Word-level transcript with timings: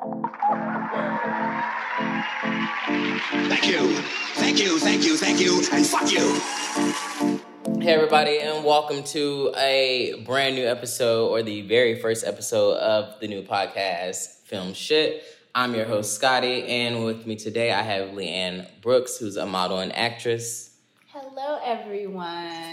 Thank 0.00 0.22
you. 3.66 3.96
Thank 4.36 4.60
you, 4.60 4.78
thank 4.78 5.04
you, 5.04 5.16
thank 5.16 5.40
you, 5.40 5.60
and 5.72 5.84
fuck 5.84 6.12
you. 6.12 6.40
Hey, 7.80 7.94
everybody, 7.94 8.38
and 8.38 8.64
welcome 8.64 9.02
to 9.04 9.52
a 9.56 10.22
brand 10.24 10.54
new 10.54 10.64
episode 10.64 11.30
or 11.30 11.42
the 11.42 11.62
very 11.62 11.98
first 11.98 12.24
episode 12.24 12.76
of 12.76 13.18
the 13.18 13.26
new 13.26 13.42
podcast, 13.42 14.44
Film 14.44 14.72
Shit. 14.72 15.24
I'm 15.52 15.74
your 15.74 15.86
host, 15.86 16.14
Scotty, 16.14 16.62
and 16.62 17.04
with 17.04 17.26
me 17.26 17.34
today 17.34 17.72
I 17.72 17.82
have 17.82 18.10
Leanne 18.10 18.68
Brooks, 18.80 19.16
who's 19.16 19.36
a 19.36 19.46
model 19.46 19.80
and 19.80 19.92
actress. 19.96 20.76
Hello, 21.08 21.58
everyone. 21.64 22.67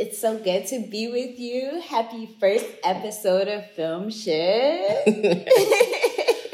It's 0.00 0.18
so 0.18 0.38
good 0.38 0.66
to 0.68 0.78
be 0.78 1.08
with 1.08 1.38
you. 1.38 1.78
Happy 1.82 2.24
first 2.40 2.64
episode 2.82 3.48
of 3.48 3.70
Film 3.72 4.08
Shit. 4.08 5.06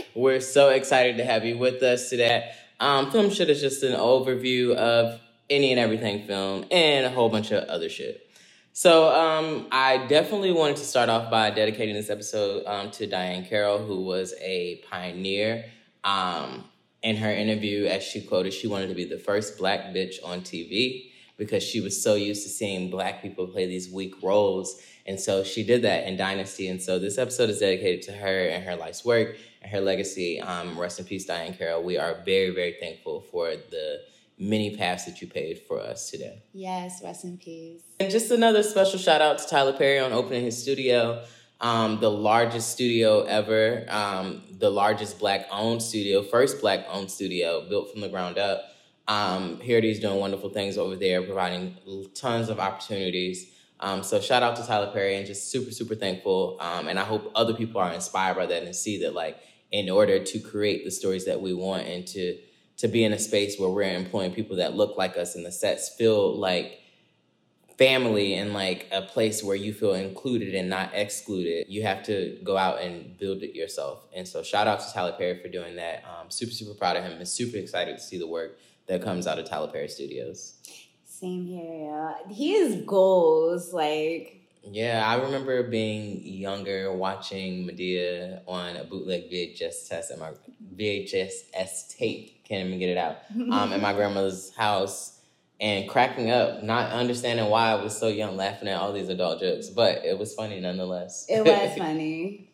We're 0.17 0.41
so 0.41 0.71
excited 0.71 1.19
to 1.19 1.25
have 1.25 1.45
you 1.45 1.57
with 1.57 1.81
us 1.81 2.11
today. 2.11 2.51
Um, 2.81 3.13
film 3.13 3.31
Shit 3.31 3.49
is 3.49 3.61
just 3.61 3.85
an 3.85 3.93
overview 3.93 4.75
of 4.75 5.21
any 5.49 5.71
and 5.71 5.79
everything 5.79 6.27
film 6.27 6.65
and 6.73 7.07
a 7.07 7.09
whole 7.09 7.29
bunch 7.29 7.53
of 7.53 7.63
other 7.69 7.89
shit. 7.89 8.29
So 8.73 9.15
um, 9.15 9.69
I 9.71 10.09
definitely 10.09 10.51
wanted 10.51 10.79
to 10.79 10.85
start 10.85 11.09
off 11.09 11.31
by 11.31 11.51
dedicating 11.51 11.95
this 11.95 12.11
episode 12.11 12.67
um, 12.67 12.91
to 12.91 13.07
Diahann 13.07 13.49
Carroll, 13.49 13.79
who 13.79 14.03
was 14.03 14.35
a 14.41 14.83
pioneer. 14.91 15.67
Um, 16.03 16.65
in 17.01 17.15
her 17.15 17.31
interview, 17.31 17.87
as 17.87 18.03
she 18.03 18.23
quoted, 18.23 18.55
she 18.55 18.67
wanted 18.67 18.89
to 18.89 18.97
be 18.97 19.05
the 19.05 19.21
first 19.21 19.57
black 19.57 19.95
bitch 19.95 20.17
on 20.25 20.41
TV 20.41 21.06
because 21.37 21.63
she 21.63 21.81
was 21.81 22.03
so 22.03 22.15
used 22.15 22.43
to 22.45 22.49
seeing 22.49 22.91
black 22.91 23.23
people 23.23 23.47
play 23.47 23.67
these 23.67 23.91
weak 23.91 24.15
roles. 24.23 24.81
And 25.07 25.21
so 25.21 25.45
she 25.45 25.63
did 25.63 25.83
that 25.83 26.07
in 26.07 26.17
Dynasty. 26.17 26.69
And 26.69 26.81
so 26.83 26.99
this 26.99 27.19
episode 27.19 27.51
is 27.51 27.61
dedicated 27.61 28.03
to 28.03 28.13
her 28.13 28.49
and 28.49 28.65
her 28.65 28.77
life's 28.77 29.05
work 29.05 29.37
and 29.63 29.71
her 29.71 29.81
legacy. 29.81 30.41
Um, 30.41 30.79
rest 30.79 30.99
in 30.99 31.05
peace, 31.05 31.27
Diahann 31.27 31.57
Carroll. 31.57 31.83
We 31.83 31.99
are 31.99 32.23
very, 32.25 32.51
very 32.51 32.77
thankful 32.81 33.21
for 33.21 33.51
the 33.51 34.01
many 34.39 34.77
paths 34.77 35.05
that 35.05 35.21
you 35.23 35.29
paved 35.29 35.67
for 35.67 35.81
us 35.81 36.11
today. 36.11 36.43
yes, 36.53 37.01
rest 37.03 37.25
in 37.25 37.39
peace. 37.39 37.83
And 37.99 38.11
just 38.11 38.31
another 38.31 38.63
special 38.63 38.99
shout 38.99 39.23
out 39.23 39.39
to 39.39 39.47
Tyler 39.47 39.73
Perry 39.73 39.99
on 39.99 40.13
opening 40.13 40.45
his 40.45 40.61
studio, 40.61 41.25
um, 41.61 42.01
the 42.01 42.11
largest 42.11 42.71
studio 42.71 43.23
ever, 43.23 43.87
um, 43.89 44.43
the 44.59 44.71
largest 44.71 45.19
black 45.19 45.47
owned 45.51 45.83
studio, 45.83 46.23
first 46.23 46.61
black 46.61 46.87
owned 46.91 47.11
studio 47.11 47.67
built 47.69 47.91
from 47.91 48.03
the 48.03 48.09
ground 48.09 48.37
up. 48.37 48.63
Um, 49.09 49.61
is 49.63 50.01
doing 50.01 50.19
wonderful 50.19 50.51
things 50.51 50.77
over 50.77 50.97
there, 50.97 51.23
providing 51.23 51.77
tons 52.15 52.49
of 52.49 52.59
opportunities. 52.59 53.53
Um, 53.79 54.03
so 54.03 54.21
shout 54.21 54.43
out 54.43 54.57
to 54.57 54.67
Tyler 54.67 54.91
Perry 54.93 55.17
and 55.17 55.27
just 55.27 55.51
super, 55.51 55.71
super 55.71 55.95
thankful. 55.95 56.57
Um, 56.61 56.89
and 56.89 56.99
I 56.99 57.05
hope 57.05 57.31
other 57.35 57.55
people 57.55 57.81
are 57.81 57.93
inspired 57.93 58.37
by 58.37 58.47
that 58.47 58.63
and 58.63 58.75
see 58.75 59.03
that 59.03 59.15
like 59.15 59.39
in 59.71 59.91
order 59.91 60.19
to 60.23 60.39
create 60.39 60.85
the 60.85 60.91
stories 60.91 61.27
that 61.27 61.41
we 61.41 61.53
want 61.53 61.87
and 61.87 62.07
to 62.07 62.39
to 62.79 62.89
be 62.89 63.05
in 63.05 63.13
a 63.13 63.19
space 63.19 63.59
where 63.59 63.71
we're 63.71 63.97
employing 63.97 64.33
people 64.33 64.57
that 64.57 64.75
look 64.75 64.99
like 64.99 65.17
us 65.17 65.35
and 65.35 65.47
the 65.47 65.53
sets 65.53 65.95
feel 65.97 66.37
like 66.37 66.79
family 67.79 68.35
and 68.35 68.53
like 68.53 68.87
a 68.93 69.03
place 69.03 69.43
where 69.43 69.57
you 69.57 69.73
feel 69.73 69.95
included 69.95 70.55
and 70.55 70.69
not 70.69 70.91
excluded, 70.95 71.67
you 71.69 71.83
have 71.83 72.03
to 72.03 72.39
go 72.43 72.57
out 72.57 72.81
and 72.81 73.19
build 73.19 73.43
it 73.43 73.55
yourself. 73.55 74.07
And 74.15 74.27
so, 74.27 74.43
shout 74.43 74.67
out 74.67 74.81
to 74.81 74.93
Tyler 74.93 75.15
Perry 75.17 75.41
for 75.41 75.49
doing 75.49 75.77
that. 75.77 76.05
Um, 76.05 76.31
super, 76.31 76.53
super 76.53 76.75
proud 76.75 76.97
of 76.97 77.05
him 77.05 77.13
and 77.13 77.29
super 77.29 77.57
excited 77.57 77.97
to 77.97 78.03
see 78.03 78.19
the 78.19 78.27
work 78.27 78.59
that 78.87 79.03
comes 79.03 79.27
out 79.27 79.39
of 79.39 79.49
Tyler 79.49 79.69
Perry 79.69 79.89
Studios. 79.89 80.55
Same 81.05 81.47
here. 81.47 82.15
Yeah. 82.27 82.33
He 82.33 82.53
has 82.59 82.83
goals. 82.83 83.73
Like, 83.73 84.43
Yeah, 84.63 85.03
I 85.07 85.23
remember 85.23 85.63
being 85.69 86.21
younger, 86.23 86.93
watching 86.93 87.67
Madea 87.67 88.41
on 88.47 88.77
a 88.77 88.85
bootleg 88.85 89.31
VHS 89.31 89.89
test 89.89 90.11
at 90.11 90.19
my 90.19 90.33
VHS 90.77 91.97
tape. 91.97 92.45
Can't 92.45 92.67
even 92.69 92.79
get 92.79 92.91
it 92.91 92.99
out. 92.99 93.17
Um, 93.35 93.73
at 93.73 93.81
my 93.81 93.93
grandmother's 93.93 94.55
house 94.55 95.21
and 95.61 95.89
cracking 95.89 96.31
up, 96.31 96.63
not 96.63 96.93
understanding 96.93 97.47
why 97.47 97.71
I 97.73 97.83
was 97.83 97.97
so 97.97 98.09
young, 98.09 98.37
laughing 98.37 98.69
at 98.69 98.77
all 98.79 98.93
these 98.93 99.09
adult 99.09 99.41
jokes, 99.41 99.69
but 99.71 100.05
it 100.05 100.19
was 100.19 100.35
funny 100.35 100.61
nonetheless. 100.61 101.27
it 101.29 101.45
was 101.45 101.79
funny. 101.79 102.51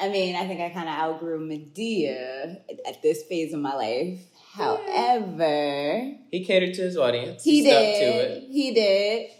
I 0.00 0.08
mean, 0.08 0.34
I 0.34 0.46
think 0.46 0.60
I 0.60 0.70
kind 0.70 0.88
of 0.88 0.94
outgrew 0.94 1.38
Madea 1.46 2.56
at 2.88 3.02
this 3.02 3.22
phase 3.24 3.52
of 3.52 3.60
my 3.60 3.74
life. 3.74 4.18
However, 4.52 6.12
he 6.30 6.44
catered 6.44 6.74
to 6.74 6.82
his 6.82 6.96
audience. 6.96 7.44
he 7.44 7.62
stuck 7.62 7.72
did. 7.80 8.00
to 8.00 8.06
it. 8.06 8.48
He 8.50 8.74
did. 8.74 9.30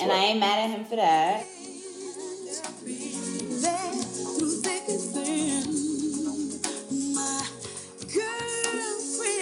And 0.00 0.10
I 0.12 0.14
what- 0.14 0.24
ain't 0.24 0.40
mad 0.40 0.70
at 0.70 0.78
him 0.78 0.84
for 0.84 0.96
that. 0.96 1.44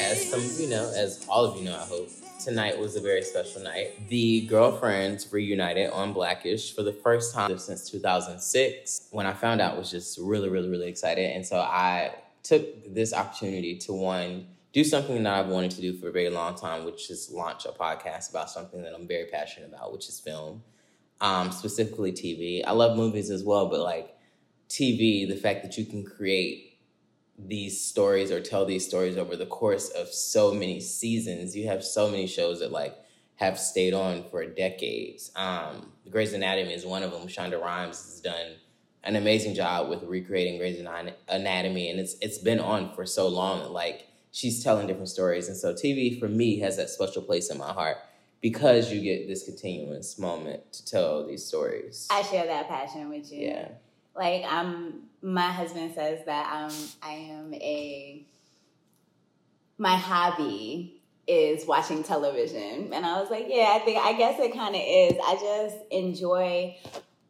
As 0.01 0.31
some 0.31 0.41
of 0.41 0.61
you 0.61 0.69
know, 0.69 0.91
as 0.97 1.27
all 1.29 1.45
of 1.45 1.59
you 1.59 1.65
know, 1.65 1.75
I 1.75 1.85
hope, 1.85 2.09
tonight 2.43 2.79
was 2.79 2.97
a 2.97 3.01
very 3.01 3.23
special 3.23 3.63
night. 3.63 4.09
The 4.09 4.43
girlfriends 4.47 5.33
reunited 5.33 5.91
on 5.91 6.13
Blackish 6.13 6.75
for 6.75 6.83
the 6.83 6.93
first 6.93 7.35
time 7.35 7.59
since 7.59 7.91
2006. 7.91 9.09
When 9.11 9.27
I 9.27 9.33
found 9.33 9.61
out, 9.61 9.75
I 9.75 9.79
was 9.79 9.91
just 9.91 10.19
really, 10.19 10.49
really, 10.49 10.69
really 10.69 10.89
excited. 10.89 11.33
And 11.35 11.45
so 11.45 11.59
I 11.59 12.15
took 12.45 12.95
this 12.95 13.13
opportunity 13.13 13.77
to 13.79 13.93
one, 13.93 14.47
do 14.73 14.85
something 14.85 15.23
that 15.23 15.33
I've 15.33 15.49
wanted 15.49 15.71
to 15.73 15.81
do 15.81 15.95
for 15.95 16.09
a 16.09 16.13
very 16.13 16.31
long 16.31 16.55
time, 16.55 16.85
which 16.85 17.11
is 17.11 17.31
launch 17.31 17.65
a 17.65 17.71
podcast 17.71 18.31
about 18.31 18.51
something 18.51 18.83
that 18.83 18.95
I'm 18.95 19.09
very 19.09 19.27
passionate 19.27 19.69
about, 19.69 19.93
which 19.93 20.09
is 20.09 20.21
film, 20.21 20.63
um, 21.21 21.51
specifically 21.51 22.13
TV. 22.13 22.63
I 22.67 22.73
love 22.73 22.97
movies 22.97 23.31
as 23.31 23.43
well, 23.43 23.69
but 23.69 23.81
like 23.81 24.15
TV, 24.69 25.27
the 25.29 25.37
fact 25.37 25.63
that 25.63 25.79
you 25.79 25.87
can 25.87 26.05
create 26.05 26.79
these 27.39 27.81
stories 27.81 28.31
or 28.31 28.41
tell 28.41 28.65
these 28.65 28.87
stories 28.87 29.17
over 29.17 29.37
the 29.37 29.47
course 29.47 29.89
of 29.91 30.09
so 30.09 30.53
many 30.53 30.81
seasons. 30.81 31.57
You 31.57 31.69
have 31.69 31.85
so 31.85 32.11
many 32.11 32.27
shows 32.27 32.61
that 32.61 32.73
like 32.73 32.97
have 33.37 33.59
stayed 33.59 33.95
on 33.95 34.25
for 34.31 34.45
decades. 34.47 35.31
Um, 35.37 35.93
Grey's 36.11 36.33
Anatomy 36.33 36.73
is 36.73 36.87
one 36.87 37.03
of 37.03 37.13
them. 37.13 37.29
Shonda 37.29 37.61
Rhimes 37.61 38.03
has 38.05 38.21
done 38.21 38.53
an 39.05 39.17
amazing 39.17 39.55
job 39.55 39.89
with 39.89 40.03
recreating 40.03 40.59
Grey's 40.59 40.81
Anatomy, 40.81 41.91
and 41.91 42.01
it's 42.01 42.17
it's 42.21 42.39
been 42.39 42.59
on 42.59 42.95
for 42.95 43.05
so 43.07 43.29
long. 43.29 43.61
that, 43.61 43.71
Like 43.71 44.09
she's 44.37 44.63
telling 44.63 44.87
different 44.87 45.09
stories, 45.09 45.49
and 45.49 45.57
so 45.57 45.73
TV 45.73 46.21
for 46.21 46.29
me 46.29 46.59
has 46.59 46.77
that 46.77 46.91
special 46.91 47.23
place 47.23 47.51
in 47.51 47.57
my 47.57 47.73
heart 47.73 47.97
because 48.43 48.93
you 48.93 49.01
get 49.01 49.27
this 49.27 49.45
continuous 49.45 50.19
moment 50.19 50.73
to 50.75 50.85
tell 50.85 51.27
these 51.27 51.43
stories. 51.43 52.07
I 52.11 52.21
share 52.21 52.45
that 52.45 52.69
passion 52.69 53.09
with 53.09 53.33
you. 53.33 53.47
yeah. 53.47 53.69
Like 54.15 54.45
I'm 54.47 55.05
my 55.23 55.51
husband 55.51 55.95
says 55.95 56.25
that 56.27 56.53
um 56.53 56.77
I 57.03 57.13
am 57.13 57.55
a 57.55 58.27
my 59.79 59.97
hobby 59.97 61.03
is 61.27 61.67
watching 61.67 62.03
television. 62.03 62.93
And 62.93 63.05
I 63.05 63.21
was 63.21 63.31
like, 63.31 63.47
yeah, 63.49 63.73
I 63.75 63.79
think 63.81 63.99
I 63.99 64.13
guess 64.13 64.39
it 64.39 64.55
kind 64.55 64.75
of 64.75 64.81
is. 64.85 65.15
I 65.23 65.35
just 65.35 65.77
enjoy 65.91 66.77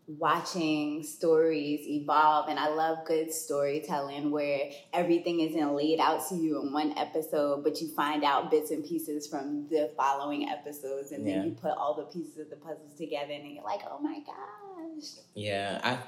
watching 0.09 1.03
stories 1.03 1.81
evolve 1.87 2.49
and 2.49 2.59
I 2.59 2.69
love 2.69 2.99
good 3.07 3.33
storytelling 3.33 4.31
where 4.31 4.71
everything 4.93 5.41
isn't 5.41 5.75
laid 5.75 5.99
out 5.99 6.29
to 6.29 6.37
you 6.37 6.61
in 6.63 6.73
one 6.73 6.97
episode, 6.97 7.65
but 7.65 7.81
you 7.81 7.89
find 7.89 8.23
out 8.23 8.51
bits 8.51 8.71
and 8.71 8.85
pieces 8.85 9.27
from 9.27 9.67
the 9.69 9.91
following 9.97 10.49
episodes 10.49 11.13
and 11.13 11.27
Yeah. 11.27 11.37
then 11.39 11.47
you 11.47 11.51
put 11.55 11.73
all 11.73 11.95
the 11.95 12.05
pieces 12.05 12.39
of 12.39 12.51
the 12.51 12.57
puzzles 12.57 12.95
together 12.97 13.33
and 13.33 13.53
you're 13.53 13.65
like, 13.65 13.81
oh 13.91 13.99
my 13.99 14.21
gosh. 14.21 15.25
Yeah, 15.35 15.81
I 15.83 15.99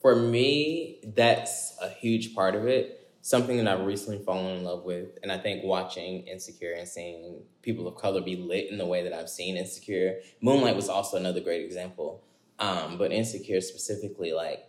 for 0.00 0.14
me, 0.16 1.00
that's 1.16 1.78
a 1.80 1.88
huge 1.88 2.34
part 2.34 2.54
of 2.54 2.66
it. 2.66 3.00
Something 3.22 3.56
that 3.56 3.66
I've 3.66 3.86
recently 3.86 4.22
fallen 4.22 4.58
in 4.58 4.62
love 4.64 4.84
with, 4.84 5.16
and 5.22 5.32
I 5.32 5.38
think 5.38 5.64
watching 5.64 6.26
Insecure 6.26 6.74
and 6.74 6.86
seeing 6.86 7.40
people 7.62 7.88
of 7.88 7.94
color 7.94 8.20
be 8.20 8.36
lit 8.36 8.70
in 8.70 8.76
the 8.76 8.84
way 8.84 9.02
that 9.04 9.14
I've 9.14 9.30
seen 9.30 9.56
Insecure. 9.56 10.20
Moonlight 10.42 10.76
was 10.76 10.90
also 10.90 11.16
another 11.16 11.40
great 11.40 11.64
example, 11.64 12.22
um, 12.58 12.98
but 12.98 13.12
Insecure 13.12 13.60
specifically, 13.60 14.32
like 14.32 14.66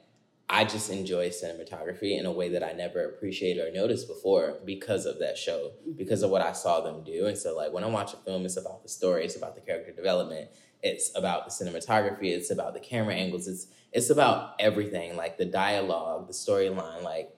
I 0.48 0.64
just 0.64 0.92
enjoy 0.92 1.30
cinematography 1.30 2.20
in 2.20 2.26
a 2.26 2.32
way 2.32 2.50
that 2.50 2.64
I 2.64 2.74
never 2.74 3.04
appreciated 3.06 3.68
or 3.68 3.72
noticed 3.72 4.08
before 4.08 4.60
because 4.64 5.06
of 5.06 5.20
that 5.20 5.38
show, 5.38 5.72
because 5.98 6.22
of 6.22 6.30
what 6.30 6.44
I 6.44 6.52
saw 6.52 6.82
them 6.82 7.04
do. 7.04 7.26
And 7.26 7.38
so, 7.38 7.56
like 7.56 7.74
when 7.74 7.84
I 7.84 7.88
watch 7.88 8.14
a 8.14 8.18
film, 8.18 8.46
it's 8.46 8.58
about 8.58 8.84
the 8.84 8.90
story, 8.90 9.26
it's 9.26 9.36
about 9.36 9.56
the 9.56 9.62
character 9.62 9.92
development, 9.92 10.50
it's 10.84 11.12
about 11.16 11.46
the 11.46 11.52
cinematography, 11.52 12.26
it's 12.26 12.52
about 12.52 12.76
the 12.76 12.80
camera 12.80 13.16
angles, 13.16 13.48
it's 13.48 13.68
it's 13.92 14.10
about 14.10 14.56
everything, 14.60 15.16
like 15.16 15.38
the 15.38 15.46
dialogue, 15.46 16.28
the 16.28 16.34
storyline. 16.34 17.02
Like, 17.02 17.36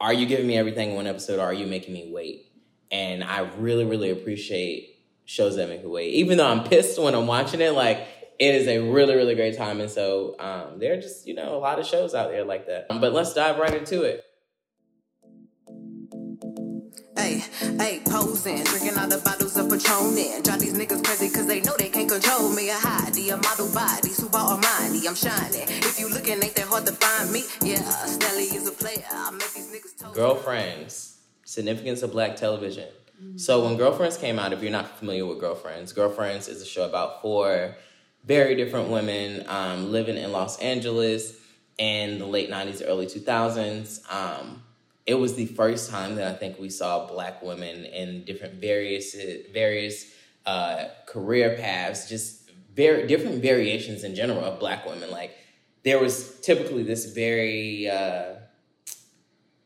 are 0.00 0.12
you 0.12 0.26
giving 0.26 0.46
me 0.46 0.56
everything 0.56 0.90
in 0.90 0.96
one 0.96 1.06
episode, 1.06 1.40
or 1.40 1.46
are 1.46 1.54
you 1.54 1.66
making 1.66 1.94
me 1.94 2.10
wait? 2.12 2.52
And 2.92 3.24
I 3.24 3.40
really, 3.56 3.84
really 3.84 4.10
appreciate 4.10 4.90
shows 5.24 5.56
that 5.56 5.68
make 5.68 5.82
me 5.82 5.90
wait, 5.90 6.14
even 6.14 6.38
though 6.38 6.46
I'm 6.46 6.62
pissed 6.64 7.00
when 7.00 7.14
I'm 7.14 7.26
watching 7.26 7.60
it. 7.60 7.72
Like, 7.72 8.06
it 8.38 8.54
is 8.54 8.66
a 8.66 8.78
really, 8.80 9.14
really 9.14 9.34
great 9.34 9.56
time, 9.56 9.80
and 9.80 9.90
so 9.90 10.36
um, 10.38 10.78
there 10.78 10.94
are 10.94 11.00
just 11.00 11.26
you 11.26 11.34
know 11.34 11.56
a 11.56 11.58
lot 11.58 11.78
of 11.78 11.86
shows 11.86 12.14
out 12.14 12.30
there 12.30 12.44
like 12.44 12.66
that. 12.66 12.86
Um, 12.90 13.00
but 13.00 13.12
let's 13.12 13.34
dive 13.34 13.58
right 13.58 13.74
into 13.74 14.02
it. 14.02 14.24
Hey, 17.16 17.44
Hey, 17.78 18.00
posing, 18.04 18.62
drinking 18.64 18.98
all 18.98 19.08
the 19.08 19.18
bottles 19.24 19.56
of 19.56 19.70
Patron 19.70 20.16
in. 20.16 20.42
Drive 20.42 20.60
these 20.60 20.74
niggas 20.74 21.04
crazy 21.04 21.28
cause 21.34 21.46
they 21.46 21.60
know 21.60 21.74
they 21.78 21.88
can't 21.88 22.08
control 22.08 22.50
me. 22.50 22.70
A 22.70 22.74
Heidi, 22.74 23.30
a 23.30 23.36
model 23.36 23.72
body, 23.72 24.10
super 24.10 24.38
Armani, 24.38 25.06
I'm 25.08 25.14
shining. 25.14 25.66
If 25.68 25.98
you 25.98 26.08
looking, 26.08 26.42
ain't 26.42 26.54
that 26.54 26.66
hard 26.66 26.86
to 26.86 26.92
find 26.92 27.32
me? 27.32 27.42
Yeah, 27.62 27.78
Stelly 27.78 28.54
is 28.54 28.68
a 28.68 28.72
player. 28.72 29.04
I 29.10 29.30
make 29.32 29.52
these 29.54 29.72
niggas 29.72 29.98
told 30.00 30.14
Girlfriends, 30.14 31.18
significance 31.44 32.02
of 32.02 32.12
black 32.12 32.36
television. 32.36 32.88
So 33.36 33.64
when 33.64 33.76
Girlfriends 33.76 34.16
came 34.16 34.38
out, 34.38 34.52
if 34.52 34.62
you're 34.62 34.72
not 34.72 34.98
familiar 34.98 35.24
with 35.26 35.40
Girlfriends, 35.40 35.92
Girlfriends 35.92 36.48
is 36.48 36.60
a 36.62 36.66
show 36.66 36.86
about 36.86 37.22
four 37.22 37.76
very 38.24 38.54
different 38.54 38.88
women 38.88 39.44
um, 39.48 39.92
living 39.92 40.16
in 40.16 40.32
Los 40.32 40.58
Angeles 40.58 41.34
in 41.78 42.18
the 42.18 42.26
late 42.26 42.50
90s, 42.50 42.82
early 42.86 43.06
2000s. 43.06 44.00
Um, 44.12 44.62
it 45.06 45.14
was 45.14 45.34
the 45.34 45.46
first 45.46 45.90
time 45.90 46.14
that 46.16 46.26
I 46.28 46.34
think 46.34 46.58
we 46.58 46.70
saw 46.70 47.06
black 47.06 47.42
women 47.42 47.84
in 47.84 48.24
different 48.24 48.54
various 48.54 49.14
various 49.52 50.10
uh, 50.46 50.86
career 51.06 51.56
paths, 51.58 52.08
just 52.08 52.50
very 52.74 53.06
different 53.06 53.42
variations 53.42 54.04
in 54.04 54.14
general 54.14 54.42
of 54.44 54.58
black 54.58 54.86
women. 54.86 55.10
Like 55.10 55.32
there 55.82 55.98
was 55.98 56.40
typically 56.40 56.82
this 56.82 57.12
very 57.12 57.88
uh, 57.90 58.36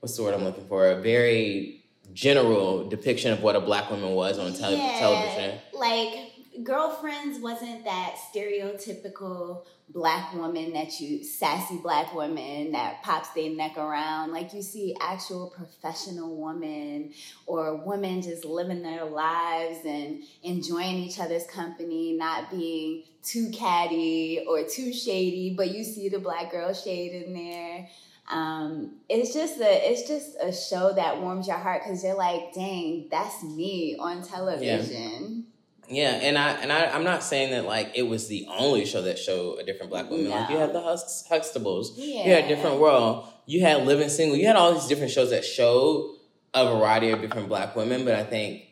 what's 0.01 0.17
the 0.17 0.23
word 0.23 0.35
I'm 0.35 0.45
looking 0.45 0.67
for? 0.67 0.89
A 0.89 1.01
very 1.01 1.85
general 2.13 2.89
depiction 2.89 3.33
of 3.33 3.43
what 3.43 3.55
a 3.55 3.61
black 3.61 3.91
woman 3.91 4.11
was 4.15 4.39
on 4.39 4.55
tele- 4.55 4.77
Yeah, 4.77 4.99
television. 4.99 5.59
Like 5.73 6.28
girlfriends 6.63 7.41
wasn't 7.41 7.85
that 7.85 8.17
stereotypical 8.33 9.65
black 9.91 10.35
woman 10.35 10.73
that 10.75 11.01
you 11.01 11.25
sassy 11.25 11.79
black 11.79 12.15
woman 12.15 12.73
that 12.73 13.03
pops 13.03 13.31
their 13.31 13.51
neck 13.51 13.79
around. 13.79 14.33
Like 14.33 14.53
you 14.53 14.63
see 14.63 14.95
actual 15.01 15.51
professional 15.57 16.37
women 16.37 17.13
or 17.47 17.77
women 17.77 18.21
just 18.21 18.45
living 18.45 18.83
their 18.83 19.05
lives 19.05 19.79
and 19.85 20.23
enjoying 20.43 20.97
each 20.97 21.19
other's 21.19 21.47
company, 21.47 22.13
not 22.13 22.51
being 22.51 23.05
too 23.23 23.51
catty 23.51 24.45
or 24.47 24.65
too 24.65 24.93
shady, 24.93 25.55
but 25.57 25.71
you 25.71 25.85
see 25.85 26.09
the 26.09 26.19
black 26.19 26.51
girl 26.51 26.75
shade 26.75 27.25
in 27.25 27.35
there. 27.35 27.89
Um, 28.31 28.97
it's 29.09 29.33
just 29.33 29.59
a 29.59 29.91
it's 29.91 30.07
just 30.07 30.37
a 30.43 30.53
show 30.53 30.93
that 30.93 31.23
warms 31.23 31.49
your 31.49 31.57
heart 31.57 31.83
because 31.83 32.05
you're 32.05 32.15
like, 32.15 32.53
dang, 32.53 33.09
that's 33.11 33.43
me 33.43 33.97
on 33.99 34.23
television. 34.23 35.47
Yeah, 35.47 35.58
and 35.91 36.37
I 36.39 36.51
and 36.53 36.73
I, 36.73 36.87
I'm 36.87 37.05
not 37.05 37.23
saying 37.23 37.51
that 37.53 37.65
like 37.65 37.93
it 37.95 38.03
was 38.03 38.29
the 38.29 38.47
only 38.59 38.85
show 38.85 39.03
that 39.03 39.19
showed 39.19 39.59
a 39.59 39.65
different 39.65 39.91
black 39.91 40.11
woman. 40.11 40.29
Like 40.31 40.51
you 40.51 40.57
had 40.57 40.73
the 40.73 40.81
Hux, 40.81 41.27
Huxtables, 41.31 41.93
Yeah. 41.97 42.25
you 42.27 42.33
had 42.33 42.49
Different 42.49 42.79
World, 42.81 43.27
you 43.47 43.61
had 43.63 43.87
Living 43.87 44.09
Single, 44.09 44.37
you 44.37 44.47
had 44.47 44.57
all 44.57 44.75
these 44.75 44.87
different 44.87 45.11
shows 45.13 45.31
that 45.31 45.45
showed 45.45 46.17
a 46.55 46.65
variety 46.77 47.11
of 47.11 47.21
different 47.21 47.49
black 47.49 47.75
women. 47.77 48.05
But 48.05 48.15
I 48.15 48.25
think 48.25 48.65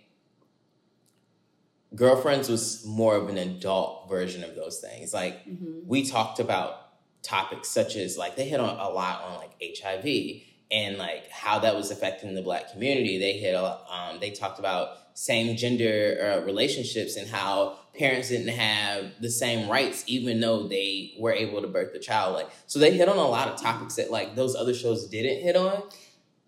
Girlfriends 1.94 2.48
was 2.48 2.84
more 2.84 3.16
of 3.16 3.28
an 3.28 3.38
adult 3.38 4.08
version 4.08 4.44
of 4.44 4.54
those 4.54 4.78
things. 4.80 5.14
Like 5.14 5.46
Mhm. 5.46 5.84
we 5.86 6.04
talked 6.04 6.40
about 6.40 6.82
topics 7.22 7.68
such 7.68 7.96
as 7.96 8.18
like 8.18 8.36
they 8.36 8.48
hit 8.48 8.60
on 8.60 8.78
a 8.78 8.88
lot 8.90 9.22
on 9.22 9.38
like 9.38 9.50
HIV 9.60 10.42
and 10.70 10.98
like 10.98 11.28
how 11.30 11.60
that 11.60 11.74
was 11.74 11.90
affecting 11.90 12.34
the 12.34 12.42
black 12.42 12.70
community. 12.72 13.18
They 13.18 13.34
hit 13.34 13.54
a 13.54 13.62
lot, 13.62 13.86
um, 13.90 14.20
they 14.20 14.30
talked 14.30 14.58
about 14.58 14.98
same 15.16 15.56
gender 15.56 16.18
uh, 16.20 16.44
relationships 16.44 17.16
and 17.16 17.26
how 17.26 17.78
parents 17.98 18.28
didn't 18.28 18.54
have 18.54 19.10
the 19.18 19.30
same 19.30 19.66
rights 19.66 20.04
even 20.06 20.40
though 20.40 20.68
they 20.68 21.14
were 21.18 21.32
able 21.32 21.62
to 21.62 21.66
birth 21.66 21.94
the 21.94 21.98
child. 21.98 22.34
Like 22.34 22.50
so 22.66 22.78
they 22.78 22.94
hit 22.94 23.08
on 23.08 23.16
a 23.16 23.26
lot 23.26 23.48
of 23.48 23.58
topics 23.58 23.94
that 23.94 24.10
like 24.10 24.36
those 24.36 24.54
other 24.54 24.74
shows 24.74 25.08
didn't 25.08 25.42
hit 25.42 25.56
on. 25.56 25.82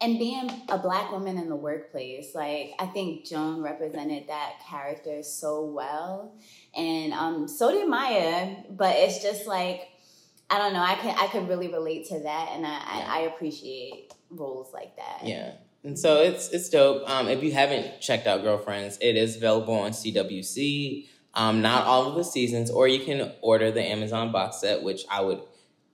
And 0.03 0.19
being 0.19 0.51
a 0.69 0.77
black 0.77 1.11
woman 1.11 1.39
in 1.39 1.49
the 1.49 1.57
workplace, 1.57 2.35
like 2.35 2.75
I 2.79 2.85
think 2.87 3.25
Joan 3.25 3.63
represented 3.63 4.29
that 4.29 4.57
character 4.69 5.23
so 5.23 5.65
well, 5.65 6.35
and 6.77 7.15
um, 7.15 7.49
so 7.49 7.73
did 7.73 7.89
Maya. 7.89 8.57
But 8.71 8.95
it's 8.97 9.23
just 9.23 9.47
like 9.47 9.89
I 10.51 10.59
don't 10.59 10.75
know. 10.75 10.83
I 10.83 10.95
can 10.95 11.17
I 11.19 11.27
could 11.29 11.49
really 11.49 11.69
relate 11.69 12.07
to 12.09 12.21
that, 12.21 12.51
and 12.53 12.65
I. 12.65 12.79
I, 12.85 13.05
I 13.09 13.19
appreciate 13.23 14.13
roles 14.31 14.73
like 14.73 14.95
that. 14.97 15.23
Yeah. 15.25 15.53
And 15.85 15.99
so 15.99 16.21
it's 16.21 16.49
it's 16.51 16.69
dope. 16.69 17.09
Um, 17.09 17.29
if 17.29 17.43
you 17.43 17.53
haven't 17.53 18.01
checked 18.01 18.27
out 18.27 18.43
Girlfriends, 18.43 18.99
it 19.01 19.17
is 19.17 19.37
available 19.37 19.75
on 19.75 19.93
CW 19.93 20.45
Seed. 20.45 21.09
Um, 21.35 21.63
not 21.63 21.85
all 21.85 22.09
of 22.09 22.17
the 22.17 22.25
seasons, 22.25 22.71
or 22.71 22.89
you 22.89 23.05
can 23.05 23.33
order 23.43 23.71
the 23.71 23.83
Amazon 23.83 24.33
box 24.33 24.61
set, 24.61 24.83
which 24.83 25.05
I 25.11 25.21
would 25.21 25.41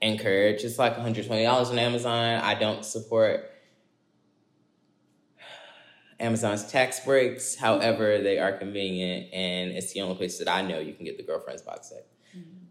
encourage. 0.01 0.65
It's 0.65 0.79
like 0.79 0.97
$120 0.97 1.71
on 1.71 1.79
Amazon. 1.79 2.41
I 2.41 2.55
don't 2.55 2.85
support 2.85 3.51
Amazon's 6.19 6.71
tax 6.71 7.01
breaks. 7.01 7.57
However, 7.57 8.19
they 8.23 8.39
are 8.39 8.53
convenient, 8.53 9.33
and 9.35 9.73
it's 9.73 9.93
the 9.93 10.01
only 10.01 10.17
place 10.17 10.39
that 10.39 10.49
I 10.49 10.63
know 10.63 10.79
you 10.79 10.95
can 10.95 11.05
get 11.05 11.19
the 11.19 11.25
Girlfriends 11.25 11.63
box 11.63 11.91
set. 11.91 12.07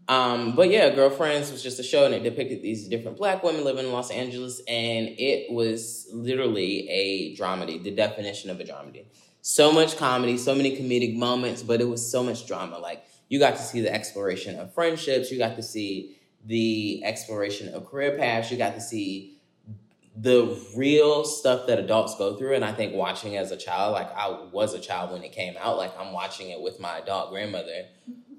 Um, 0.08 0.54
but 0.54 0.70
yeah, 0.70 0.90
Girlfriends 0.90 1.50
was 1.50 1.62
just 1.62 1.80
a 1.80 1.82
show 1.82 2.04
and 2.04 2.14
it 2.14 2.22
depicted 2.22 2.60
these 2.62 2.88
different 2.88 3.16
black 3.16 3.42
women 3.42 3.64
living 3.64 3.86
in 3.86 3.92
Los 3.92 4.10
Angeles 4.10 4.60
and 4.68 5.08
it 5.18 5.50
was 5.50 6.08
literally 6.12 6.88
a 6.90 7.36
dramedy, 7.36 7.82
the 7.82 7.90
definition 7.90 8.50
of 8.50 8.60
a 8.60 8.64
dramedy. 8.64 9.06
So 9.40 9.72
much 9.72 9.96
comedy, 9.96 10.36
so 10.36 10.54
many 10.54 10.76
comedic 10.76 11.16
moments, 11.16 11.62
but 11.62 11.80
it 11.80 11.88
was 11.88 12.10
so 12.10 12.22
much 12.22 12.46
drama. 12.46 12.78
Like 12.78 13.04
you 13.28 13.38
got 13.38 13.56
to 13.56 13.62
see 13.62 13.80
the 13.80 13.92
exploration 13.92 14.58
of 14.58 14.74
friendships, 14.74 15.30
you 15.30 15.38
got 15.38 15.56
to 15.56 15.62
see 15.62 16.18
the 16.44 17.02
exploration 17.04 17.72
of 17.74 17.86
career 17.86 18.18
paths, 18.18 18.50
you 18.50 18.58
got 18.58 18.74
to 18.74 18.80
see 18.82 19.38
the 20.16 20.56
real 20.76 21.24
stuff 21.24 21.66
that 21.66 21.78
adults 21.78 22.16
go 22.16 22.36
through. 22.36 22.54
And 22.54 22.64
I 22.64 22.72
think 22.72 22.94
watching 22.94 23.36
as 23.36 23.50
a 23.50 23.56
child, 23.56 23.94
like 23.94 24.14
I 24.14 24.28
was 24.52 24.74
a 24.74 24.78
child 24.78 25.12
when 25.12 25.24
it 25.24 25.32
came 25.32 25.54
out, 25.58 25.78
like 25.78 25.98
I'm 25.98 26.12
watching 26.12 26.50
it 26.50 26.60
with 26.60 26.78
my 26.78 26.98
adult 26.98 27.30
grandmother 27.30 27.86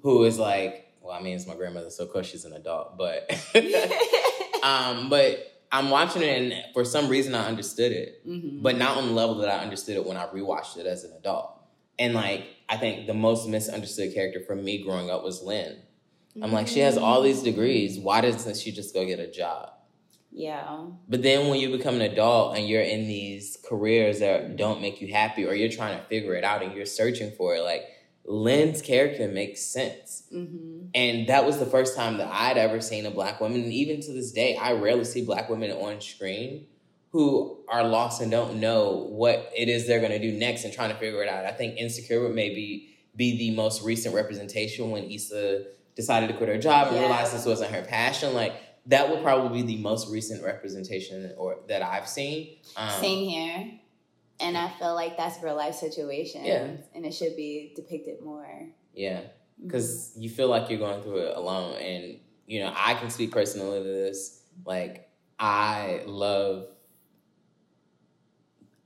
who 0.03 0.23
is 0.23 0.37
like, 0.37 0.84
well, 1.05 1.15
I 1.15 1.21
mean, 1.21 1.35
it's 1.35 1.45
my 1.47 1.55
grandmother, 1.55 1.89
so 1.89 2.03
of 2.03 2.11
course 2.11 2.27
she's 2.27 2.45
an 2.45 2.53
adult, 2.53 2.97
but 2.97 3.29
um, 4.63 5.09
but 5.09 5.51
I'm 5.71 5.89
watching 5.89 6.21
it, 6.21 6.41
and 6.41 6.53
for 6.73 6.85
some 6.85 7.09
reason 7.09 7.35
I 7.35 7.47
understood 7.47 7.91
it, 7.91 8.25
Mhm. 8.27 8.61
but 8.61 8.77
not 8.77 8.97
on 8.97 9.07
the 9.07 9.13
level 9.13 9.35
that 9.37 9.49
I 9.49 9.59
understood 9.63 9.95
it 9.97 10.05
when 10.05 10.17
I 10.17 10.25
rewatched 10.27 10.77
it 10.77 10.85
as 10.85 11.03
an 11.03 11.11
adult. 11.17 11.51
And 11.99 12.13
like, 12.13 12.43
I 12.67 12.77
think 12.77 13.07
the 13.07 13.13
most 13.13 13.47
misunderstood 13.47 14.13
character 14.13 14.41
for 14.45 14.55
me 14.55 14.83
growing 14.83 15.09
up 15.09 15.23
was 15.23 15.41
Lynn. 15.43 15.77
I'm 16.41 16.51
like, 16.51 16.67
she 16.67 16.79
has 16.81 16.97
all 16.97 17.21
these 17.21 17.41
degrees. 17.41 17.97
Why 17.97 18.19
doesn't 18.19 18.57
she 18.57 18.73
just 18.73 18.93
go 18.93 19.05
get 19.05 19.19
a 19.19 19.31
job? 19.31 19.69
yeah. 20.33 20.85
But 21.07 21.23
then 21.23 21.47
when 21.47 21.61
you 21.61 21.69
become 21.77 21.95
an 21.95 22.01
adult 22.01 22.57
and 22.57 22.67
you're 22.67 22.81
in 22.81 23.07
these 23.07 23.57
careers 23.69 24.19
that 24.19 24.57
don't 24.57 24.81
make 24.81 24.99
you 24.99 25.07
happy, 25.13 25.45
or 25.45 25.53
you're 25.53 25.69
trying 25.71 25.97
to 25.97 26.03
figure 26.07 26.33
it 26.35 26.43
out 26.43 26.61
and 26.61 26.73
you're 26.75 26.85
searching 26.85 27.31
for 27.37 27.55
it, 27.55 27.61
like 27.61 27.83
Lynn's 28.27 28.81
character 28.81 29.27
makes 29.27 29.61
sense. 29.61 30.23
hmm 30.31 30.87
And 30.95 31.27
that 31.27 31.45
was 31.45 31.59
the 31.59 31.65
first 31.65 31.95
time 31.95 32.17
that 32.17 32.27
I'd 32.31 32.57
ever 32.57 32.81
seen 32.81 33.05
a 33.05 33.11
black 33.11 33.39
woman. 33.39 33.63
And 33.63 33.73
even 33.73 34.01
to 34.01 34.13
this 34.13 34.31
day, 34.31 34.55
I 34.55 34.73
rarely 34.73 35.03
see 35.05 35.23
black 35.23 35.49
women 35.49 35.71
on 35.71 36.01
screen 36.01 36.65
who 37.11 37.63
are 37.69 37.83
lost 37.87 38.21
and 38.21 38.29
don't 38.31 38.59
know 38.59 39.07
what 39.09 39.51
it 39.55 39.69
is 39.69 39.87
they're 39.87 39.99
going 39.99 40.11
to 40.11 40.19
do 40.19 40.37
next 40.37 40.65
and 40.65 40.73
trying 40.73 40.89
to 40.89 40.95
figure 40.97 41.21
it 41.23 41.29
out. 41.29 41.45
I 41.45 41.51
think 41.51 41.77
Insecure 41.77 42.21
would 42.23 42.35
maybe 42.35 42.89
be 43.15 43.37
the 43.37 43.55
most 43.55 43.83
recent 43.83 44.13
representation 44.13 44.91
when 44.91 45.03
Issa 45.09 45.65
decided 45.95 46.27
to 46.27 46.33
quit 46.33 46.49
her 46.49 46.57
job 46.57 46.87
and 46.87 46.95
Yeah. 46.97 47.03
realized 47.03 47.33
this 47.33 47.45
wasn't 47.45 47.71
her 47.71 47.83
passion. 47.83 48.33
Like, 48.33 48.53
that 48.87 49.09
would 49.09 49.23
probably 49.23 49.61
be 49.61 49.75
the 49.77 49.81
most 49.81 50.09
recent 50.11 50.43
representation 50.43 51.33
or 51.37 51.57
that 51.69 51.81
I've 51.81 52.07
seen. 52.09 52.57
Um, 52.75 52.89
Same 53.01 53.29
here. 53.29 53.71
And 54.39 54.57
I 54.57 54.69
feel 54.69 54.93
like 54.95 55.17
that's 55.17 55.41
real 55.41 55.55
life 55.55 55.75
situations. 55.75 56.45
Yeah. 56.45 56.67
And 56.93 57.05
it 57.05 57.13
should 57.13 57.35
be 57.35 57.73
depicted 57.75 58.21
more. 58.21 58.47
Yeah. 58.93 59.21
Mm-hmm. 59.59 59.67
because 59.67 60.11
you 60.17 60.29
feel 60.29 60.49
like 60.49 60.69
you're 60.69 60.79
going 60.79 61.01
through 61.01 61.17
it 61.17 61.37
alone. 61.37 61.77
And 61.77 62.19
you 62.45 62.59
know, 62.59 62.73
I 62.75 62.93
can 62.95 63.09
speak 63.09 63.31
personally 63.31 63.79
to 63.79 63.83
this. 63.83 64.41
Like, 64.65 65.09
I 65.39 66.03
love 66.05 66.67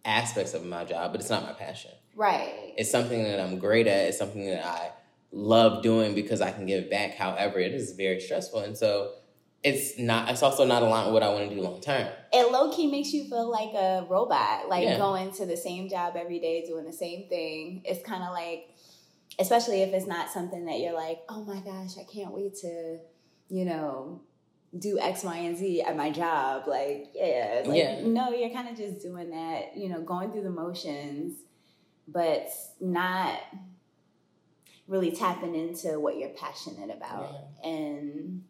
aspects 0.06 0.54
of 0.54 0.66
my 0.66 0.86
job, 0.86 1.12
but 1.12 1.22
it's 1.22 1.30
not 1.30 1.44
my 1.44 1.54
passion. 1.54 1.92
Right. 2.16 2.74
It's 2.78 2.90
something 2.90 3.24
that 3.24 3.40
I'm 3.40 3.60
great 3.60 3.88
at. 3.88 4.08
It's 4.08 4.18
something 4.18 4.46
that 4.46 4.66
I 4.66 4.92
love 5.32 5.84
doing 5.84 6.16
because 6.16 6.42
I 6.42 6.52
can 6.52 6.66
give 6.66 6.90
back. 6.90 7.16
However, 7.16 7.60
it 7.60 7.74
is 7.74 7.94
very 7.94 8.20
stressful, 8.20 8.60
and 8.62 8.78
so 8.78 9.12
it's 9.64 10.00
not. 10.00 10.30
It's 10.30 10.42
also 10.44 10.66
not 10.66 10.82
aligned 10.84 11.08
with 11.08 11.14
what 11.16 11.24
I 11.24 11.30
want 11.34 11.50
to 11.50 11.56
do 11.56 11.62
long 11.62 11.82
term. 11.82 12.08
it 12.32 12.52
low 12.52 12.72
key 12.74 12.90
makes 12.90 13.12
you 13.12 13.26
feel 13.28 13.50
like 13.50 13.74
a 13.74 14.06
robot, 14.10 14.70
like 14.70 14.84
Yeah. 14.84 14.98
going 14.98 15.32
to 15.34 15.46
the 15.46 15.58
same 15.58 15.90
job 15.90 16.16
every 16.16 16.40
day, 16.40 16.66
doing 16.66 16.86
the 16.86 16.94
same 16.94 17.28
thing. 17.28 17.82
It's 17.86 18.02
kind 18.06 18.24
of 18.24 18.32
like, 18.32 18.70
especially 19.38 19.82
if 19.82 19.94
it's 19.94 20.06
not 20.08 20.30
something 20.30 20.66
that 20.66 20.80
you're 20.80 20.94
like, 20.94 21.20
oh 21.30 21.44
my 21.44 21.60
gosh, 21.60 21.98
I 22.00 22.04
can't 22.12 22.32
wait 22.34 22.56
to, 22.58 23.00
you 23.50 23.66
know, 23.66 24.22
do 24.78 25.00
X, 25.00 25.24
Y, 25.24 25.36
and 25.36 25.58
Z 25.58 25.82
at 25.82 25.98
my 25.98 26.12
job. 26.12 26.68
Like, 26.68 27.12
yeah, 27.16 27.64
like, 27.66 27.78
Yeah. 27.78 28.02
no, 28.06 28.30
you're 28.30 28.52
kind 28.52 28.70
of 28.70 28.78
just 28.78 29.02
doing 29.02 29.32
that, 29.32 29.76
you 29.76 29.90
know, 29.90 30.02
going 30.02 30.32
through 30.32 30.44
the 30.44 30.52
motions, 30.52 31.38
but 32.08 32.48
not 32.80 33.40
really 34.88 35.12
tapping 35.12 35.56
into 35.56 36.00
what 36.00 36.18
you're 36.18 36.30
passionate 36.30 36.90
about. 36.96 37.30
And 37.64 38.44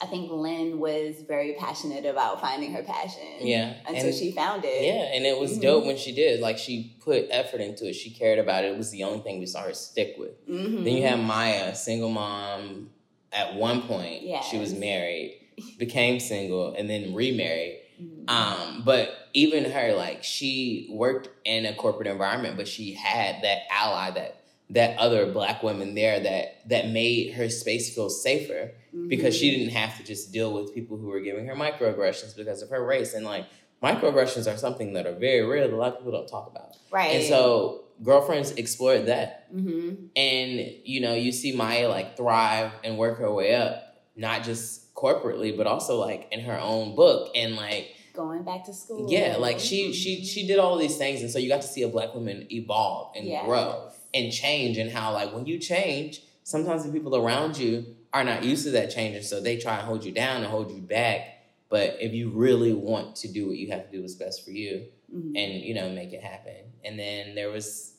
I 0.00 0.06
think 0.06 0.30
Lynn 0.30 0.78
was 0.78 1.22
very 1.26 1.54
passionate 1.58 2.06
about 2.06 2.40
finding 2.40 2.72
her 2.72 2.82
passion. 2.84 3.22
Yeah, 3.40 3.74
Until 3.86 4.06
and- 4.06 4.14
she 4.14 4.30
found 4.30 4.64
it. 4.64 4.84
Yeah, 4.84 5.10
and 5.12 5.26
it 5.26 5.36
was 5.38 5.58
Mhm. 5.58 5.62
dope 5.62 5.84
when 5.86 5.96
she 5.96 6.12
did. 6.12 6.38
Like 6.40 6.56
she 6.56 6.92
put 7.00 7.26
effort 7.30 7.60
into 7.60 7.88
it. 7.88 7.94
She 7.94 8.10
cared 8.10 8.38
about 8.38 8.64
it. 8.64 8.72
It 8.72 8.76
was 8.78 8.90
the 8.92 9.02
only 9.02 9.20
thing 9.20 9.40
we 9.40 9.46
saw 9.46 9.62
her 9.62 9.74
stick 9.74 10.14
with. 10.16 10.46
Mhm. 10.48 10.84
Then 10.84 10.96
you 10.96 11.02
have 11.02 11.18
Maya, 11.18 11.74
single 11.74 12.10
mom. 12.10 12.90
At 13.32 13.56
one 13.56 13.82
point, 13.82 14.22
Yes. 14.22 14.48
she 14.48 14.56
was 14.58 14.72
married, 14.72 15.38
became 15.78 16.18
single, 16.20 16.72
and 16.74 16.88
then 16.88 17.12
remarried. 17.12 17.78
Mhm. 18.00 18.30
Um, 18.30 18.82
but 18.86 19.10
even 19.34 19.64
her, 19.72 19.92
like 19.94 20.22
she 20.22 20.86
worked 20.90 21.28
in 21.44 21.66
a 21.66 21.74
corporate 21.74 22.06
environment, 22.06 22.56
but 22.56 22.68
she 22.68 22.92
had 22.94 23.42
that 23.42 23.62
ally, 23.70 24.10
that 24.12 24.37
that 24.70 24.98
other 24.98 25.32
black 25.32 25.62
woman 25.62 25.94
there 25.94 26.20
that 26.20 26.68
that 26.68 26.88
made 26.90 27.32
her 27.34 27.48
space 27.48 27.94
feel 27.94 28.10
safer 28.10 28.72
because 29.08 29.34
Mhm. 29.34 29.40
she 29.40 29.50
didn't 29.56 29.72
have 29.72 29.96
to 29.96 30.04
just 30.04 30.32
deal 30.32 30.52
with 30.52 30.74
people 30.74 30.96
who 30.98 31.06
were 31.06 31.20
giving 31.20 31.46
her 31.46 31.54
microaggressions 31.54 32.36
because 32.36 32.60
of 32.62 32.68
her 32.68 32.84
race. 32.84 33.14
And 33.14 33.24
like 33.24 33.46
microaggressions 33.82 34.52
are 34.52 34.56
something 34.58 34.92
that 34.94 35.06
are 35.06 35.14
very 35.14 35.42
real 35.42 35.66
that 35.68 35.74
a 35.74 35.76
lot 35.76 35.92
of 35.92 35.98
people 35.98 36.12
don't 36.12 36.28
talk 36.28 36.50
about. 36.50 36.76
right. 36.90 37.14
And 37.14 37.24
so 37.24 37.84
girlfriends 38.02 38.50
explored 38.52 39.06
that. 39.06 39.46
hmm 39.50 39.94
And 40.16 40.50
you 40.84 41.00
know, 41.00 41.14
you 41.14 41.32
see 41.32 41.52
Maya 41.52 41.88
like 41.88 42.16
thrive 42.16 42.72
and 42.84 42.98
work 42.98 43.18
her 43.18 43.32
way 43.32 43.54
up, 43.54 43.82
not 44.16 44.42
just 44.44 44.94
corporately, 44.94 45.56
but 45.56 45.66
also 45.66 45.96
like 45.98 46.28
in 46.32 46.40
her 46.40 46.58
own 46.58 46.94
book 46.94 47.30
and 47.34 47.56
like 47.56 47.94
going 48.14 48.42
back 48.42 48.64
to 48.64 48.74
school. 48.74 49.06
yeah, 49.08 49.36
like 49.38 49.60
she 49.60 49.92
she 49.92 50.24
she 50.24 50.46
did 50.46 50.58
all 50.58 50.76
these 50.76 50.96
things, 50.98 51.22
and 51.22 51.30
so 51.30 51.38
you 51.38 51.48
got 51.48 51.62
to 51.62 51.68
see 51.68 51.82
a 51.82 51.88
black 51.88 52.14
woman 52.14 52.46
evolve 52.52 53.12
and 53.16 53.24
Yes. 53.26 53.46
grow 53.46 53.88
and 54.14 54.32
change, 54.32 54.78
and 54.78 54.90
how 54.90 55.12
like 55.12 55.32
when 55.34 55.46
you 55.46 55.58
change, 55.58 56.22
sometimes 56.42 56.84
the 56.84 56.92
people 56.92 57.16
around 57.16 57.56
you 57.58 57.94
are 58.12 58.24
not 58.24 58.42
used 58.44 58.64
to 58.64 58.70
that 58.72 58.90
change, 58.90 59.14
and 59.16 59.24
so 59.24 59.40
they 59.40 59.56
try 59.58 59.76
and 59.76 59.82
hold 59.86 60.04
you 60.04 60.12
down 60.12 60.38
and 60.38 60.46
hold 60.46 60.70
you 60.70 60.80
back. 60.80 61.20
But 61.68 61.98
if 62.00 62.12
you 62.14 62.30
really 62.30 62.72
want 62.72 63.16
to 63.16 63.28
do 63.28 63.46
what 63.48 63.56
you 63.58 63.70
have 63.70 63.84
to 63.86 63.92
do 63.96 64.00
what's 64.00 64.14
best 64.14 64.44
for 64.44 64.50
you, 64.50 64.86
Mhm. 65.14 65.32
and 65.36 65.62
you 65.62 65.74
know 65.74 65.90
make 65.90 66.12
it 66.12 66.22
happen, 66.22 66.56
and 66.84 66.98
then 66.98 67.34
there 67.34 67.50
was 67.50 67.94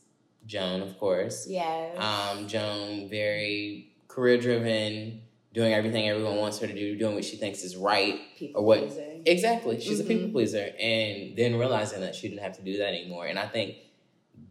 Joan, 0.47 0.81
of 0.81 0.97
course. 0.97 1.47
Yes. 1.47 1.95
Um, 1.97 2.47
Joan, 2.47 3.09
very 3.09 3.91
career 4.07 4.37
driven, 4.37 5.21
doing 5.53 5.73
everything 5.73 6.07
everyone 6.07 6.37
wants 6.37 6.57
her 6.59 6.65
to 6.67 6.73
do, 6.73 6.95
doing 6.97 7.13
what 7.13 7.25
she 7.25 7.35
thinks 7.35 7.63
is 7.63 7.75
right. 7.75 8.19
People 8.37 8.61
or 8.61 8.65
what- 8.65 8.79
pleaser. 8.87 9.05
Exactly. 9.25 9.79
She's 9.79 9.99
a 9.99 10.03
Mhm. 10.03 10.07
people 10.07 10.29
pleaser. 10.29 10.73
And 10.79 11.35
then 11.35 11.55
realizing 11.55 12.01
that 12.01 12.15
she 12.15 12.29
didn't 12.29 12.41
have 12.41 12.55
to 12.57 12.63
do 12.63 12.77
that 12.77 12.87
anymore. 12.93 13.27
And 13.27 13.37
I 13.37 13.47
think 13.47 13.75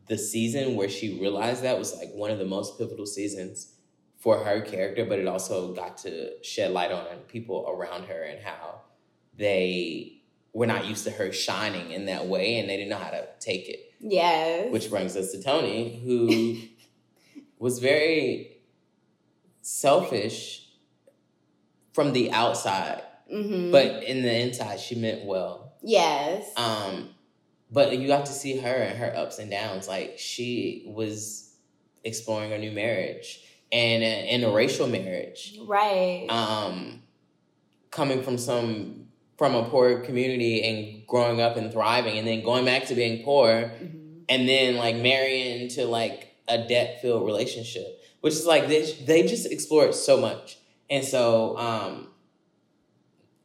the 0.09 0.19
season 0.19 0.75
where 0.77 0.89
she 0.89 1.19
realized 1.21 1.63
that 1.63 1.79
was 1.79 1.97
like 1.97 2.11
one 2.13 2.31
of 2.31 2.39
the 2.39 2.45
most 2.45 2.79
pivotal 2.79 3.07
seasons 3.07 3.75
for 4.19 4.39
her 4.45 4.61
character, 4.61 5.05
but 5.05 5.19
it 5.19 5.27
also 5.29 5.73
got 5.75 5.99
to 5.99 6.43
shed 6.43 6.73
light 6.73 6.91
on 6.91 7.05
people 7.29 7.67
around 7.69 8.05
her 8.07 8.23
and 8.23 8.43
how 8.43 8.81
they 9.37 10.15
were 10.53 10.67
not 10.67 10.87
used 10.87 11.05
to 11.05 11.11
her 11.13 11.31
shining 11.31 11.93
in 11.93 12.07
that 12.07 12.27
way 12.27 12.59
and 12.59 12.69
they 12.69 12.77
didn't 12.77 12.89
know 12.91 12.97
how 12.99 13.11
to 13.11 13.29
take 13.39 13.69
it. 13.69 13.81
Yes. 14.01 14.73
Which 14.73 14.91
brings 14.91 15.17
us 15.17 15.31
to 15.33 15.43
Tony, 15.43 16.01
who 16.05 16.57
was 17.59 17.79
very 17.79 18.57
selfish 19.63 20.69
from 21.93 22.13
the 22.13 22.31
outside, 22.33 23.03
hmm 23.31 23.71
but 23.71 24.03
in 24.05 24.23
the 24.23 24.35
inside, 24.41 24.81
she 24.81 24.95
meant 24.95 25.25
well. 25.27 25.75
yes. 25.83 26.51
Um, 26.57 27.11
but 27.71 27.97
you 27.99 28.07
got 28.07 28.27
to 28.27 28.33
see 28.33 28.57
her 28.59 28.75
and 28.75 28.99
her 28.99 29.15
ups 29.17 29.39
and 29.39 29.51
downs. 29.51 29.89
Like 29.89 30.15
she 30.19 30.85
was 30.87 31.55
exploring 32.05 32.53
a 32.53 32.59
new 32.59 32.71
marriage 32.73 33.41
and 33.71 34.03
a 34.03 34.29
interracial 34.33 34.91
marriage. 34.91 35.59
right. 35.67 36.27
Um, 36.29 37.03
coming 37.91 38.23
from 38.23 38.39
some 38.39 39.07
from 39.37 39.55
a 39.55 39.69
poor 39.69 40.01
community 40.01 40.63
and 40.65 41.07
growing 41.07 41.41
up 41.41 41.57
and 41.57 41.73
thriving, 41.73 42.19
and 42.19 42.27
then 42.27 42.43
going 42.43 42.65
back 42.65 42.87
to 42.87 42.95
being 42.95 43.23
poor, 43.23 43.71
Mhm. 43.81 44.23
and 44.29 44.49
then 44.49 44.77
like 44.77 44.97
marrying 44.97 45.63
into 45.63 45.85
like 45.85 46.35
a 46.49 46.59
debt 46.59 47.01
filled 47.01 47.25
relationship, 47.25 48.01
which 48.21 48.33
is 48.35 48.47
like 48.47 48.67
they 48.69 48.83
they 49.05 49.23
just 49.23 49.47
explored 49.47 49.95
so 49.95 50.17
much, 50.17 50.59
and 50.91 51.05
so 51.05 51.57
um, 51.59 52.09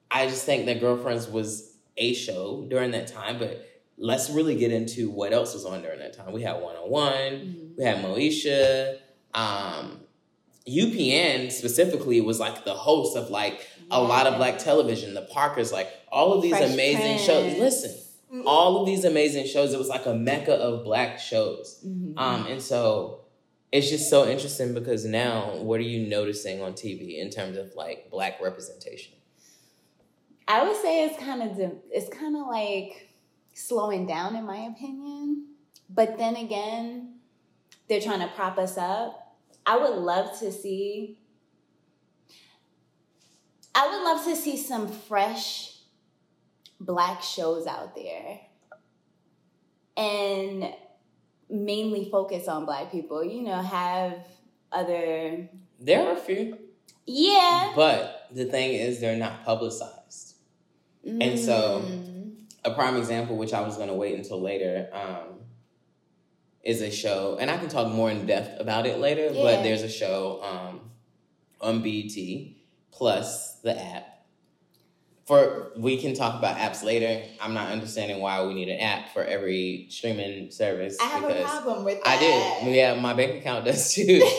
I 0.09 0.27
just 0.27 0.45
think 0.45 0.65
that 0.67 0.79
Girlfriends 0.79 1.27
was 1.27 1.73
a 1.97 2.13
show 2.13 2.65
during 2.69 2.91
that 2.91 3.07
time, 3.07 3.37
but 3.37 3.67
let's 3.97 4.29
really 4.29 4.55
get 4.55 4.71
into 4.71 5.09
what 5.09 5.33
else 5.33 5.53
was 5.53 5.65
on 5.65 5.81
during 5.81 5.99
that 5.99 6.13
time. 6.15 6.33
We 6.33 6.41
had 6.41 6.61
One 6.61 6.75
on 6.75 6.89
One, 6.89 7.31
Mhm. 7.31 7.77
we 7.77 7.83
had 7.83 7.97
Moesha, 8.03 8.97
um, 9.33 9.99
UPN 10.65 11.51
specifically 11.51 12.21
was 12.21 12.39
like 12.39 12.63
the 12.65 12.73
host 12.73 13.17
of 13.17 13.29
like 13.29 13.67
a 13.91 14.01
lot 14.01 14.27
of 14.27 14.37
black 14.37 14.57
television, 14.59 15.13
the 15.13 15.21
Parkers, 15.23 15.71
like 15.71 15.89
all 16.11 16.33
of 16.33 16.41
these 16.41 16.55
Fresh 16.57 16.73
amazing 16.73 17.17
shows. 17.17 17.53
Prince. 17.55 17.59
Listen, 17.59 18.43
all 18.45 18.79
of 18.79 18.85
these 18.85 19.03
amazing 19.03 19.45
shows. 19.45 19.73
It 19.73 19.77
was 19.77 19.89
like 19.89 20.05
a 20.05 20.13
mecca 20.13 20.53
of 20.55 20.83
black 20.83 21.19
shows. 21.19 21.79
Mhm. 21.85 22.13
Um, 22.17 22.47
and 22.47 22.61
so 22.61 23.19
it's 23.71 23.89
just 23.89 24.09
so 24.09 24.27
interesting 24.27 24.73
because 24.73 25.03
now, 25.05 25.57
what 25.57 25.79
are 25.79 25.83
you 25.83 26.07
noticing 26.07 26.61
on 26.61 26.73
TV 26.75 27.19
in 27.19 27.29
terms 27.29 27.57
of 27.57 27.75
like 27.75 28.09
black 28.09 28.41
representation? 28.41 29.13
I 30.47 30.63
would 30.67 30.77
say 30.81 31.05
it's 31.05 31.17
kind 31.17 31.41
of 31.41 31.71
it's 31.91 32.09
kind 32.09 32.35
of 32.37 32.47
like 32.47 33.09
slowing 33.53 34.05
down 34.07 34.35
in 34.35 34.45
my 34.45 34.57
opinion. 34.57 35.47
But 35.89 36.17
then 36.17 36.35
again, 36.35 37.15
they're 37.87 38.01
trying 38.01 38.21
to 38.21 38.27
prop 38.35 38.57
us 38.57 38.77
up. 38.77 39.37
I 39.65 39.77
would 39.77 39.97
love 39.97 40.37
to 40.39 40.51
see 40.51 41.19
I 43.75 43.87
would 43.87 44.03
love 44.03 44.23
to 44.25 44.35
see 44.35 44.57
some 44.57 44.87
fresh 44.87 45.77
black 46.79 47.23
shows 47.23 47.65
out 47.65 47.95
there. 47.95 48.39
And 49.97 50.73
mainly 51.49 52.09
focus 52.11 52.47
on 52.47 52.65
black 52.65 52.91
people, 52.91 53.23
you 53.23 53.41
know, 53.43 53.61
have 53.61 54.25
other 54.71 55.49
There 55.79 56.07
are 56.07 56.13
a 56.13 56.19
few, 56.19 56.57
yeah. 57.05 57.73
but 57.75 58.27
the 58.31 58.45
thing 58.45 58.73
is, 58.73 58.99
they're 58.99 59.17
not 59.17 59.43
publicized. 59.45 60.35
And 61.05 61.37
so- 61.39 61.81
Mm. 61.85 62.12
A 62.65 62.71
prime 62.71 62.95
example, 62.95 63.37
which 63.37 63.53
I 63.53 63.61
was 63.61 63.77
going 63.77 63.89
to 63.89 63.95
wait 63.95 64.15
until 64.15 64.41
later, 64.41 64.89
um, 64.93 65.39
is 66.63 66.81
a 66.81 66.91
show, 66.91 67.37
and 67.39 67.51
I 67.51 67.57
can 67.57 67.67
talk 67.67 67.91
more 67.91 68.09
in 68.09 68.25
depth 68.25 68.59
about 68.59 68.85
it 68.85 68.99
later. 68.99 69.29
Yeah. 69.31 69.43
But 69.43 69.63
there's 69.63 69.81
a 69.81 69.89
show 69.89 70.41
um, 70.41 70.91
on 71.59 71.81
BET 71.81 72.15
plus 72.91 73.59
the 73.61 73.77
app. 73.79 74.07
For 75.25 75.71
we 75.77 75.97
can 75.97 76.13
talk 76.13 76.37
about 76.37 76.57
apps 76.57 76.83
later. 76.83 77.23
I'm 77.41 77.53
not 77.53 77.71
understanding 77.71 78.19
why 78.19 78.45
we 78.45 78.53
need 78.53 78.67
an 78.67 78.79
app 78.79 79.13
for 79.13 79.23
every 79.23 79.87
streaming 79.89 80.51
service 80.51 80.97
I 81.01 81.05
have 81.05 81.23
a 81.23 81.43
problem 81.43 81.85
with 81.85 82.03
that. 82.03 82.07
I 82.09 82.19
did. 82.19 82.75
Yeah, 82.75 82.99
my 82.99 83.13
bank 83.13 83.39
account 83.39 83.63
does 83.63 83.93
too. 83.93 84.19
like, 84.19 84.31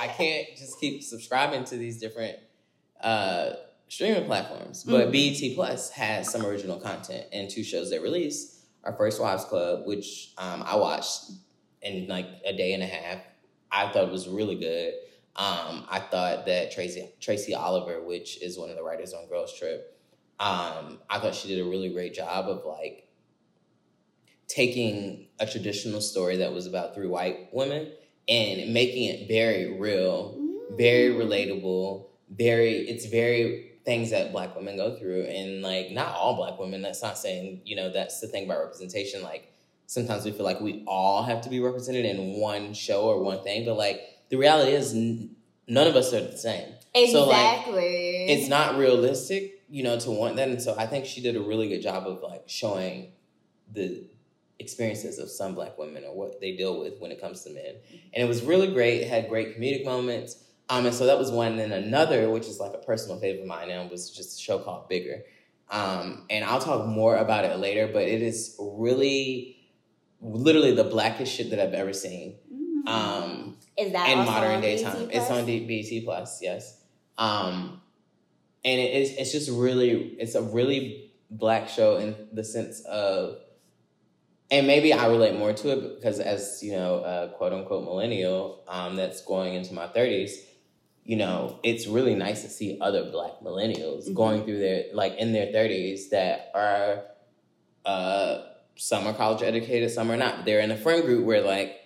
I 0.00 0.14
can't 0.16 0.48
just 0.56 0.80
keep 0.80 1.02
subscribing 1.02 1.64
to 1.64 1.76
these 1.76 2.00
different 2.00 2.38
uh, 3.02 3.50
streaming 3.92 4.24
platforms. 4.24 4.84
But 4.84 5.08
Mhm. 5.08 5.12
BET 5.12 5.54
Plus 5.54 5.90
has 5.90 6.30
some 6.30 6.46
original 6.46 6.78
content 6.80 7.26
and 7.30 7.50
two 7.50 7.62
shows 7.62 7.90
they 7.90 7.98
release. 7.98 8.62
Our 8.84 8.94
First 8.96 9.20
Wives 9.20 9.44
Club, 9.44 9.86
which 9.86 10.32
um, 10.38 10.62
I 10.66 10.76
watched 10.76 11.30
in 11.82 12.06
like 12.08 12.26
a 12.46 12.54
day 12.54 12.72
and 12.72 12.82
a 12.82 12.86
half. 12.86 13.22
I 13.70 13.92
thought 13.92 14.10
was 14.10 14.26
really 14.28 14.54
good. 14.54 14.94
Um, 15.36 15.86
I 15.90 16.00
thought 16.10 16.46
that 16.46 16.72
Tracy 16.72 17.12
Tracy 17.20 17.54
Oliver, 17.54 18.02
which 18.02 18.42
is 18.42 18.58
one 18.58 18.70
of 18.70 18.76
the 18.76 18.82
writers 18.82 19.12
on 19.12 19.28
Girls 19.28 19.52
Trip, 19.58 19.94
um, 20.40 20.98
I 21.10 21.18
thought 21.18 21.34
she 21.34 21.48
did 21.48 21.60
a 21.60 21.68
really 21.68 21.90
great 21.90 22.14
job 22.14 22.48
of 22.48 22.64
like 22.64 23.08
taking 24.48 25.28
a 25.38 25.46
traditional 25.46 26.00
story 26.00 26.38
that 26.38 26.52
was 26.52 26.66
about 26.66 26.94
three 26.94 27.06
white 27.08 27.52
women 27.52 27.92
and 28.26 28.72
making 28.72 29.04
it 29.04 29.28
very 29.28 29.78
real, 29.78 30.38
very 30.70 31.10
Mm. 31.14 31.18
relatable, 31.18 32.06
very 32.30 32.88
it's 32.88 33.04
very 33.06 33.71
things 33.84 34.10
that 34.10 34.32
black 34.32 34.54
women 34.54 34.76
go 34.76 34.96
through 34.96 35.22
and 35.24 35.62
like 35.62 35.90
not 35.90 36.14
all 36.14 36.36
black 36.36 36.58
women 36.58 36.82
that's 36.82 37.02
not 37.02 37.18
saying 37.18 37.60
you 37.64 37.74
know 37.76 37.90
that's 37.92 38.20
the 38.20 38.28
thing 38.28 38.44
about 38.44 38.58
representation 38.60 39.22
like 39.22 39.52
sometimes 39.86 40.24
we 40.24 40.30
feel 40.30 40.44
like 40.44 40.60
we 40.60 40.84
all 40.86 41.22
have 41.24 41.40
to 41.42 41.48
be 41.50 41.60
represented 41.60 42.04
in 42.04 42.40
one 42.40 42.72
show 42.74 43.02
or 43.02 43.22
one 43.22 43.42
thing 43.42 43.64
but 43.64 43.74
like 43.76 44.00
the 44.30 44.36
reality 44.36 44.72
is 44.72 44.94
n- 44.94 45.30
none 45.66 45.86
of 45.86 45.96
us 45.96 46.12
are 46.14 46.20
the 46.20 46.36
same 46.38 46.68
So, 47.12 47.26
like, 47.26 47.58
Exactly. 47.60 48.26
it's 48.32 48.48
not 48.48 48.76
realistic, 48.76 49.62
you 49.70 49.82
know, 49.82 49.98
to 49.98 50.10
want 50.10 50.36
that. 50.36 50.48
And 50.50 50.60
so 50.60 50.74
I 50.78 50.86
think 50.86 51.06
she 51.06 51.22
did 51.22 51.36
a 51.36 51.40
really 51.40 51.68
good 51.68 51.80
job 51.82 52.06
of 52.06 52.22
like 52.22 52.42
showing 52.46 53.12
the 53.72 54.04
experiences 54.58 55.18
of 55.18 55.30
some 55.30 55.54
black 55.54 55.78
women 55.78 56.04
or 56.04 56.14
what 56.14 56.40
they 56.40 56.54
deal 56.56 56.78
with 56.78 57.00
when 57.00 57.10
it 57.10 57.20
comes 57.20 57.42
to 57.44 57.50
men. 57.50 57.74
And 58.14 58.22
it 58.24 58.28
was 58.28 58.42
really 58.42 58.72
great. 58.72 59.00
It 59.02 59.08
had 59.08 59.28
great 59.28 59.58
comedic 59.58 59.84
moments. 59.84 60.36
Um, 60.72 60.86
and 60.86 60.94
so 60.94 61.04
that 61.04 61.18
was 61.18 61.30
one. 61.30 61.58
And 61.58 61.58
then 61.60 61.72
another, 61.72 62.30
which 62.30 62.46
is 62.46 62.58
like 62.58 62.72
a 62.72 62.78
personal 62.78 63.18
favorite 63.18 63.42
of 63.42 63.46
mine, 63.46 63.70
and 63.70 63.90
was 63.90 64.10
just 64.10 64.38
a 64.38 64.42
show 64.42 64.58
called 64.58 64.88
Bigger. 64.88 65.22
Um, 65.70 66.24
and 66.30 66.44
I'll 66.44 66.60
talk 66.60 66.86
more 66.86 67.16
about 67.16 67.44
it 67.44 67.58
later, 67.58 67.88
but 67.92 68.02
it 68.02 68.22
is 68.22 68.56
really, 68.58 69.56
literally 70.22 70.74
the 70.74 70.84
blackest 70.84 71.34
shit 71.34 71.50
that 71.50 71.60
I've 71.60 71.74
ever 71.74 71.92
seen. 71.92 72.36
Mhm. 72.50 72.88
Um, 72.88 73.58
is 73.76 73.92
that 73.92 74.08
in 74.08 74.18
modern 74.24 74.60
day 74.62 74.82
time. 74.82 75.10
It's 75.10 75.30
on 75.30 75.44
BET 75.44 76.04
Plus, 76.04 76.40
yes. 76.40 76.78
Um, 77.18 77.82
and 78.64 78.80
it 78.80 78.94
is 78.94 79.12
it's 79.16 79.32
just 79.32 79.50
really 79.50 80.16
it's 80.18 80.34
a 80.34 80.42
really 80.42 81.10
black 81.30 81.68
show 81.68 81.96
in 81.96 82.14
the 82.32 82.44
sense 82.44 82.80
of 82.84 83.38
and 84.50 84.66
maybe 84.66 84.92
I 84.92 85.06
relate 85.06 85.34
more 85.36 85.52
to 85.52 85.70
it 85.70 85.96
because 85.96 86.20
as 86.20 86.62
you 86.62 86.72
know, 86.72 86.96
uh, 86.98 87.28
quote 87.28 87.52
unquote 87.52 87.84
millennial, 87.84 88.62
um, 88.68 88.96
that's 88.96 89.22
going 89.22 89.54
into 89.54 89.72
my 89.72 89.86
thirties, 89.86 90.38
you 91.04 91.16
know, 91.16 91.58
it's 91.62 91.86
really 91.86 92.14
nice 92.14 92.42
to 92.42 92.48
see 92.48 92.78
other 92.80 93.10
black 93.10 93.32
millennials 93.42 94.08
Mhm. 94.08 94.14
going 94.14 94.44
through 94.44 94.58
their 94.58 94.84
like 94.94 95.16
in 95.16 95.32
their 95.32 95.50
thirties 95.52 96.10
that 96.10 96.50
are 96.54 97.04
uh 97.84 98.42
some 98.76 99.06
are 99.06 99.12
college 99.14 99.42
educated, 99.42 99.90
some 99.90 100.10
are 100.10 100.16
not. 100.16 100.44
They're 100.44 100.60
in 100.60 100.70
a 100.70 100.76
friend 100.76 101.02
group 101.04 101.24
where 101.26 101.42
like 101.42 101.76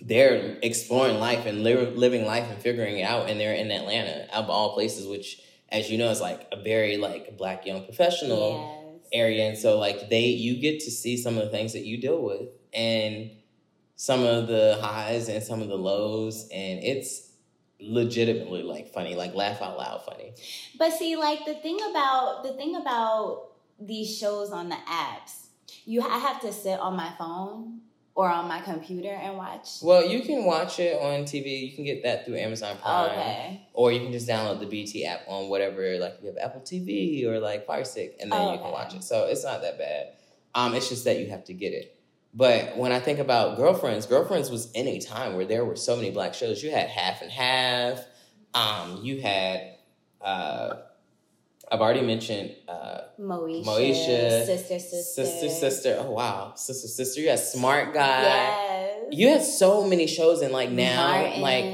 they're 0.00 0.58
exploring 0.62 1.18
life 1.18 1.46
and 1.46 1.62
li- 1.62 1.76
living 1.76 2.24
life 2.24 2.50
and 2.50 2.60
figuring 2.60 2.98
it 2.98 3.02
out 3.04 3.28
and 3.30 3.38
they're 3.38 3.54
in 3.54 3.70
Atlanta 3.70 4.26
of 4.34 4.50
all 4.50 4.74
places, 4.74 5.06
which 5.06 5.40
as 5.68 5.90
you 5.90 5.98
know 5.98 6.10
is 6.10 6.20
like 6.20 6.46
a 6.52 6.56
very 6.56 6.96
like 6.96 7.36
black 7.38 7.64
young 7.66 7.84
professional 7.84 8.98
Yes. 9.02 9.10
area 9.12 9.44
and 9.48 9.58
so 9.58 9.78
like 9.78 10.08
they 10.10 10.26
you 10.26 10.56
get 10.60 10.80
to 10.80 10.90
see 10.90 11.16
some 11.16 11.36
of 11.38 11.44
the 11.44 11.50
things 11.50 11.72
that 11.74 11.84
you 11.84 11.98
deal 11.98 12.20
with 12.22 12.48
and 12.72 13.30
some 13.94 14.24
of 14.24 14.48
the 14.48 14.78
highs 14.80 15.28
and 15.28 15.42
some 15.42 15.60
of 15.62 15.68
the 15.68 15.76
lows 15.76 16.48
and 16.52 16.82
it's 16.82 17.31
legitimately 17.82 18.62
like 18.62 18.92
funny 18.92 19.14
like 19.14 19.34
laugh 19.34 19.60
out 19.62 19.76
loud 19.76 20.02
funny. 20.04 20.32
But 20.78 20.92
see, 20.92 21.16
like 21.16 21.44
the 21.44 21.54
thing 21.54 21.78
about 21.90 22.42
the 22.44 22.52
thing 22.54 22.76
about 22.76 23.48
these 23.80 24.16
shows 24.16 24.50
on 24.50 24.68
the 24.68 24.76
apps, 24.88 25.46
you 25.84 26.02
I 26.02 26.18
have 26.18 26.40
to 26.42 26.52
sit 26.52 26.78
on 26.78 26.96
my 26.96 27.12
phone 27.18 27.80
or 28.14 28.28
on 28.28 28.46
my 28.46 28.60
computer 28.60 29.08
and 29.08 29.36
watch. 29.38 29.68
well 29.82 30.04
you 30.06 30.20
can 30.20 30.44
watch 30.44 30.78
it 30.78 31.00
on 31.00 31.22
tv 31.24 31.66
you 31.66 31.74
can 31.74 31.82
get 31.82 32.02
that 32.02 32.26
through 32.26 32.36
amazon 32.36 32.76
prime. 32.76 33.10
Okay. 33.10 33.66
or 33.72 33.90
you 33.90 34.00
can 34.00 34.12
just 34.12 34.28
download 34.28 34.60
the 34.60 34.66
BET 34.66 35.02
app 35.10 35.20
on 35.26 35.48
whatever 35.48 35.96
like 35.98 36.18
you 36.20 36.26
have 36.26 36.36
apple 36.36 36.60
tv 36.60 37.24
or 37.24 37.38
like 37.40 37.64
fire 37.66 37.84
stick 37.84 38.18
and 38.20 38.30
then 38.30 38.38
Oh, 38.38 38.52
you 38.52 38.58
can 38.58 38.70
watch 38.70 38.94
it. 38.94 39.02
So 39.02 39.24
it's 39.28 39.42
not 39.44 39.62
that 39.62 39.78
bad. 39.78 40.08
Um 40.54 40.74
it's 40.74 40.90
just 40.90 41.04
that 41.06 41.20
you 41.20 41.28
have 41.30 41.44
to 41.44 41.54
get 41.54 41.72
it 41.72 41.96
but 42.34 42.76
when 42.76 42.92
I 42.92 43.00
think 43.00 43.18
about 43.18 43.56
girlfriends, 43.56 44.06
girlfriends 44.06 44.50
was 44.50 44.70
in 44.72 44.86
a 44.88 44.98
time 45.00 45.36
where 45.36 45.44
there 45.44 45.64
were 45.64 45.76
so 45.76 45.96
many 45.96 46.10
black 46.10 46.34
shows. 46.34 46.62
You 46.62 46.70
had 46.70 46.88
half 46.88 47.22
and 47.22 47.30
half. 47.30 48.04
Um, 48.54 49.00
you 49.02 49.20
had 49.20 49.76
uh, 50.20 50.76
I've 51.70 51.80
already 51.80 52.02
mentioned 52.02 52.54
uh, 52.68 53.00
Moesha, 53.18 53.64
Moesha, 53.64 54.46
sister, 54.46 54.78
sister, 54.78 55.24
sister, 55.24 55.48
sister. 55.48 55.96
Oh 56.00 56.10
wow, 56.10 56.52
sister, 56.54 56.86
sister. 56.86 57.20
You 57.20 57.30
had 57.30 57.38
Smart 57.38 57.94
Guy. 57.94 58.22
Yes. 58.22 59.04
You 59.10 59.28
had 59.28 59.42
so 59.42 59.86
many 59.86 60.06
shows, 60.06 60.42
and 60.42 60.52
like 60.52 60.70
now, 60.70 61.40
like 61.40 61.64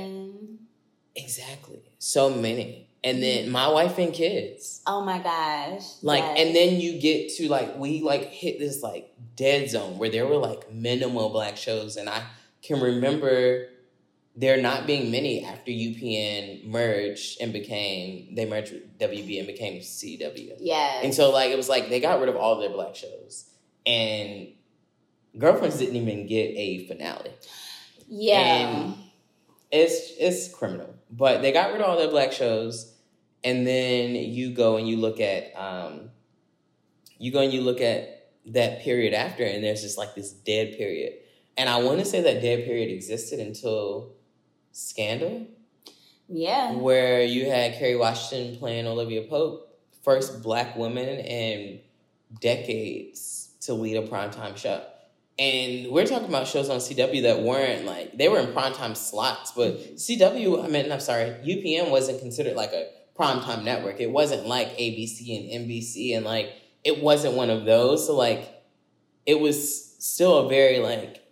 exactly, 1.17 1.83
so 1.99 2.31
many. 2.31 2.88
And 3.05 3.23
then 3.23 3.50
my 3.50 3.69
wife 3.69 3.97
and 3.99 4.12
kids. 4.12 4.83
oh 4.87 5.05
my 5.05 5.19
gosh, 5.21 5.85
Like, 6.02 6.23
yes. 6.25 6.38
and 6.40 6.57
then 6.57 6.81
you 6.81 7.00
get 7.00 7.33
to 7.37 7.49
like 7.49 7.78
we 7.78 8.00
like 8.02 8.25
hit 8.26 8.59
this 8.59 8.83
like 8.83 9.14
dead 9.37 9.71
zone 9.71 9.99
where 9.99 10.11
there 10.11 10.26
were 10.26 10.37
like 10.37 10.73
minimal 10.73 11.31
black 11.31 11.57
shows, 11.57 11.97
and 11.97 12.09
I 12.09 12.23
can 12.62 12.81
remember 12.81 13.69
there 14.35 14.61
not 14.61 14.87
being 14.87 15.11
many 15.12 15.45
after 15.45 15.71
UPN 15.71 16.64
merged 16.67 17.40
and 17.40 17.52
became 17.52 18.35
they 18.35 18.47
merged 18.47 18.73
with 18.73 18.99
WB 18.99 19.38
and 19.38 19.47
became 19.47 19.81
CW. 19.81 20.57
yes, 20.59 21.05
And 21.05 21.14
so 21.14 21.31
like 21.31 21.50
it 21.50 21.57
was 21.57 21.69
like 21.69 21.88
they 21.90 22.00
got 22.00 22.19
rid 22.21 22.28
of 22.28 22.37
all 22.37 22.59
their 22.59 22.71
black 22.71 22.97
shows, 22.97 23.49
and 23.87 24.49
Girlfriends 25.37 25.78
didn't 25.78 25.97
even 25.97 26.26
get 26.26 26.50
a 26.57 26.87
finale. 26.88 27.31
yeah, 28.09 28.38
And 28.40 28.95
it's 29.71 30.13
it's 30.19 30.53
criminal. 30.55 30.95
But 31.11 31.43
they 31.43 31.53
got 31.53 31.73
rid 31.73 31.81
of 31.81 31.89
all 31.89 31.97
their 31.97 32.11
black 32.11 32.33
shows, 32.33 32.95
and 33.43 33.67
then 33.67 34.15
you 34.15 34.53
go 34.53 34.77
and 34.77 34.89
you 34.89 34.97
look 34.97 35.21
at 35.21 35.53
um, 35.57 36.11
you 37.19 37.33
go 37.33 37.41
and 37.41 37.53
you 37.53 37.61
look 37.61 37.81
at 37.81 38.31
that 38.47 38.83
period 38.83 39.15
after, 39.15 39.45
and 39.45 39.63
there's 39.63 39.83
just 39.83 39.99
like 39.99 40.15
this 40.15 40.33
dead 40.33 40.77
period. 40.77 41.15
And 41.57 41.69
I 41.69 41.79
want 41.79 41.99
to 41.99 42.05
say 42.05 42.21
that 42.23 42.41
dead 42.41 42.65
period 42.65 42.91
existed 42.91 43.41
until 43.41 44.13
Scandal, 44.73 45.47
yeah, 46.29 46.73
where 46.73 47.23
you 47.25 47.51
had 47.51 47.75
Kerry 47.75 47.97
Washington 47.97 48.57
playing 48.59 48.87
Olivia 48.87 49.23
Pope, 49.23 49.77
first 50.05 50.43
black 50.43 50.77
woman 50.77 51.09
in 51.09 51.81
decades 52.41 53.50
to 53.63 53.75
lead 53.75 53.97
a 53.97 54.07
primetime 54.07 54.57
show. 54.57 54.85
And 55.39 55.93
we're 55.93 56.07
talking 56.07 56.29
about 56.29 56.49
shows 56.49 56.69
on 56.69 56.79
CW 56.79 57.23
that 57.23 57.43
weren't 57.43 57.85
like 57.85 58.19
they 58.19 58.29
were 58.29 58.41
in 58.41 58.49
primetime 58.49 58.97
slots, 58.97 59.53
but 59.53 59.79
CW, 59.97 60.65
I 60.65 60.69
mean, 60.69 60.91
I'm 60.91 60.99
sorry, 61.01 61.31
UPN 61.45 61.91
wasn't 61.91 62.21
considered 62.21 62.57
like 62.57 62.73
a 62.73 62.89
primetime 63.17 63.63
network. 63.63 64.01
It 64.01 64.11
wasn't 64.11 64.47
like 64.47 64.77
ABC 64.79 65.53
and 65.53 65.69
NBC, 65.69 66.17
and 66.17 66.25
like 66.25 66.51
it 66.83 67.03
wasn't 67.03 67.35
one 67.35 67.51
of 67.51 67.65
those. 67.65 68.07
So 68.07 68.17
like, 68.17 68.49
it 69.27 69.39
was 69.39 69.97
still 70.05 70.39
a 70.39 70.49
very 70.49 70.81
like 70.81 71.23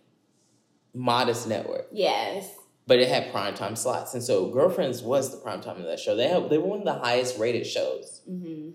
modest 0.93 1.47
network 1.47 1.87
yes, 1.91 2.49
but 2.87 2.99
it 2.99 3.09
had 3.09 3.31
primetime 3.33 3.77
slots. 3.77 4.13
And 4.13 4.23
so 4.23 4.49
Girlfriends 4.49 5.01
was 5.01 5.31
the 5.31 5.37
primetime 5.45 5.77
of 5.77 5.83
that 5.83 5.99
show. 5.99 6.15
They 6.15 6.27
had 6.27 6.49
they 6.49 6.57
were 6.57 6.67
one 6.67 6.79
of 6.79 6.85
the 6.85 6.93
highest 6.93 7.37
rated 7.37 7.67
shows. 7.67 8.21
hmm 8.25 8.69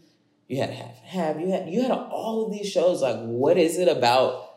You 0.46 0.58
had 0.58 0.70
half 0.70 0.98
have 0.98 1.40
you 1.40 1.50
had 1.50 1.70
you 1.70 1.80
had 1.82 1.90
all 1.90 2.44
of 2.46 2.52
these 2.52 2.70
shows. 2.70 3.00
Like, 3.00 3.16
what 3.22 3.56
is 3.56 3.78
it 3.78 3.88
about 3.88 4.51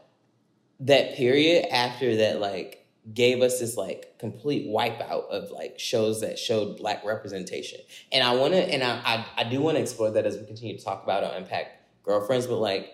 that 0.82 1.16
period 1.16 1.66
after 1.72 2.18
that 2.18 2.40
like 2.40 2.86
gave 3.14 3.42
us 3.42 3.60
this 3.60 3.78
like 3.78 4.18
complete 4.20 4.68
wipeout 4.68 5.30
of 5.30 5.52
like 5.52 5.80
shows 5.80 6.22
that 6.22 6.40
showed 6.40 6.78
black 6.78 7.06
representation? 7.06 7.80
And 8.12 8.24
I 8.24 8.36
wanna 8.36 8.58
and 8.58 8.84
I 8.84 9.02
I, 9.06 9.26
I 9.38 9.44
do 9.50 9.62
want 9.62 9.78
to 9.78 9.82
explore 9.82 10.12
that 10.12 10.26
as 10.26 10.38
we 10.38 10.46
continue 10.46 10.78
to 10.78 10.84
talk 10.84 11.04
about 11.04 11.24
or 11.24 11.36
unpack 11.36 11.82
girlfriends, 12.04 12.48
but 12.48 12.58
like 12.58 12.92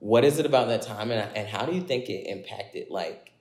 what 0.00 0.24
is 0.24 0.38
it 0.38 0.46
about 0.46 0.68
that 0.68 0.82
time 0.82 1.10
and, 1.10 1.36
and 1.36 1.46
how 1.46 1.66
do 1.66 1.72
you 1.74 1.82
think 1.82 2.08
it 2.08 2.26
impacted 2.26 2.88
like 2.90 3.32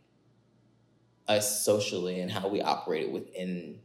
us 1.27 1.63
socially 1.63 2.19
and 2.19 2.29
how 2.29 2.47
we 2.47 2.61
operated 2.61 3.11
within 3.13 3.79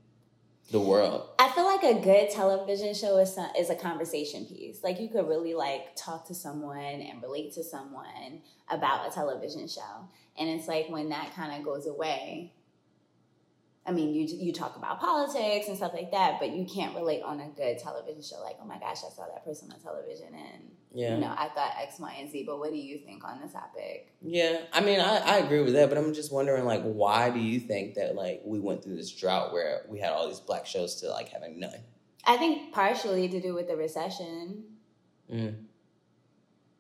the 0.71 0.81
world 0.81 1.29
I 1.45 1.51
feel 1.51 1.67
like 1.67 1.83
a 1.83 2.01
good 2.01 2.31
television 2.31 2.95
show 2.95 3.19
is 3.19 3.35
some, 3.35 3.51
is 3.59 3.69
a 3.69 3.75
conversation 3.75 4.47
piece. 4.47 4.83
Like 4.83 4.99
you 4.99 5.09
could 5.09 5.29
really 5.29 5.53
like 5.53 5.95
talk 5.95 6.27
to 6.29 6.35
someone 6.35 6.79
and 6.79 7.23
relate 7.23 7.53
to 7.55 7.63
someone 7.63 8.41
about 8.71 9.07
a 9.07 9.15
television 9.15 9.69
show. 9.69 10.09
And 10.39 10.49
it's 10.49 10.67
like 10.67 10.89
when 10.89 11.11
that 11.11 11.35
kind 11.35 11.55
of 11.55 11.67
goes 11.67 11.87
away. 11.87 12.54
I 13.87 13.93
mean, 13.93 14.15
you 14.15 14.27
you 14.27 14.53
talk 14.53 14.77
about 14.77 15.01
politics 15.01 15.69
and 15.69 15.77
stuff 15.77 15.93
like 15.93 16.11
that, 16.13 16.41
but 16.41 16.53
you 16.53 16.65
can't 16.65 16.95
relate 16.95 17.23
on 17.23 17.41
a 17.41 17.49
good 17.49 17.79
television 17.79 18.23
show. 18.23 18.43
Like, 18.43 18.57
oh 18.63 18.65
my 18.65 18.79
gosh, 18.79 18.99
I 18.99 19.15
saw 19.15 19.27
that 19.27 19.45
person 19.45 19.71
on 19.73 19.81
television, 19.81 20.29
and 20.35 20.71
yeah 20.93 21.15
you 21.15 21.21
know, 21.21 21.35
I 21.37 21.49
thought 21.49 21.73
X, 21.81 21.99
Y, 21.99 22.17
and 22.19 22.31
Z. 22.31 22.45
But 22.47 22.59
what 22.59 22.71
do 22.71 22.79
you 22.79 22.99
think 22.99 23.25
on 23.25 23.41
the 23.41 23.49
topic? 23.49 24.11
yeah 24.27 24.63
i 24.73 24.81
mean 24.81 25.01
I, 25.01 25.19
I 25.19 25.37
agree 25.39 25.61
with 25.61 25.75
that 25.75 25.91
but 25.91 25.99
i'm 25.99 26.15
just 26.15 26.33
wondering 26.33 26.65
like 26.65 26.83
why 26.83 27.29
do 27.29 27.39
you 27.39 27.61
think 27.61 27.95
that 27.97 28.15
like 28.15 28.41
we 28.43 28.59
went 28.59 28.83
through 28.83 28.97
this 28.97 29.11
drought 29.11 29.53
where 29.53 29.85
we 29.87 29.99
had 29.99 30.13
all 30.13 30.27
these 30.29 30.41
black 30.41 30.65
shows 30.65 30.95
to 31.03 31.11
like 31.11 31.29
having 31.29 31.61
none 31.61 31.75
I 32.27 32.37
think 32.37 32.73
partially 32.73 33.29
to 33.29 33.41
do 33.41 33.55
with 33.55 33.69
the 33.69 33.77
recession, 33.77 34.65
mm. 35.31 35.55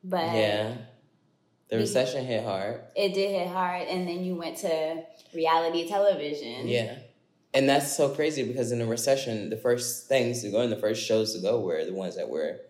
but 0.02 0.34
yeah 0.34 0.74
the 1.70 1.76
recession 1.78 2.24
hit 2.26 2.44
hard. 2.44 2.80
It 2.94 3.14
did 3.14 3.30
hit 3.30 3.48
hard 3.48 3.88
and 3.88 4.06
then 4.06 4.24
you 4.24 4.36
went 4.36 4.58
to 4.58 5.02
reality 5.34 5.88
television. 5.88 6.68
Yeah. 6.68 6.98
And 7.52 7.68
that's 7.68 7.96
so 7.96 8.08
crazy 8.08 8.42
because 8.44 8.72
in 8.72 8.78
the 8.80 8.86
recession 8.86 9.50
the 9.50 9.56
first 9.56 10.08
things 10.08 10.42
to 10.42 10.50
go 10.50 10.60
and 10.60 10.70
the 10.72 10.76
first 10.76 11.04
shows 11.04 11.34
to 11.34 11.40
go 11.40 11.60
were 11.60 11.84
the 11.84 11.94
ones 11.94 12.16
that 12.16 12.28
were 12.28 12.60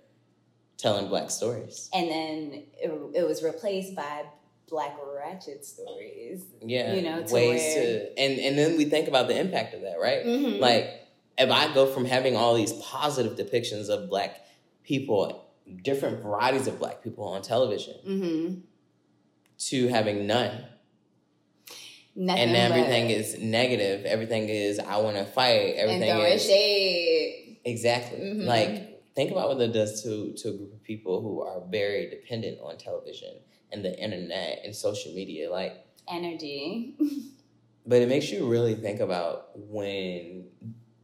telling 0.76 1.08
black 1.08 1.30
stories. 1.30 1.88
And 1.92 2.10
then 2.10 2.62
it, 2.80 2.90
it 3.14 3.26
was 3.26 3.42
replaced 3.42 3.94
by 3.94 4.24
black 4.68 4.96
ratchet 5.14 5.64
stories 5.64 6.42
yeah 6.62 6.94
You 6.94 7.02
know, 7.02 7.22
to 7.22 7.34
ways 7.34 7.60
where- 7.60 7.98
to 8.00 8.18
and 8.18 8.40
and 8.40 8.58
then 8.58 8.76
we 8.78 8.86
think 8.86 9.08
about 9.08 9.28
the 9.28 9.38
impact 9.38 9.74
of 9.74 9.82
that 9.82 10.00
right? 10.00 10.24
Mhm. 10.24 10.58
like 10.58 10.90
if 11.36 11.50
i 11.50 11.72
go 11.74 11.86
from 11.86 12.06
having 12.06 12.34
all 12.34 12.54
these 12.54 12.72
positive 12.72 13.36
depictions 13.36 13.88
of 13.90 14.08
black 14.08 14.40
people 14.82 15.44
different 15.82 16.22
varieties 16.22 16.66
of 16.66 16.78
black 16.78 17.02
people 17.02 17.24
on 17.24 17.42
television 17.42 17.94
mm-hmm. 18.08 18.60
To 19.68 19.88
having 19.88 20.26
none. 20.26 20.64
Nothing 22.16 22.42
and 22.42 22.56
everything 22.56 23.10
is 23.10 23.38
negative. 23.40 24.04
Everything 24.04 24.48
is 24.48 24.78
i 24.78 24.96
want 24.98 25.16
to 25.16 25.24
fight 25.24 25.74
everything 25.76 26.10
throwing 26.10 26.32
is 26.32 26.44
shade. 26.46 27.58
Exactly. 27.64 28.18
Mhm. 28.20 28.44
like 28.46 29.04
think 29.16 29.30
about 29.32 29.48
what 29.48 29.58
that 29.58 29.72
does 29.72 30.02
to 30.04 30.32
to 30.34 30.48
a 30.50 30.52
group 30.52 30.72
of 30.74 30.82
people 30.84 31.20
who 31.22 31.40
are 31.42 31.60
very 31.68 32.08
dependent 32.10 32.58
on 32.62 32.76
television 32.78 33.34
and 33.72 33.84
the 33.84 33.98
internet 34.00 34.60
and 34.64 34.74
social 34.76 35.12
media 35.12 35.50
like 35.50 35.72
energy. 36.08 36.96
But 37.86 38.00
it 38.00 38.08
makes 38.08 38.30
you 38.30 38.48
really 38.48 38.74
think 38.76 39.00
about 39.00 39.50
when 39.58 40.46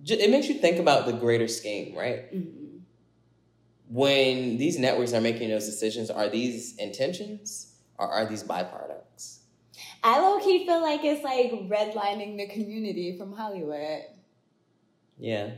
it 0.06 0.30
makes 0.30 0.48
you 0.48 0.54
think 0.54 0.78
about 0.78 1.04
the 1.06 1.12
greater 1.12 1.48
scheme 1.48 1.94
right? 1.96 2.32
Mhm. 2.32 2.80
when 3.88 4.56
these 4.56 4.78
networks 4.78 5.12
are 5.12 5.20
making 5.20 5.48
those 5.50 5.66
decisions 5.66 6.08
are 6.10 6.28
these 6.28 6.76
intentions 6.76 7.69
or 8.00 8.08
are 8.08 8.26
these 8.26 8.42
byproducts 8.42 9.38
i 10.02 10.18
low-key 10.20 10.66
feel 10.66 10.82
like 10.82 11.04
it's 11.04 11.22
like 11.22 11.52
redlining 11.68 12.36
the 12.36 12.46
community 12.48 13.16
from 13.18 13.32
hollywood 13.32 14.02
yeah 15.18 15.50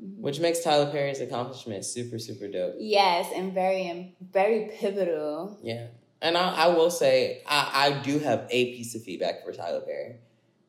which 0.00 0.40
makes 0.40 0.60
Tyler 0.60 0.90
Perry's 0.90 1.20
accomplishment 1.20 1.84
super 1.84 2.18
super 2.18 2.48
dope. 2.48 2.74
Yes, 2.78 3.30
and 3.34 3.52
very 3.52 4.14
very 4.32 4.70
pivotal. 4.78 5.58
Yeah, 5.62 5.88
and 6.22 6.36
I, 6.36 6.54
I 6.54 6.68
will 6.68 6.90
say 6.90 7.42
I, 7.46 7.70
I 7.74 8.02
do 8.02 8.18
have 8.20 8.46
a 8.50 8.76
piece 8.76 8.94
of 8.94 9.02
feedback 9.02 9.44
for 9.44 9.52
Tyler 9.52 9.80
Perry. 9.80 10.16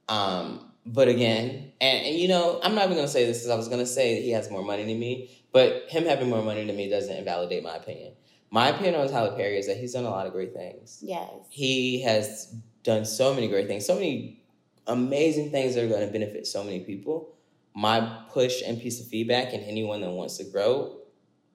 Um, 0.07 0.71
but 0.85 1.07
again, 1.07 1.71
and, 1.79 2.05
and 2.07 2.15
you 2.15 2.27
know, 2.27 2.59
I'm 2.63 2.73
not 2.73 2.85
even 2.85 2.97
gonna 2.97 3.07
say 3.07 3.25
this 3.25 3.39
because 3.39 3.51
I 3.51 3.55
was 3.55 3.67
gonna 3.67 3.85
say 3.85 4.15
that 4.15 4.21
he 4.21 4.31
has 4.31 4.49
more 4.49 4.63
money 4.63 4.85
than 4.85 4.99
me, 4.99 5.29
but 5.51 5.83
him 5.89 6.05
having 6.05 6.29
more 6.29 6.41
money 6.41 6.65
than 6.65 6.75
me 6.75 6.89
doesn't 6.89 7.15
invalidate 7.15 7.63
my 7.63 7.75
opinion. 7.75 8.13
My 8.51 8.69
opinion 8.69 8.95
on 8.95 9.09
Tyler 9.09 9.35
Perry 9.35 9.57
is 9.57 9.67
that 9.67 9.77
he's 9.77 9.93
done 9.93 10.05
a 10.05 10.09
lot 10.09 10.25
of 10.25 10.33
great 10.33 10.53
things. 10.53 10.99
Yes. 11.01 11.29
He 11.49 12.01
has 12.01 12.55
done 12.83 13.05
so 13.05 13.33
many 13.33 13.47
great 13.47 13.67
things, 13.67 13.85
so 13.85 13.93
many 13.93 14.41
amazing 14.87 15.51
things 15.51 15.75
that 15.75 15.83
are 15.83 15.87
going 15.87 16.05
to 16.05 16.11
benefit 16.11 16.47
so 16.47 16.63
many 16.63 16.79
people. 16.79 17.35
My 17.75 18.23
push 18.29 18.61
and 18.65 18.81
piece 18.81 18.99
of 18.99 19.07
feedback, 19.07 19.53
and 19.53 19.63
anyone 19.63 20.01
that 20.01 20.09
wants 20.09 20.37
to 20.37 20.43
grow 20.43 20.97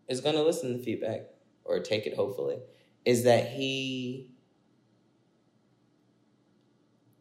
is 0.09 0.21
going 0.21 0.37
to 0.37 0.43
listen 0.43 0.71
to 0.71 0.79
the 0.79 0.85
feedback 0.85 1.23
or 1.65 1.81
take 1.81 2.07
it, 2.07 2.15
hopefully, 2.15 2.59
is 3.05 3.25
that 3.25 3.49
he 3.49 4.31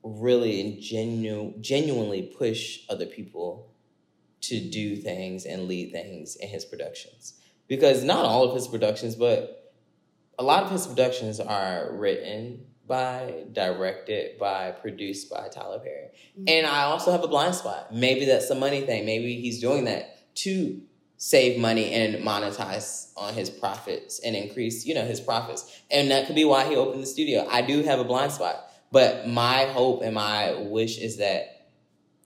really 0.03 0.61
and 0.61 0.81
genu- 0.81 1.53
genuinely 1.59 2.21
push 2.21 2.81
other 2.89 3.05
people 3.05 3.73
to 4.41 4.59
do 4.59 4.97
things 4.97 5.45
and 5.45 5.67
lead 5.67 5.91
things 5.91 6.35
in 6.35 6.49
his 6.49 6.65
productions. 6.65 7.33
Because 7.67 8.03
not 8.03 8.25
all 8.25 8.43
of 8.43 8.55
his 8.55 8.67
productions, 8.67 9.15
but 9.15 9.62
a 10.37 10.43
lot 10.43 10.63
of 10.63 10.71
his 10.71 10.87
productions 10.87 11.39
are 11.39 11.89
written 11.91 12.65
by, 12.87 13.45
directed 13.51 14.37
by, 14.37 14.71
produced 14.71 15.29
by 15.29 15.47
Tyler 15.47 15.79
Perry. 15.79 16.09
Mm-hmm. 16.37 16.43
And 16.47 16.67
I 16.67 16.83
also 16.83 17.11
have 17.11 17.23
a 17.23 17.27
blind 17.27 17.55
spot. 17.55 17.93
Maybe 17.93 18.25
that's 18.25 18.49
a 18.49 18.55
money 18.55 18.81
thing. 18.81 19.05
Maybe 19.05 19.39
he's 19.39 19.59
doing 19.61 19.85
that 19.85 20.35
to 20.35 20.81
save 21.17 21.59
money 21.59 21.91
and 21.93 22.15
monetize 22.23 23.11
on 23.15 23.33
his 23.33 23.49
profits 23.49 24.19
and 24.19 24.35
increase, 24.35 24.85
you 24.85 24.93
know, 24.93 25.05
his 25.05 25.21
profits. 25.21 25.81
And 25.89 26.11
that 26.11 26.25
could 26.25 26.35
be 26.35 26.43
why 26.43 26.67
he 26.67 26.75
opened 26.75 27.01
the 27.01 27.07
studio. 27.07 27.47
I 27.49 27.61
do 27.61 27.83
have 27.83 27.99
a 27.99 28.03
blind 28.03 28.33
spot. 28.33 28.69
But 28.91 29.27
my 29.27 29.65
hope 29.65 30.01
and 30.03 30.13
my 30.13 30.53
wish 30.53 30.99
is 30.99 31.17
that 31.17 31.69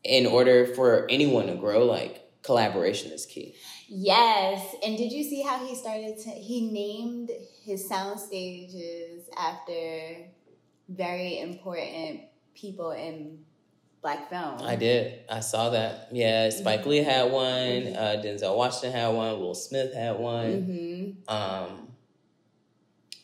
in 0.03 0.25
order 0.25 0.65
for 0.65 1.05
anyone 1.09 1.47
to 1.47 1.55
grow, 1.55 1.85
like 1.85 2.26
collaboration 2.47 3.11
is 3.11 3.25
key. 3.27 3.53
Yes, 3.89 4.75
and 4.83 4.97
did 4.97 5.11
you 5.11 5.23
see 5.23 5.43
how 5.43 5.63
he 5.63 5.75
started 5.75 6.17
to? 6.23 6.29
He 6.31 6.71
named 6.71 7.29
his 7.63 7.87
sound 7.87 8.19
stages 8.19 9.29
after 9.37 10.29
very 10.89 11.39
important 11.41 12.21
people 12.55 12.91
in 12.91 13.43
black 14.01 14.29
film. 14.29 14.61
I 14.63 14.75
did. 14.77 15.21
I 15.29 15.41
saw 15.41 15.69
that. 15.71 16.07
Yeah, 16.11 16.49
Spike 16.49 16.85
Lee 16.85 17.03
had 17.03 17.31
one. 17.31 17.93
Uh, 17.95 18.21
Denzel 18.23 18.55
Washington 18.55 18.93
had 18.93 19.09
one. 19.09 19.39
Will 19.39 19.53
Smith 19.53 19.93
had 19.93 20.17
one. 20.17 20.51
hmm 21.27 21.33
Um, 21.33 21.89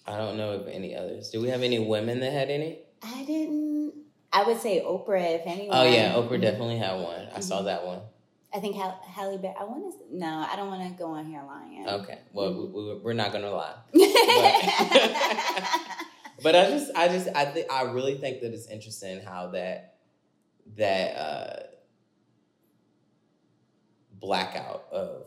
I 0.05 0.17
don't 0.17 0.35
know 0.35 0.51
of 0.51 0.67
any 0.67 0.95
others. 0.95 1.29
Do 1.29 1.41
we 1.41 1.47
have 1.49 1.63
any 1.63 1.79
women 1.79 2.19
that 2.19 2.33
had 2.33 2.49
any? 2.49 2.79
I 3.01 3.23
didn't. 3.23 3.93
I 4.33 4.43
would 4.43 4.59
say 4.59 4.81
Oprah, 4.81 5.35
if 5.39 5.41
anyone. 5.45 5.77
Oh 5.77 5.83
yeah, 5.83 6.13
Oprah 6.13 6.37
Mhm. 6.37 6.41
definitely 6.41 6.77
had 6.77 6.99
one. 7.01 7.29
I 7.33 7.39
saw 7.39 7.61
Mhm. 7.61 7.65
that 7.65 7.85
one. 7.85 8.01
I 8.55 8.59
think 8.59 8.75
Halle, 8.75 8.97
Halle 9.07 9.37
Berry. 9.39 9.55
I 9.59 9.63
want 9.63 9.93
to. 9.93 9.99
No, 10.17 10.45
I 10.49 10.55
don't 10.55 10.67
want 10.67 10.83
to 10.83 10.89
go 10.97 11.07
on 11.07 11.25
here 11.25 11.41
lying. 11.45 11.87
Okay, 11.87 12.19
well 12.33 12.51
Mhm. 12.51 12.71
we, 12.73 12.95
we're 13.03 13.13
not 13.13 13.31
gonna 13.31 13.51
lie. 13.51 13.75
But 16.41 16.55
I 16.57 16.69
just, 16.71 16.91
I 16.95 17.07
just, 17.07 17.29
I 17.33 17.45
think, 17.45 17.71
I 17.71 17.83
really 17.83 18.15
think 18.17 18.41
that 18.41 18.53
it's 18.53 18.67
interesting 18.67 19.21
how 19.21 19.51
that 19.51 19.99
that 20.75 21.15
uh, 21.15 21.63
blackout 24.19 24.83
of 24.91 25.25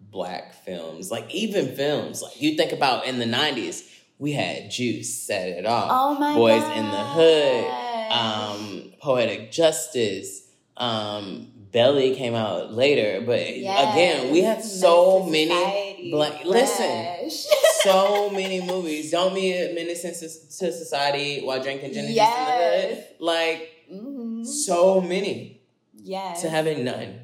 black 0.00 0.54
films, 0.64 1.10
like 1.10 1.30
even 1.34 1.74
films, 1.76 2.22
like 2.22 2.40
you 2.40 2.56
think 2.56 2.72
about 2.72 3.04
in 3.06 3.18
the 3.18 3.26
'90s, 3.26 3.82
we 4.18 4.32
had 4.32 4.70
Juice, 4.70 5.14
Set 5.22 5.48
It 5.48 5.66
Off, 5.66 5.90
oh 5.92 6.14
my 6.18 6.34
Boys 6.34 6.62
God. 6.62 6.76
in 6.78 6.84
the 6.84 7.04
Hood, 7.04 7.66
um, 8.12 8.92
Poetic 9.00 9.50
Justice. 9.52 10.46
Um, 10.76 11.59
Belly 11.72 12.14
came 12.16 12.34
out 12.34 12.72
later, 12.72 13.20
but 13.24 13.38
again, 13.40 14.32
we 14.32 14.40
had 14.42 14.62
so 14.62 15.22
many 15.24 16.10
black. 16.10 16.44
Listen, 16.44 17.30
so 17.82 18.30
many 18.30 18.60
movies. 18.60 19.10
Don't 19.10 19.34
be 19.34 19.52
a 19.52 19.74
menace 19.74 20.02
to 20.02 20.10
to 20.12 20.72
society 20.72 21.42
while 21.42 21.62
drinking 21.62 21.92
gin 21.92 22.06
and 22.06 22.14
juice 22.14 22.24
in 22.24 22.44
the 22.44 22.96
hood. 22.96 23.04
Like 23.20 23.68
Mhm. 23.92 24.46
so 24.46 25.00
many 25.00 25.60
Yes. 26.02 26.42
to 26.42 26.48
having 26.50 26.84
none. 26.84 27.20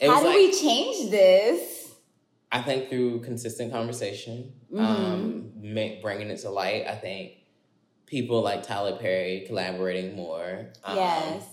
It 0.00 0.08
How 0.08 0.20
do 0.20 0.26
like 0.26 0.36
we 0.36 0.52
change 0.52 1.10
this? 1.10 1.92
I 2.50 2.62
think 2.62 2.88
through 2.88 3.20
consistent 3.20 3.70
conversation, 3.72 4.52
Mhm. 4.72 4.80
um, 4.80 6.00
bringing 6.02 6.30
it 6.30 6.38
to 6.38 6.50
light. 6.50 6.86
I 6.86 6.96
think 6.96 7.32
people 8.06 8.40
like 8.42 8.62
Tyler 8.64 8.96
Perry 8.96 9.44
collaborating 9.46 10.16
more. 10.16 10.72
Um, 10.82 10.96
yes. 10.96 11.44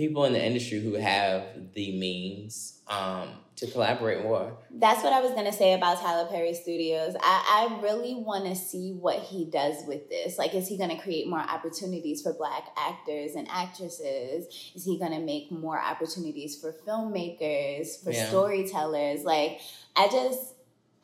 People 0.00 0.24
in 0.24 0.32
the 0.32 0.42
industry 0.42 0.80
who 0.80 0.94
have 0.94 1.44
the 1.74 1.92
means 1.98 2.80
um, 2.88 3.28
to 3.54 3.66
collaborate 3.66 4.22
more. 4.22 4.56
That's 4.70 5.04
what 5.04 5.12
I 5.12 5.20
was 5.20 5.32
gonna 5.32 5.52
say 5.52 5.74
about 5.74 6.00
Tyler 6.00 6.26
Perry 6.26 6.54
Studios. 6.54 7.14
I, 7.20 7.68
I 7.68 7.82
really 7.82 8.14
want 8.14 8.46
to 8.46 8.56
see 8.56 8.92
what 8.92 9.18
he 9.18 9.44
does 9.44 9.84
with 9.86 10.08
this. 10.08 10.38
Like, 10.38 10.54
is 10.54 10.66
he 10.66 10.78
gonna 10.78 10.98
create 10.98 11.28
more 11.28 11.40
opportunities 11.40 12.22
for 12.22 12.32
Black 12.32 12.68
actors 12.78 13.34
and 13.34 13.46
actresses? 13.50 14.46
Is 14.74 14.86
he 14.86 14.98
gonna 14.98 15.20
make 15.20 15.52
more 15.52 15.78
opportunities 15.78 16.58
for 16.58 16.72
filmmakers, 16.72 18.02
for 18.02 18.10
Yeah. 18.10 18.26
storytellers? 18.28 19.22
Like, 19.22 19.60
I 19.94 20.08
just, 20.08 20.54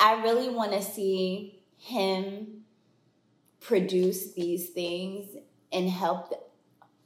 I 0.00 0.22
really 0.22 0.48
want 0.48 0.72
to 0.72 0.80
see 0.80 1.60
him 1.76 2.62
produce 3.60 4.32
these 4.32 4.70
things 4.70 5.36
and 5.70 5.90
help 5.90 6.45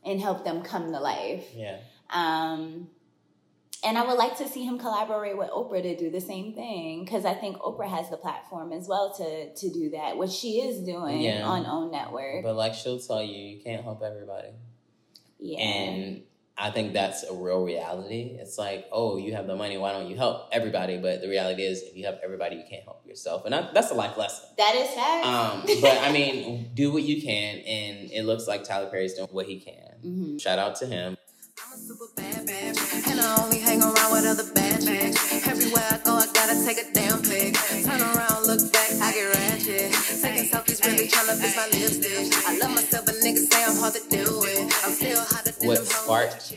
and 0.05 0.21
help 0.21 0.45
them 0.45 0.63
come 0.63 0.93
to 0.93 1.01
life. 1.01 1.45
Yeah. 1.55 1.79
Um, 2.11 2.89
and 3.83 3.97
I 3.97 4.07
would 4.07 4.19
like 4.19 4.37
to 4.39 4.49
see 4.49 4.65
him 4.65 4.79
collaborate 4.79 5.39
with 5.39 5.49
Oprah 5.51 5.83
to 5.83 5.97
do 5.97 6.11
the 6.11 6.21
same 6.21 6.53
thing 6.53 7.05
because 7.05 7.25
I 7.25 7.33
think 7.35 7.57
Oprah 7.59 7.89
has 7.89 8.11
the 8.11 8.17
platform 8.19 8.73
as 8.73 8.87
well 8.89 9.15
to 9.15 9.55
to 9.55 9.71
do 9.73 9.91
that, 9.91 10.19
which 10.19 10.31
she 10.33 10.61
is 10.61 10.81
doing 10.85 11.23
Yeah. 11.23 11.47
on 11.47 11.65
OWN 11.65 11.91
Network. 11.91 12.43
But 12.43 12.57
like 12.57 12.75
she'll 12.75 12.99
tell 13.01 13.23
you, 13.23 13.37
you 13.37 13.63
can't 13.63 13.83
help 13.83 14.03
everybody. 14.03 14.49
yeah, 15.39 15.61
And 15.61 16.23
I 16.61 16.71
think 16.71 16.93
that's 16.93 17.23
a 17.25 17.33
real 17.35 17.65
reality. 17.65 18.37
It's 18.39 18.59
like, 18.59 18.87
oh, 18.93 19.17
you 19.17 19.35
have 19.35 19.47
the 19.47 19.57
money, 19.57 19.79
why 19.79 19.93
don't 19.93 20.09
you 20.11 20.17
help 20.17 20.49
everybody? 20.53 20.99
But 20.99 21.23
the 21.23 21.29
reality 21.29 21.63
is, 21.63 21.83
if 21.83 21.97
you 21.97 22.05
help 22.05 22.21
everybody, 22.23 22.57
you 22.57 22.65
can't 22.69 22.85
help 22.85 23.07
yourself. 23.07 23.45
And 23.47 23.55
that, 23.55 23.73
that's 23.73 23.91
a 23.91 23.95
life 23.95 24.17
lesson. 24.19 24.49
that 24.59 24.75
is 24.75 24.91
fact. 24.91 25.25
Um, 25.27 25.63
but 25.81 25.99
I 26.03 26.13
mean, 26.13 26.71
do 26.75 26.93
what 26.93 27.03
you 27.03 27.23
can, 27.23 27.57
and 27.59 28.11
it 28.13 28.25
looks 28.25 28.47
like 28.47 28.65
Tyler 28.65 28.91
Perry's 28.91 29.15
doing 29.15 29.29
what 29.33 29.47
he 29.47 29.59
can. 29.61 29.95
hmm 30.03 30.37
Shout 30.39 30.59
out 30.59 30.77
to 30.77 30.87
him. 30.87 31.17
I'm 31.91 31.97
a 31.97 31.99
super 31.99 32.13
bad 32.15 32.47
bitch, 32.47 33.11
and 33.11 33.21
I 33.21 33.43
only 33.43 33.59
hang 33.59 33.83
around 33.83 34.13
with 34.13 34.25
other 34.25 34.53
bad 34.55 34.81
chicks. 34.81 35.47
Everywhere 35.49 35.89
I 35.91 35.99
go, 36.05 36.15
I 36.15 36.27
gotta 36.33 36.65
take 36.65 36.79
a 36.79 36.93
damn 36.93 37.21
pic. 37.21 37.55
Turn 37.85 38.01
around, 38.01 38.47
look 38.47 38.73
back, 38.73 38.93
I 39.01 39.13
get 39.13 39.35
ratchet. 39.35 39.93
Taking 40.23 40.49
selfies, 40.49 40.87
really 40.87 41.09
tryna 41.09 41.41
fix 41.41 41.57
my 41.57 41.67
lipstick. 41.77 42.33
I 42.47 42.59
love 42.59 42.71
myself, 42.71 43.07
but 43.07 43.17
niggas 43.17 43.53
say 43.53 43.65
I'm 43.65 43.77
hard 43.77 43.95
to 43.95 44.09
deal 44.09 44.39
with. 44.39 44.85
I'm 44.85 44.93
still 44.93 45.19
hotter 45.19 45.51
than 45.51 45.67
What 45.67 45.85
sparked 45.85 46.55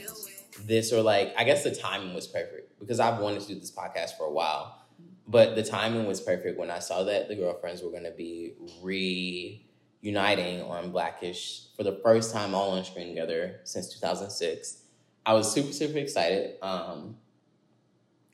this 0.68 0.94
or 0.94 1.02
like 1.02 1.34
I 1.36 1.46
guess 1.46 1.64
the 1.64 1.72
timing 1.72 2.14
was 2.14 2.28
perfect 2.28 2.80
because 2.80 3.00
I've 3.00 3.20
wanted 3.20 3.42
to 3.42 3.48
do 3.48 3.60
this 3.60 3.72
podcast 3.72 4.16
for 4.18 4.28
a 4.28 4.32
while. 4.32 4.86
But 5.28 5.56
the 5.56 5.64
timing 5.64 6.06
was 6.06 6.22
perfect 6.22 6.60
when 6.60 6.70
I 6.70 6.78
saw 6.78 7.06
that 7.06 7.28
the 7.28 7.36
girlfriends 7.36 7.82
were 7.82 7.90
gonna 7.90 8.12
be 8.12 8.54
reuniting 8.84 10.62
on 10.62 10.92
Blackish 10.92 11.70
for 11.76 11.82
the 11.82 12.00
first 12.04 12.32
time 12.32 12.54
all 12.54 12.72
on 12.72 12.86
screen 12.86 13.08
together 13.08 13.62
since 13.64 13.92
2006. 13.96 14.83
I 15.26 15.34
was 15.34 15.52
super, 15.52 15.72
super 15.72 15.98
excited. 15.98 16.56
Um, 16.62 17.18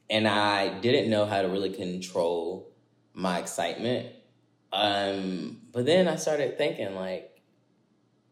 and 0.10 0.28
I 0.28 0.80
didn't 0.80 1.10
know 1.10 1.26
how 1.26 1.42
to 1.42 1.48
really 1.48 1.72
control 1.72 2.74
my 3.14 3.40
excitement. 3.40 4.16
Um, 4.72 5.62
but 5.72 5.86
then 5.86 6.08
I 6.08 6.16
started 6.16 6.58
thinking 6.58 6.96
like 6.96 7.42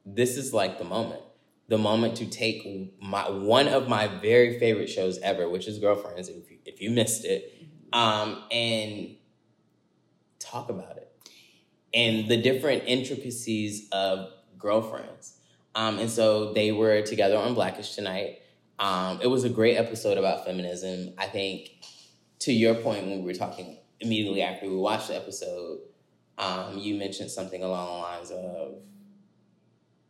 this 0.06 0.38
is 0.38 0.54
like 0.54 0.78
the 0.78 0.86
moment 0.86 1.22
the 1.70 1.78
moment 1.78 2.16
to 2.16 2.26
take 2.26 2.94
my 3.02 3.30
one 3.30 3.68
of 3.68 3.90
my 3.90 4.08
very 4.08 4.58
favorite 4.58 4.88
shows 4.88 5.20
ever, 5.20 5.50
which 5.50 5.68
is 5.68 5.80
Girlfriends. 5.80 6.30
If 6.30 6.50
you, 6.50 6.60
if 6.66 6.82
you 6.82 6.92
missed 6.92 7.26
it, 7.26 7.54
um, 7.92 8.44
and 8.52 9.18
talk 10.40 10.70
about 10.70 10.98
it 10.98 11.08
and 11.94 12.28
the 12.28 12.38
different 12.38 12.84
intricacies 12.86 13.88
of 13.92 14.30
Girlfriends. 14.58 15.40
Um, 15.76 16.00
and 16.00 16.10
so 16.10 16.54
they 16.54 16.72
were 16.72 17.02
together 17.02 17.38
on 17.38 17.54
Blackish 17.54 17.96
tonight. 17.96 18.40
Um, 18.80 19.20
it 19.22 19.28
was 19.28 19.44
a 19.44 19.50
great 19.50 19.76
episode 19.78 20.18
about 20.18 20.46
feminism. 20.46 21.14
I 21.18 21.26
think, 21.28 21.70
to 22.40 22.54
your 22.54 22.76
point, 22.76 23.06
when 23.08 23.20
we 23.20 23.26
were 23.26 23.34
talking 23.34 23.78
immediately 24.00 24.42
after 24.42 24.68
we 24.70 24.76
watched 24.76 25.08
the 25.08 25.16
episode, 25.16 25.80
um, 26.38 26.78
you 26.78 26.96
mentioned 26.96 27.32
something 27.32 27.64
along 27.64 27.88
the 27.88 27.94
lines 28.08 28.32
of 28.32 28.76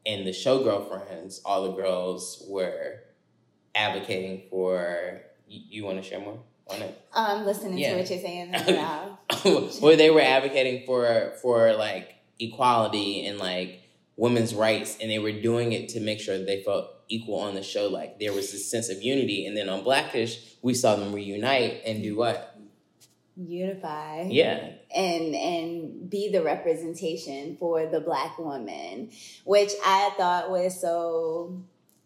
in 0.05 0.25
the 0.25 0.33
show 0.33 0.63
Girlfriends, 0.63 1.41
all 1.45 1.63
the 1.63 1.71
girls 1.81 2.43
were 2.49 2.99
advocating 3.75 4.43
for. 4.49 5.21
You, 5.47 5.61
you 5.69 5.85
want 5.85 6.01
to 6.01 6.07
share 6.07 6.19
more 6.19 6.39
on 6.69 6.81
it? 6.81 7.01
I'm 7.13 7.45
listening 7.45 7.77
Yeah. 7.77 7.91
to 7.93 7.97
what 8.01 8.09
you're 8.09 8.19
saying 8.19 8.53
where 9.81 9.95
they 9.95 10.09
were 10.09 10.21
advocating 10.21 10.85
for 10.85 11.33
for 11.41 11.73
like 11.73 12.15
equality 12.39 13.25
and 13.25 13.37
like 13.39 13.81
women's 14.17 14.53
rights 14.53 14.97
and 15.01 15.09
they 15.09 15.19
were 15.19 15.31
doing 15.31 15.71
it 15.71 15.89
to 15.89 15.99
make 15.99 16.19
sure 16.19 16.37
they 16.43 16.61
felt 16.63 16.89
equal 17.09 17.39
on 17.39 17.55
the 17.55 17.63
show 17.63 17.87
like 17.87 18.19
there 18.19 18.33
was 18.33 18.51
this 18.51 18.69
sense 18.69 18.89
of 18.89 19.01
unity 19.01 19.45
and 19.45 19.55
then 19.55 19.69
on 19.69 19.83
blackish 19.83 20.55
we 20.61 20.73
saw 20.73 20.95
them 20.95 21.13
reunite 21.13 21.81
and 21.85 22.03
do 22.03 22.15
what 22.15 22.53
Unify. 23.35 24.23
yeah 24.23 24.71
and 24.95 25.35
and 25.35 26.09
be 26.09 26.29
the 26.31 26.41
representation 26.41 27.57
for 27.57 27.85
the 27.85 27.99
black 27.99 28.37
woman, 28.37 29.11
which 29.43 29.71
I 29.85 30.11
thought 30.17 30.49
was 30.49 30.79
so 30.79 31.63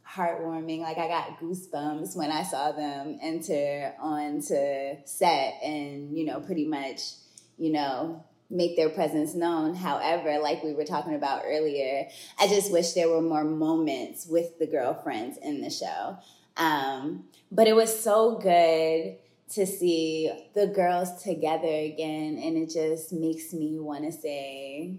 heartwarming. 0.07 0.79
Like 0.79 0.97
I 0.97 1.07
got 1.07 1.39
goosebumps 1.39 2.15
when 2.15 2.31
I 2.31 2.43
saw 2.43 2.71
them 2.71 3.19
enter 3.21 3.93
onto 3.99 4.97
set 5.05 5.59
and 5.63 6.17
you 6.17 6.25
know 6.25 6.41
pretty 6.41 6.65
much 6.65 7.01
you 7.57 7.71
know 7.71 8.23
make 8.51 8.75
their 8.75 8.89
presence 8.89 9.33
known. 9.33 9.73
However, 9.75 10.39
like 10.39 10.63
we 10.63 10.73
were 10.73 10.83
talking 10.83 11.15
about 11.15 11.43
earlier, 11.45 12.07
I 12.39 12.47
just 12.47 12.71
wish 12.71 12.91
there 12.91 13.09
were 13.09 13.21
more 13.21 13.43
moments 13.43 14.27
with 14.27 14.59
the 14.59 14.67
girlfriends 14.67 15.37
in 15.41 15.61
the 15.61 15.69
show. 15.69 16.17
Um, 16.57 17.25
but 17.51 17.67
it 17.67 17.75
was 17.75 18.03
so 18.03 18.37
good 18.37 19.17
to 19.51 19.65
see 19.65 20.31
the 20.53 20.67
girls 20.67 21.23
together 21.23 21.67
again, 21.67 22.39
and 22.41 22.57
it 22.57 22.69
just 22.69 23.11
makes 23.11 23.53
me 23.53 23.79
want 23.79 24.05
to 24.05 24.11
say, 24.11 24.97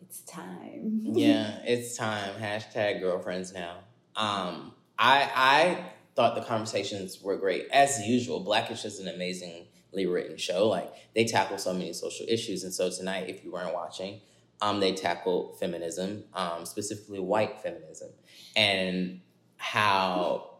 it's 0.00 0.20
time. 0.20 1.02
yeah 1.04 1.58
it's 1.64 1.96
time 1.96 2.34
hashtag 2.40 3.00
girlfriends 3.00 3.52
now 3.52 3.78
um 4.16 4.72
i 4.98 5.28
i 5.34 5.84
thought 6.14 6.34
the 6.34 6.42
conversations 6.42 7.20
were 7.20 7.36
great 7.36 7.66
as 7.72 8.00
usual 8.06 8.40
blackish 8.40 8.84
is 8.84 9.00
an 9.00 9.08
amazingly 9.08 9.68
written 10.02 10.36
show 10.36 10.68
like 10.68 10.92
they 11.14 11.24
tackle 11.24 11.58
so 11.58 11.72
many 11.72 11.92
social 11.92 12.26
issues. 12.28 12.64
And 12.64 12.72
so 12.72 12.90
tonight 12.90 13.28
if 13.28 13.44
you 13.44 13.52
weren't 13.52 13.74
watching 13.74 14.20
um 14.60 14.80
they 14.80 14.92
tackled 14.92 15.58
feminism 15.58 16.24
um 16.34 16.66
specifically 16.66 17.20
white 17.20 17.60
feminism 17.62 18.10
and 18.56 19.20
how 19.56 20.50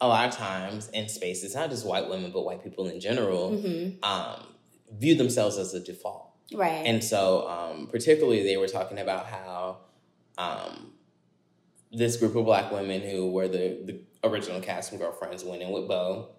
a 0.00 0.08
lot 0.08 0.28
of 0.28 0.34
times 0.34 0.88
in 0.90 1.08
spaces 1.08 1.54
not 1.54 1.70
just 1.70 1.84
white 1.86 2.08
women 2.08 2.30
but 2.32 2.42
white 2.42 2.62
people 2.64 2.88
in 2.88 3.00
general 3.00 3.56
hmm 3.56 3.90
um 4.02 4.46
view 4.98 5.14
themselves 5.14 5.56
as 5.58 5.74
a 5.74 5.80
default. 5.80 6.26
Right. 6.52 6.84
and 6.84 7.02
so, 7.02 7.48
um, 7.48 7.86
particularly, 7.86 8.42
they 8.42 8.56
were 8.56 8.66
talking 8.66 8.98
about 8.98 9.26
how 9.26 9.78
um, 10.36 10.94
this 11.92 12.16
group 12.16 12.34
of 12.34 12.44
black 12.44 12.72
women 12.72 13.02
who 13.02 13.30
were 13.30 13.46
the, 13.46 13.78
the 13.84 14.00
original 14.24 14.60
cast 14.60 14.90
from 14.90 14.98
Girlfriends 14.98 15.44
went 15.44 15.62
in 15.62 15.70
with 15.70 15.86
Bow, 15.86 16.30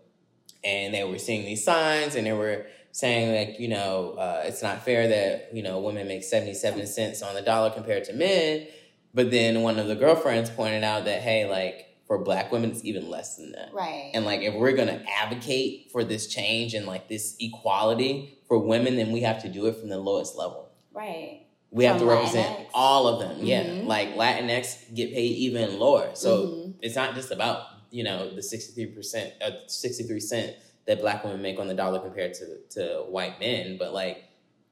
and 0.63 0.93
they 0.93 1.03
were 1.03 1.17
seeing 1.17 1.45
these 1.45 1.63
signs, 1.63 2.15
and 2.15 2.25
they 2.27 2.33
were 2.33 2.65
saying 2.91 3.33
like, 3.33 3.59
you 3.59 3.67
know, 3.69 4.11
uh, 4.17 4.43
it's 4.45 4.61
not 4.61 4.83
fair 4.83 5.07
that 5.07 5.49
you 5.53 5.63
know 5.63 5.79
women 5.79 6.07
make 6.07 6.23
seventy 6.23 6.53
seven 6.53 6.85
cents 6.87 7.21
on 7.21 7.35
the 7.35 7.41
dollar 7.41 7.69
compared 7.71 8.03
to 8.05 8.13
men. 8.13 8.67
But 9.13 9.29
then 9.31 9.61
one 9.61 9.77
of 9.79 9.87
the 9.87 9.95
girlfriends 9.95 10.49
pointed 10.49 10.83
out 10.83 11.05
that 11.05 11.21
hey, 11.21 11.49
like 11.49 11.87
for 12.07 12.17
black 12.17 12.51
women, 12.51 12.71
it's 12.71 12.83
even 12.83 13.09
less 13.09 13.37
than 13.37 13.53
that. 13.53 13.69
right. 13.73 14.11
And 14.13 14.25
like, 14.25 14.41
if 14.41 14.53
we're 14.53 14.73
gonna 14.73 15.01
advocate 15.21 15.89
for 15.91 16.03
this 16.03 16.27
change 16.27 16.73
and 16.73 16.85
like 16.85 17.07
this 17.07 17.35
equality 17.39 18.37
for 18.47 18.57
women, 18.57 18.97
then 18.97 19.11
we 19.11 19.21
have 19.21 19.41
to 19.43 19.49
do 19.49 19.67
it 19.67 19.77
from 19.77 19.89
the 19.89 19.97
lowest 19.97 20.35
level. 20.37 20.69
right. 20.93 21.37
We 21.73 21.85
have 21.85 21.99
to 21.99 22.05
represent 22.05 22.49
Latinx. 22.49 22.65
all 22.73 23.07
of 23.07 23.21
them. 23.21 23.37
Yeah, 23.45 23.63
Mhm. 23.63 23.85
like 23.87 24.15
Latinx 24.17 24.93
get 24.93 25.13
paid 25.13 25.37
even 25.37 25.79
lower. 25.79 26.09
So 26.15 26.47
Mhm. 26.47 26.73
it's 26.81 26.97
not 26.97 27.15
just 27.15 27.31
about 27.31 27.70
you 27.91 28.03
know 28.03 28.33
the 28.33 28.41
sixty 28.41 28.73
three 28.73 28.93
percent, 28.93 29.33
uh, 29.41 29.51
sixty 29.67 30.03
three 30.03 30.19
cent 30.19 30.55
that 30.87 30.99
black 30.99 31.23
women 31.23 31.41
make 31.41 31.59
on 31.59 31.67
the 31.67 31.73
dollar 31.73 31.99
compared 31.99 32.33
to 32.35 32.57
to 32.71 33.03
white 33.07 33.39
men, 33.39 33.77
but 33.77 33.93
like 33.93 34.23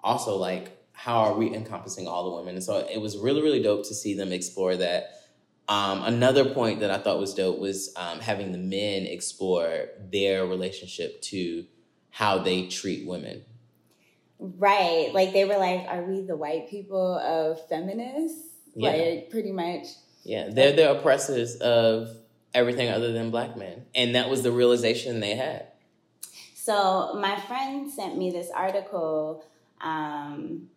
also 0.02 0.36
like 0.38 0.76
how 0.94 1.20
are 1.20 1.34
we 1.34 1.54
encompassing 1.54 2.08
all 2.08 2.30
the 2.30 2.36
women? 2.36 2.56
And 2.56 2.64
so 2.64 2.86
it 2.92 3.00
was 3.00 3.18
really 3.18 3.42
really 3.42 3.62
dope 3.62 3.88
to 3.88 3.94
see 3.94 4.16
them 4.16 4.32
explore 4.32 4.76
that. 4.78 5.16
Um, 5.68 6.02
another 6.04 6.46
point 6.46 6.80
that 6.80 6.90
I 6.90 6.98
thought 6.98 7.20
was 7.20 7.36
dope 7.36 7.60
was 7.60 7.94
um, 7.96 8.20
having 8.20 8.52
the 8.52 8.58
men 8.58 9.06
explore 9.06 9.86
their 10.12 10.48
relationship 10.48 11.22
to 11.24 11.66
how 12.10 12.40
they 12.40 12.68
treat 12.68 13.08
women. 13.08 13.44
Right. 14.40 15.12
Like 15.14 15.32
they 15.32 15.46
were 15.46 15.58
like, 15.58 15.86
are 15.88 16.04
we 16.04 16.22
the 16.22 16.36
white 16.36 16.70
people 16.70 17.20
of 17.20 17.68
feminists? 17.68 18.48
Yeah. 18.74 18.90
Like 18.90 19.30
pretty 19.30 19.52
much. 19.52 19.88
Yeah, 20.24 20.50
they're 20.52 20.76
the 20.76 20.98
oppressors 20.98 21.56
of 21.58 22.10
everything 22.54 22.90
other 22.90 23.12
than 23.12 23.32
black 23.32 23.56
men. 23.58 23.86
And 23.96 24.16
that 24.16 24.30
was 24.30 24.44
the 24.44 24.52
realization 24.52 25.20
they 25.20 25.36
had. 25.36 25.68
So 26.56 27.14
my 27.16 27.40
friend 27.40 27.90
sent 27.92 28.18
me 28.18 28.32
this 28.32 28.50
article 28.52 29.44
um, 29.82 30.70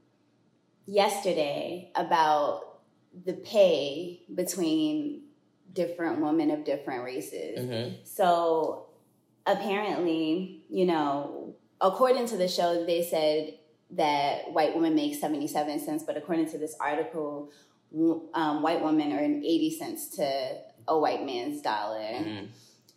yesterday 0.87 1.91
about 1.95 2.81
the 3.25 3.35
pay 3.35 4.23
between 4.35 5.23
different 5.73 6.21
women 6.21 6.51
of 6.51 6.65
different 6.65 7.05
races. 7.05 7.59
hmm 7.59 7.95
So 8.05 8.87
apparently, 9.47 10.65
you 10.69 10.87
know, 10.87 11.55
according 11.81 12.27
to 12.29 12.37
the 12.37 12.49
show, 12.49 12.85
they 12.87 13.03
said 13.03 13.59
that 13.91 14.53
white 14.53 14.75
women 14.75 14.95
make 14.95 15.15
77 15.15 15.81
cents, 15.81 16.05
but 16.05 16.17
according 16.17 16.51
to 16.51 16.59
this 16.59 16.75
article, 16.81 17.51
um, 18.35 18.63
white 18.63 18.83
women 18.83 19.13
earn 19.13 19.45
80 19.45 19.77
cents 19.79 20.09
to 20.17 20.57
a 20.89 20.99
white 20.99 21.25
man's 21.25 21.61
dollar. 21.63 22.15
hmm 22.19 22.45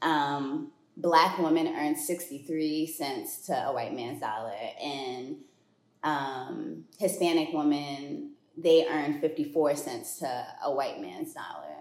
Um, 0.01 0.71
black 0.97 1.39
women 1.39 1.67
earn 1.67 1.95
63 1.95 2.87
cents 2.87 3.45
to 3.47 3.53
a 3.53 3.73
white 3.73 3.93
man's 3.93 4.19
dollar. 4.21 4.53
And 4.81 5.37
um, 6.03 6.85
Hispanic 6.99 7.49
women, 7.53 8.31
they 8.57 8.85
earn 8.87 9.19
54 9.19 9.75
cents 9.75 10.19
to 10.19 10.45
a 10.63 10.71
white 10.73 11.01
man's 11.01 11.33
dollar. 11.33 11.75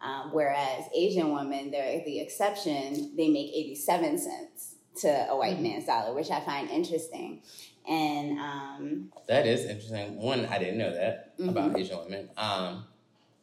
Um, 0.00 0.30
whereas 0.32 0.84
Asian 0.94 1.32
women, 1.32 1.70
they're 1.70 2.02
the 2.04 2.20
exception, 2.20 3.14
they 3.16 3.28
make 3.28 3.50
87 3.54 4.18
cents 4.18 4.74
to 5.00 5.08
a 5.30 5.36
white 5.36 5.58
Mhm. 5.58 5.62
man's 5.62 5.86
dollar, 5.86 6.14
which 6.14 6.30
I 6.30 6.40
find 6.40 6.70
interesting. 6.70 7.42
And 7.88 8.38
um, 8.38 9.12
That 9.26 9.46
is 9.46 9.64
interesting. 9.64 10.20
One, 10.20 10.46
I 10.46 10.58
didn't 10.58 10.78
know 10.78 10.92
that 10.92 11.36
Mhm. 11.38 11.48
about 11.50 11.78
Asian 11.78 11.98
women. 11.98 12.30
Um, 12.36 12.84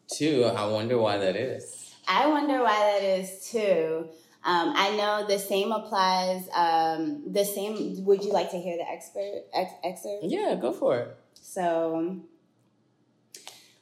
two, 0.07 0.43
I 0.45 0.67
wonder 0.67 0.97
why 0.97 1.17
that 1.17 1.35
is. 1.35 1.84
I 2.07 2.27
wonder 2.27 2.61
why 2.61 2.99
that 2.99 3.03
is 3.03 3.49
too. 3.49 4.09
Um, 4.43 4.73
I 4.75 4.95
know 4.95 5.25
the 5.27 5.39
same 5.39 5.71
applies. 5.71 6.47
Um, 6.55 7.23
the 7.31 7.43
same. 7.43 8.05
Would 8.05 8.23
you 8.23 8.31
like 8.31 8.51
to 8.51 8.59
hear 8.59 8.77
the 8.77 8.87
expert 8.87 9.43
ex- 9.53 9.73
excerpt? 9.83 10.23
Yeah, 10.23 10.55
go 10.61 10.71
for 10.71 10.99
it. 10.99 11.17
So, 11.33 12.19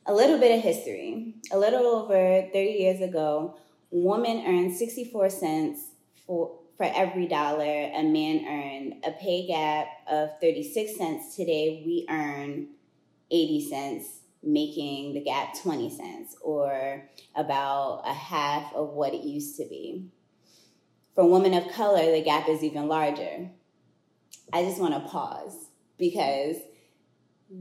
a 0.05 0.13
little 0.13 0.39
bit 0.39 0.57
of 0.57 0.63
history. 0.63 1.35
A 1.51 1.57
little 1.57 1.85
over 1.85 2.47
30 2.53 2.59
years 2.71 3.01
ago, 3.01 3.57
women 3.91 4.43
earned 4.45 4.75
64 4.75 5.29
cents 5.29 5.81
for, 6.25 6.59
for 6.77 6.85
every 6.85 7.27
dollar 7.27 7.63
a 7.65 8.03
man 8.03 8.45
earned, 8.47 9.03
a 9.05 9.11
pay 9.11 9.45
gap 9.47 9.87
of 10.09 10.29
36 10.39 10.97
cents. 10.97 11.35
Today, 11.35 11.83
we 11.85 12.05
earn 12.09 12.67
80 13.29 13.69
cents, 13.69 14.05
making 14.43 15.13
the 15.13 15.21
gap 15.21 15.55
20 15.61 15.89
cents, 15.89 16.35
or 16.41 17.03
about 17.35 18.03
a 18.05 18.13
half 18.13 18.73
of 18.73 18.89
what 18.89 19.13
it 19.13 19.23
used 19.23 19.57
to 19.57 19.65
be. 19.65 20.05
For 21.15 21.25
women 21.29 21.53
of 21.53 21.71
color, 21.71 22.11
the 22.11 22.21
gap 22.23 22.49
is 22.49 22.63
even 22.63 22.87
larger. 22.87 23.49
I 24.51 24.63
just 24.63 24.79
want 24.81 24.93
to 24.95 25.09
pause 25.09 25.55
because 25.97 26.57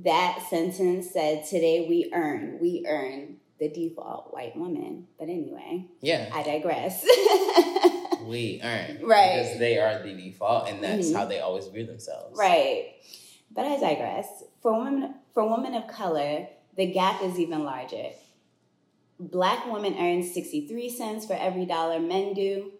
that 0.04 0.44
sentence 0.48 1.10
said, 1.12 1.44
Today 1.46 1.86
we 1.88 2.10
earn, 2.14 2.58
we 2.60 2.84
earn 2.88 3.36
the 3.58 3.68
default 3.68 4.32
white 4.32 4.56
woman. 4.56 5.06
But 5.18 5.28
anyway, 5.28 5.86
Yeah, 6.00 6.30
I 6.34 6.42
digress. 6.42 7.04
we 8.26 8.60
earn. 8.62 9.00
Right. 9.06 9.42
Because 9.42 9.58
they 9.58 9.78
are 9.78 10.02
the 10.02 10.14
default, 10.14 10.68
and 10.68 10.82
that's 10.82 11.10
Mhm. 11.10 11.16
how 11.16 11.26
they 11.26 11.40
always 11.40 11.66
view 11.68 11.86
themselves. 11.86 12.36
right. 12.38 12.94
But 13.54 13.66
I 13.66 13.78
digress. 13.78 14.26
For 14.62 14.72
women, 14.82 15.14
for 15.34 15.46
women 15.46 15.74
of 15.74 15.86
color, 15.86 16.48
the 16.76 16.90
gap 16.90 17.22
is 17.22 17.38
even 17.38 17.64
larger. 17.64 18.10
Black 19.20 19.70
women 19.70 19.96
earn 19.98 20.22
63 20.22 20.88
cents 20.88 21.26
for 21.26 21.34
every 21.34 21.66
dollar 21.66 22.00
men 22.00 22.34
do. 22.34 22.72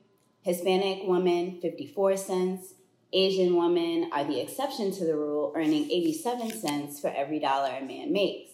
Hispanic 0.43 1.03
women, 1.05 1.61
54 1.61 2.17
cents. 2.17 2.75
Asian 3.13 3.57
women 3.57 4.11
are 4.13 4.25
the 4.25 4.41
exception 4.41 4.91
to 4.91 5.05
the 5.05 5.15
rule, 5.15 5.53
earning 5.55 5.91
87 5.91 6.51
cents 6.51 6.99
for 6.99 7.09
every 7.09 7.39
dollar 7.39 7.69
a 7.69 7.85
man 7.85 8.13
makes. 8.13 8.53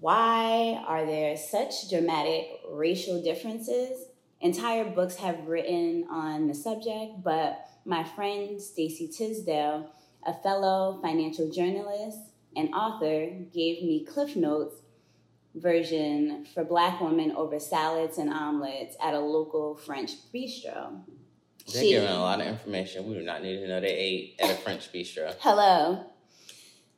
Why 0.00 0.82
are 0.86 1.04
there 1.04 1.36
such 1.36 1.90
dramatic 1.90 2.48
racial 2.70 3.22
differences? 3.22 4.06
Entire 4.40 4.84
books 4.84 5.16
have 5.16 5.46
written 5.46 6.06
on 6.10 6.46
the 6.48 6.54
subject, 6.54 7.22
but 7.22 7.66
my 7.84 8.04
friend 8.04 8.60
Stacey 8.60 9.08
Tisdale, 9.08 9.90
a 10.26 10.34
fellow 10.42 10.98
financial 11.02 11.50
journalist 11.50 12.18
and 12.56 12.74
author, 12.74 13.26
gave 13.52 13.82
me 13.82 14.04
cliff 14.04 14.36
notes 14.36 14.76
version 15.54 16.46
for 16.52 16.64
black 16.64 17.00
women 17.00 17.32
over 17.32 17.58
salads 17.60 18.18
and 18.18 18.32
omelets 18.32 18.96
at 19.02 19.14
a 19.14 19.20
local 19.20 19.76
French 19.76 20.12
bistro. 20.34 21.00
They're 21.72 21.82
She- 21.82 21.90
giving 21.90 22.08
a 22.08 22.18
lot 22.20 22.40
of 22.40 22.46
information. 22.46 23.08
We 23.08 23.14
do 23.14 23.22
not 23.22 23.42
need 23.42 23.58
to 23.60 23.68
know 23.68 23.80
they 23.80 23.94
ate 23.96 24.34
at 24.40 24.50
a 24.50 24.54
French 24.54 24.92
bistro. 24.92 25.34
Hello. 25.40 26.04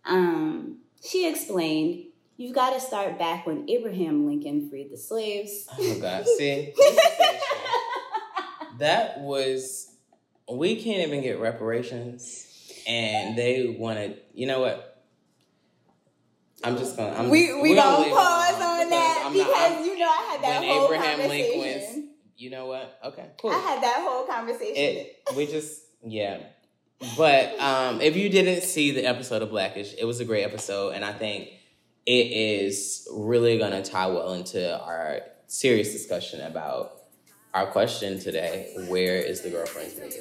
Um, 0.04 0.78
she 1.04 1.28
explained, 1.28 2.04
You've 2.38 2.54
got 2.54 2.74
to 2.74 2.80
start 2.80 3.18
back 3.18 3.46
when 3.46 3.68
Abraham 3.70 4.26
Lincoln 4.26 4.68
freed 4.68 4.90
the 4.90 4.98
slaves. 4.98 5.66
Oh 5.72 5.98
God, 6.00 6.26
see, 6.26 6.72
this 6.76 6.86
is 6.86 6.94
the 6.96 7.22
issue. 7.24 7.38
that 8.78 9.20
was 9.20 9.90
we 10.50 10.76
can't 10.82 11.06
even 11.08 11.22
get 11.22 11.40
reparations, 11.40 12.46
and 12.86 13.38
they 13.38 13.74
wanted. 13.78 14.20
You 14.34 14.46
know 14.48 14.60
what? 14.60 14.95
I'm 16.66 16.76
just 16.76 16.96
gonna. 16.96 17.14
I'm, 17.16 17.30
we 17.30 17.52
we 17.60 17.74
gonna 17.74 18.06
it 18.06 18.10
pause 18.12 18.54
on 18.54 18.90
that 18.90 19.22
I'm 19.26 19.32
because 19.32 19.48
not- 19.76 19.84
you 19.86 19.98
know 19.98 20.08
I 20.08 20.28
had 20.32 20.42
that 20.42 20.60
when 20.60 20.68
whole 20.68 20.84
Abraham 20.86 21.18
Lincoln 21.28 21.52
conversation. 21.60 22.02
was, 22.02 22.04
you 22.36 22.50
know 22.50 22.66
what? 22.66 22.98
Okay, 23.04 23.26
cool. 23.40 23.50
I 23.50 23.58
had 23.58 23.82
that 23.82 23.98
whole 24.06 24.24
conversation. 24.26 24.74
it 24.76 25.22
we 25.36 25.46
just 25.46 25.82
yeah 26.04 26.38
but 27.16 27.58
um 27.60 28.00
if 28.00 28.16
you 28.16 28.28
didn't 28.28 28.62
see 28.62 28.90
the 28.90 29.04
episode 29.04 29.42
of 29.42 29.50
blackish 29.50 29.94
it 29.98 30.04
was 30.04 30.20
a 30.20 30.24
great 30.24 30.44
episode 30.44 30.90
and 30.94 31.04
i 31.04 31.12
think 31.12 31.48
it 32.06 32.26
is 32.30 33.06
really 33.12 33.58
gonna 33.58 33.82
tie 33.82 34.06
well 34.06 34.32
into 34.34 34.78
our 34.82 35.20
serious 35.46 35.92
discussion 35.92 36.40
about 36.42 36.92
our 37.54 37.66
question 37.66 38.18
today 38.20 38.72
where 38.88 39.16
is 39.16 39.40
the 39.42 39.50
girlfriend's 39.50 39.98
movie 39.98 40.20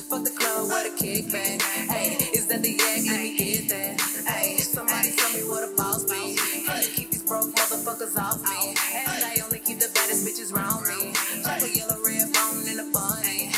fuck 0.00 0.24
the 0.24 0.30
club, 0.30 0.68
where 0.68 0.88
the 0.88 0.96
kickback? 0.96 1.60
Ayy, 1.88 2.34
is 2.34 2.46
that 2.46 2.62
the 2.62 2.70
yak? 2.70 3.02
Let 3.06 3.20
me 3.20 3.36
get 3.36 3.68
that. 3.70 3.98
Ayy, 4.26 4.58
somebody 4.60 5.12
tell 5.12 5.32
me 5.34 5.48
what 5.48 5.68
a 5.68 5.76
boss 5.76 6.04
be. 6.04 6.36
You 6.36 6.94
keep 6.94 7.10
these 7.10 7.22
broke 7.24 7.54
motherfuckers 7.54 8.16
off 8.16 8.42
me? 8.42 8.74
And 8.94 9.24
I 9.24 9.36
only 9.44 9.60
keep 9.60 9.78
the 9.78 9.90
baddest 9.94 10.26
bitches 10.26 10.52
round 10.52 10.86
me. 10.88 11.12
Chocolate 11.42 11.76
yellow 11.76 11.98
red 12.04 12.32
bone 12.32 12.66
in 12.68 12.80
a 12.80 12.92
bunny. 12.92 13.52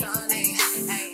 Sunny? 0.00 0.54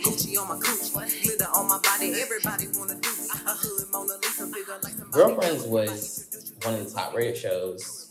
Gucci 0.05 0.39
on 0.41 0.49
my 0.49 0.57
coochie, 0.57 1.23
glitter 1.23 1.47
on 1.55 1.69
my 1.69 1.79
body. 1.81 2.15
Everybody 2.21 2.67
wanna 2.79 2.95
do 2.97 3.11
a 3.11 3.51
hood 3.51 3.87
Mona 3.93 4.15
Lisa 4.23 4.47
like 4.83 4.93
somebody. 4.95 5.13
girlfriends 5.13 5.65
was 5.65 6.51
one 6.63 6.75
of 6.75 6.85
the 6.87 6.91
top 6.91 7.15
rated 7.15 7.37
shows 7.37 8.11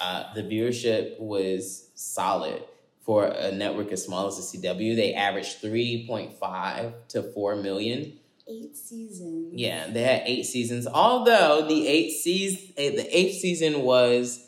uh, 0.00 0.32
the 0.34 0.42
viewership 0.42 1.18
was 1.20 1.90
solid 1.94 2.62
for 3.02 3.26
a 3.26 3.52
network 3.52 3.90
as 3.92 4.04
small 4.04 4.28
as 4.28 4.52
the 4.52 4.58
cw 4.58 4.96
they 4.96 5.14
averaged 5.14 5.62
3.5 5.62 6.92
to 7.08 7.22
4 7.22 7.56
million 7.56 8.12
Eight 8.48 8.76
seasons. 8.76 9.52
Yeah, 9.54 9.86
they 9.88 10.02
had 10.02 10.22
eight 10.26 10.44
seasons. 10.44 10.88
Although 10.88 11.66
the 11.68 11.86
eight 11.86 12.10
season, 12.10 12.72
the 12.76 13.16
eighth 13.16 13.38
season 13.40 13.82
was 13.82 14.44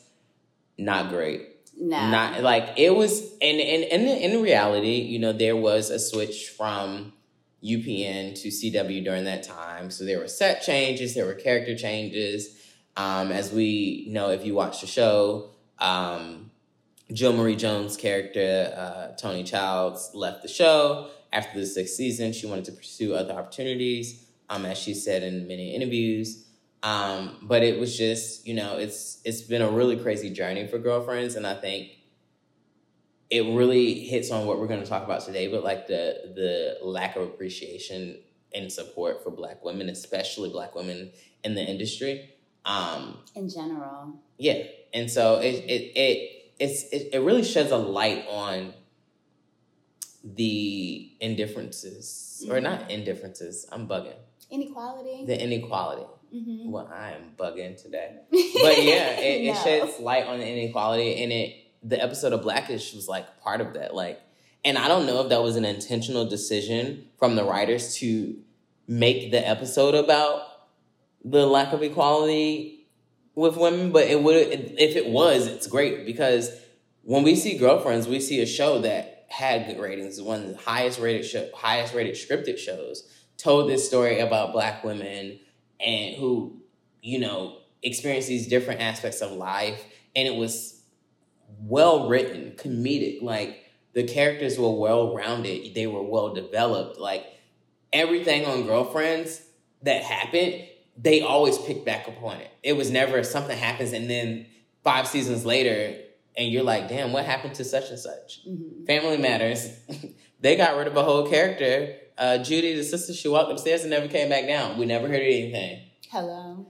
not 0.76 1.10
great. 1.10 1.48
Nah. 1.78 2.10
Not 2.10 2.42
like 2.42 2.74
it 2.76 2.94
was. 2.94 3.20
And 3.40 3.60
and 3.60 3.84
in 3.84 4.32
in 4.32 4.42
reality, 4.42 4.96
you 4.96 5.20
know, 5.20 5.32
there 5.32 5.56
was 5.56 5.90
a 5.90 6.00
switch 6.00 6.48
from 6.48 7.12
UPN 7.62 8.40
to 8.42 8.48
CW 8.48 9.04
during 9.04 9.24
that 9.24 9.44
time. 9.44 9.90
So 9.90 10.04
there 10.04 10.18
were 10.18 10.28
set 10.28 10.62
changes, 10.62 11.14
there 11.14 11.26
were 11.26 11.34
character 11.34 11.76
changes. 11.76 12.60
Um, 12.96 13.32
as 13.32 13.52
we 13.52 14.06
know, 14.10 14.30
if 14.30 14.44
you 14.44 14.54
watch 14.54 14.80
the 14.80 14.86
show, 14.86 15.50
um, 15.78 16.50
Jill 17.12 17.32
Marie 17.32 17.56
Jones' 17.56 17.96
character, 17.96 18.72
uh, 18.76 19.16
Toni 19.16 19.44
Childs, 19.44 20.10
left 20.14 20.42
the 20.42 20.48
show 20.48 21.10
after 21.32 21.60
the 21.60 21.66
sixth 21.66 21.94
season. 21.94 22.32
She 22.32 22.46
wanted 22.46 22.64
to 22.66 22.72
pursue 22.72 23.14
other 23.14 23.34
opportunities, 23.34 24.24
um, 24.48 24.64
as 24.64 24.78
she 24.78 24.94
said 24.94 25.22
in 25.22 25.46
many 25.46 25.74
interviews. 25.74 26.46
Um, 26.82 27.38
but 27.42 27.62
it 27.62 27.78
was 27.78 27.96
just, 27.96 28.46
you 28.46 28.54
know, 28.54 28.78
it's 28.78 29.20
it's 29.24 29.42
been 29.42 29.62
a 29.62 29.70
really 29.70 29.96
crazy 29.96 30.30
journey 30.30 30.66
for 30.66 30.78
girlfriends, 30.78 31.34
and 31.34 31.46
I 31.46 31.54
think 31.54 31.88
it 33.30 33.40
really 33.54 34.00
hits 34.00 34.30
on 34.30 34.46
what 34.46 34.58
we're 34.58 34.66
going 34.66 34.82
to 34.82 34.88
talk 34.88 35.02
about 35.04 35.22
today. 35.22 35.48
But 35.48 35.64
like 35.64 35.86
the 35.86 36.32
the 36.34 36.86
lack 36.86 37.16
of 37.16 37.22
appreciation 37.22 38.18
and 38.54 38.70
support 38.70 39.22
for 39.24 39.30
Black 39.30 39.64
women, 39.64 39.88
especially 39.88 40.50
Black 40.50 40.74
women 40.74 41.10
in 41.42 41.54
the 41.54 41.62
industry. 41.64 42.30
Um, 42.66 43.18
In 43.34 43.48
general. 43.48 44.14
yeah, 44.38 44.62
and 44.92 45.10
so 45.10 45.36
it 45.36 45.64
it 45.66 45.92
it 45.96 46.43
it's 46.58 46.84
it, 46.92 47.10
it 47.12 47.18
really 47.20 47.44
sheds 47.44 47.70
a 47.70 47.76
light 47.76 48.24
on 48.28 48.74
the 50.22 51.12
indifferences 51.20 52.46
or 52.48 52.60
not 52.60 52.90
indifferences. 52.90 53.66
I'm 53.70 53.86
bugging 53.86 54.14
Inequality. 54.50 55.26
the 55.26 55.40
inequality. 55.42 56.06
mm-hmm. 56.34 56.70
Well, 56.70 56.90
I 56.92 57.12
am 57.12 57.32
bugging 57.36 57.80
today, 57.80 58.16
but 58.30 58.82
yeah, 58.82 59.18
it, 59.20 59.44
it 59.46 59.56
sheds 59.62 60.00
light 60.00 60.26
on 60.26 60.38
the 60.38 60.46
inequality, 60.46 61.22
and 61.22 61.32
it 61.32 61.56
the 61.82 62.02
episode 62.02 62.32
of 62.32 62.42
Blackish 62.42 62.94
was 62.94 63.08
like 63.08 63.40
part 63.40 63.60
of 63.60 63.74
that. 63.74 63.94
Like, 63.94 64.20
and 64.64 64.78
I 64.78 64.88
don't 64.88 65.06
know 65.06 65.22
if 65.22 65.28
that 65.28 65.42
was 65.42 65.56
an 65.56 65.64
intentional 65.64 66.26
decision 66.26 67.06
from 67.18 67.36
the 67.36 67.44
writers 67.44 67.96
to 67.96 68.36
make 68.88 69.30
the 69.30 69.46
episode 69.46 69.94
about 69.94 70.42
the 71.24 71.46
lack 71.46 71.72
of 71.72 71.82
equality 71.82 72.73
with 73.34 73.56
women, 73.56 73.92
but 73.92 74.04
it 74.04 74.22
would 74.22 74.36
if 74.36 74.96
it 74.96 75.08
was, 75.08 75.46
it's 75.46 75.66
great 75.66 76.06
because 76.06 76.50
when 77.02 77.22
we 77.22 77.36
see 77.36 77.58
girlfriends, 77.58 78.08
we 78.08 78.20
see 78.20 78.40
a 78.40 78.46
show 78.46 78.80
that 78.80 79.26
had 79.28 79.66
good 79.66 79.80
ratings, 79.80 80.20
one 80.20 80.42
of 80.42 80.48
the 80.50 80.56
highest 80.58 81.00
rated 81.00 81.24
show, 81.24 81.48
highest 81.54 81.94
rated 81.94 82.14
scripted 82.14 82.58
shows, 82.58 83.08
told 83.36 83.68
this 83.68 83.86
story 83.86 84.20
about 84.20 84.52
black 84.52 84.84
women 84.84 85.38
and 85.84 86.16
who, 86.16 86.62
you 87.02 87.18
know, 87.18 87.58
experience 87.82 88.26
these 88.26 88.46
different 88.46 88.80
aspects 88.80 89.20
of 89.20 89.32
life, 89.32 89.84
and 90.16 90.26
it 90.26 90.34
was 90.34 90.82
well 91.60 92.08
written, 92.08 92.52
comedic. 92.52 93.22
Like 93.22 93.64
the 93.92 94.04
characters 94.04 94.58
were 94.58 94.74
well 94.78 95.14
rounded, 95.14 95.74
they 95.74 95.86
were 95.86 96.02
well 96.02 96.32
developed. 96.32 96.98
Like 96.98 97.26
everything 97.92 98.46
on 98.46 98.66
Girlfriends 98.66 99.42
that 99.82 100.02
happened, 100.02 100.66
they 100.96 101.20
always 101.22 101.58
pick 101.58 101.84
back 101.84 102.06
upon 102.08 102.36
it. 102.38 102.50
It 102.62 102.74
was 102.74 102.90
never 102.90 103.22
something 103.24 103.56
happens 103.56 103.92
and 103.92 104.08
then 104.08 104.46
five 104.82 105.06
seasons 105.06 105.44
later, 105.44 105.98
and 106.36 106.50
you're 106.50 106.62
like, 106.62 106.88
damn, 106.88 107.12
what 107.12 107.24
happened 107.24 107.54
to 107.56 107.64
such 107.64 107.90
and 107.90 107.98
such? 107.98 108.46
Mhm. 108.46 108.86
Family 108.86 109.16
Matters, 109.16 109.68
they 110.40 110.56
got 110.56 110.76
rid 110.76 110.86
of 110.86 110.96
a 110.96 111.02
whole 111.02 111.26
character. 111.28 111.96
Uh, 112.16 112.38
Judy, 112.38 112.74
the 112.76 112.84
sister, 112.84 113.12
she 113.12 113.28
walked 113.28 113.50
upstairs 113.50 113.80
and 113.82 113.90
never 113.90 114.06
came 114.08 114.28
back 114.28 114.46
down. 114.46 114.78
We 114.78 114.86
never 114.86 115.08
heard 115.08 115.22
anything. 115.22 115.80
Hello. 116.10 116.66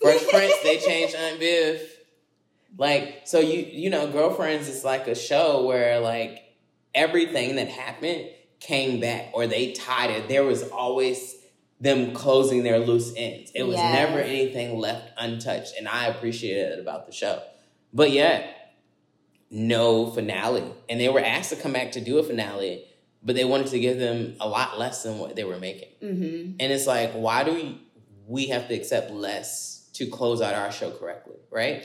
Fresh 0.00 0.26
Prince, 0.30 0.54
they 0.62 0.78
changed 0.78 1.16
Aunt 1.16 1.40
Viv. 1.40 1.82
Like, 2.76 3.22
so 3.24 3.40
you 3.40 3.60
you 3.62 3.90
know, 3.90 4.06
Girlfriends 4.10 4.68
is 4.68 4.84
like 4.84 5.08
a 5.08 5.14
show 5.14 5.66
where 5.66 5.98
like 6.00 6.42
everything 6.94 7.56
that 7.56 7.68
happened 7.68 8.28
came 8.60 9.00
back 9.00 9.30
or 9.32 9.46
they 9.46 9.72
tied 9.72 10.10
it. 10.10 10.28
There 10.28 10.44
was 10.44 10.62
always 10.70 11.34
them 11.80 12.12
closing 12.12 12.62
their 12.62 12.78
loose 12.78 13.12
ends. 13.16 13.52
It 13.54 13.62
was 13.62 13.76
Yes. 13.76 13.94
never 13.94 14.20
anything 14.20 14.78
left 14.78 15.12
untouched. 15.16 15.74
And 15.78 15.86
I 15.88 16.06
appreciated 16.06 16.72
it 16.72 16.78
about 16.80 17.06
the 17.06 17.12
show. 17.12 17.40
But 17.92 18.10
yet, 18.10 18.74
no 19.50 20.10
finale. 20.10 20.64
And 20.88 21.00
they 21.00 21.08
were 21.08 21.20
asked 21.20 21.50
to 21.50 21.56
come 21.56 21.72
back 21.72 21.92
to 21.92 22.00
do 22.00 22.18
a 22.18 22.22
finale, 22.22 22.84
but 23.22 23.36
they 23.36 23.44
wanted 23.44 23.68
to 23.68 23.78
give 23.78 23.98
them 23.98 24.34
a 24.40 24.48
lot 24.48 24.78
less 24.78 25.02
than 25.02 25.18
what 25.18 25.36
they 25.36 25.44
were 25.44 25.58
making. 25.58 25.88
Mm-hmm. 26.02 26.56
And 26.60 26.72
it's 26.72 26.86
like, 26.86 27.12
why 27.12 27.44
do 27.44 27.54
we, 27.54 27.80
we 28.26 28.46
have 28.48 28.68
to 28.68 28.74
accept 28.74 29.10
less 29.10 29.88
to 29.94 30.06
close 30.06 30.40
out 30.42 30.54
our 30.54 30.70
show 30.72 30.90
correctly, 30.90 31.36
right? 31.50 31.84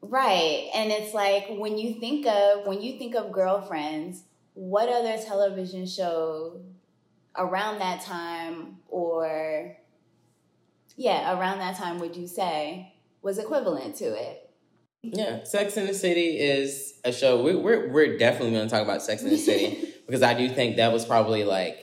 Right. 0.00 0.68
And 0.74 0.90
it's 0.90 1.14
like 1.14 1.46
when 1.50 1.78
you 1.78 2.00
think 2.00 2.26
of 2.26 2.66
when 2.66 2.82
you 2.82 2.98
think 2.98 3.14
of 3.14 3.30
girlfriends, 3.30 4.24
what 4.54 4.88
other 4.88 5.16
television 5.22 5.86
show 5.86 6.60
around 7.36 7.78
that 7.78 8.02
time 8.02 8.78
or 8.88 9.76
yeah, 10.96 11.38
around 11.38 11.58
that 11.58 11.76
time 11.76 11.98
would 12.00 12.16
you 12.16 12.26
say 12.26 12.92
was 13.22 13.38
equivalent 13.38 13.96
to 13.96 14.04
it? 14.04 14.50
Yeah, 15.02 15.42
Sex 15.44 15.76
in 15.76 15.86
the 15.86 15.94
City 15.94 16.38
is 16.38 16.94
a 17.04 17.12
show. 17.12 17.42
We, 17.42 17.56
we're 17.56 17.90
we're 17.90 18.18
definitely 18.18 18.52
going 18.52 18.68
to 18.68 18.70
talk 18.70 18.82
about 18.82 19.02
Sex 19.02 19.22
in 19.22 19.30
the 19.30 19.38
City 19.38 19.92
because 20.06 20.22
I 20.22 20.34
do 20.34 20.48
think 20.48 20.76
that 20.76 20.92
was 20.92 21.04
probably 21.04 21.44
like 21.44 21.78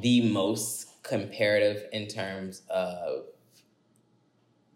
the 0.00 0.30
most 0.30 1.02
comparative 1.02 1.84
in 1.92 2.08
terms 2.08 2.62
of 2.68 3.24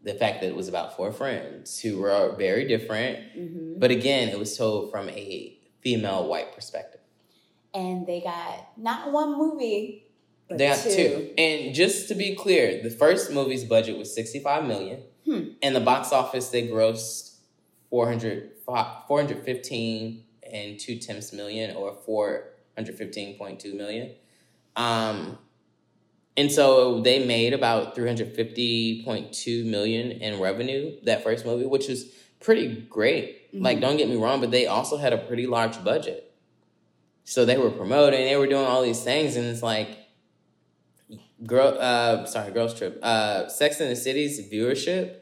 the 0.03 0.15
fact 0.15 0.41
that 0.41 0.49
it 0.49 0.57
was 0.57 0.69
about 0.69 0.97
four 0.97 1.13
friends 1.13 1.81
who 1.81 1.99
were 1.99 2.35
very 2.37 2.67
different, 2.67 3.19
hmm 3.35 3.79
but 3.79 3.93
again, 3.93 4.29
it 4.29 4.37
was 4.37 4.57
told 4.57 4.91
from 4.91 5.09
a 5.09 5.57
female 5.83 6.27
white 6.27 6.53
perspective. 6.53 6.98
And 7.75 8.07
they 8.07 8.21
got 8.21 8.69
not 8.77 9.13
one 9.13 9.37
movie, 9.39 10.07
but 10.49 10.59
They 10.59 10.69
got 10.69 10.79
two. 10.83 10.91
two. 10.95 11.35
And 11.37 11.75
just 11.75 12.09
to 12.09 12.15
be 12.15 12.35
clear, 12.35 12.83
the 12.83 12.91
first 12.91 13.31
movie's 13.33 13.65
budget 13.65 13.97
was 13.99 14.15
65 14.15 14.65
million. 14.67 15.03
Hmm. 15.25 15.41
And 15.63 15.77
the 15.77 15.81
box 15.81 16.13
office, 16.13 16.49
they 16.49 16.67
grossed 16.67 17.37
400, 17.91 18.53
415 18.65 20.25
and 20.51 20.79
two 20.81 20.99
tenths 20.99 21.33
million 21.33 21.77
or 21.77 21.95
415.2 22.07 23.75
million. 23.77 24.13
Um, 24.77 25.39
And 26.37 26.53
so 26.53 27.01
they 27.01 27.27
made 27.27 27.53
about 27.53 27.97
350.2 27.97 29.65
million 29.65 30.13
in 30.13 30.39
revenue 30.41 30.97
that 31.03 31.25
first 31.25 31.45
movie, 31.45 31.67
which 31.67 31.89
is 31.89 32.13
pretty 32.39 32.83
great. 32.89 33.49
Like, 33.53 33.79
Mhm. 33.79 33.81
don't 33.81 33.97
get 33.97 34.09
me 34.09 34.15
wrong, 34.15 34.41
but 34.41 34.53
they 34.53 34.67
also 34.67 34.99
had 34.99 35.13
a 35.13 35.19
pretty 35.19 35.49
large 35.49 35.83
budget. 35.83 36.28
So 37.29 37.45
they 37.45 37.59
were 37.59 37.71
promoting, 37.71 38.25
they 38.25 38.37
were 38.37 38.47
doing 38.47 38.65
all 38.65 38.81
these 38.81 39.05
things, 39.05 39.37
and 39.37 39.45
it's 39.45 39.63
like, 39.63 39.99
girl, 41.45 41.77
uh, 41.79 42.25
sorry, 42.25 42.53
girls 42.53 42.73
trip. 42.73 42.99
Uh, 43.03 43.49
Sex 43.49 43.81
and 43.81 43.91
the 43.91 43.97
City's 43.97 44.51
viewership 44.51 45.17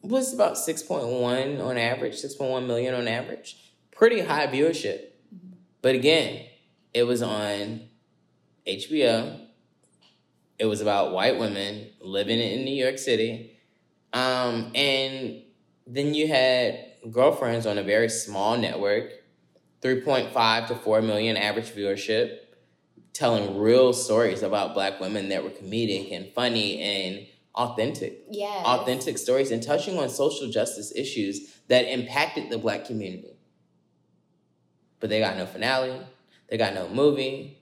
was 0.00 0.32
about 0.32 0.56
six 0.56 0.80
point 0.80 1.08
one 1.08 1.60
on 1.60 1.76
average, 1.76 2.14
six 2.18 2.36
point 2.36 2.52
one 2.52 2.68
million 2.68 2.94
on 2.94 3.08
average. 3.08 3.56
Pretty 3.90 4.20
high 4.20 4.46
viewership, 4.46 5.06
but 5.82 5.96
again, 5.96 6.46
it 6.94 7.02
was 7.02 7.20
on 7.20 7.80
HBO. 8.64 9.40
It 10.56 10.66
was 10.66 10.80
about 10.80 11.10
white 11.10 11.36
women 11.36 11.88
living 12.00 12.38
in 12.38 12.64
New 12.64 12.80
York 12.80 12.96
City, 12.96 13.58
um, 14.12 14.70
and 14.76 15.42
then 15.84 16.14
you 16.14 16.28
had 16.28 16.78
girlfriends 17.10 17.66
on 17.66 17.76
a 17.76 17.82
very 17.82 18.08
small 18.08 18.56
network 18.56 19.10
3.5 19.82 20.68
to 20.68 20.74
4 20.74 21.02
million 21.02 21.36
average 21.36 21.70
viewership, 21.70 22.38
telling 23.12 23.58
real 23.58 23.92
stories 23.92 24.42
about 24.42 24.74
black 24.74 25.00
women 25.00 25.28
that 25.30 25.42
were 25.42 25.50
comedic 25.50 26.14
and 26.14 26.32
funny 26.34 26.80
and 26.80 27.26
authentic. 27.54 28.24
Yeah. 28.30 28.62
Authentic 28.64 29.18
stories 29.18 29.50
and 29.50 29.62
touching 29.62 29.98
on 29.98 30.08
social 30.08 30.50
justice 30.50 30.92
issues 30.94 31.54
that 31.68 31.82
impacted 31.90 32.50
the 32.50 32.58
black 32.58 32.84
community. 32.84 33.36
But 35.00 35.10
they 35.10 35.18
got 35.18 35.36
no 35.36 35.46
finale. 35.46 36.00
They 36.48 36.58
got 36.58 36.74
no 36.74 36.88
movie. 36.88 37.58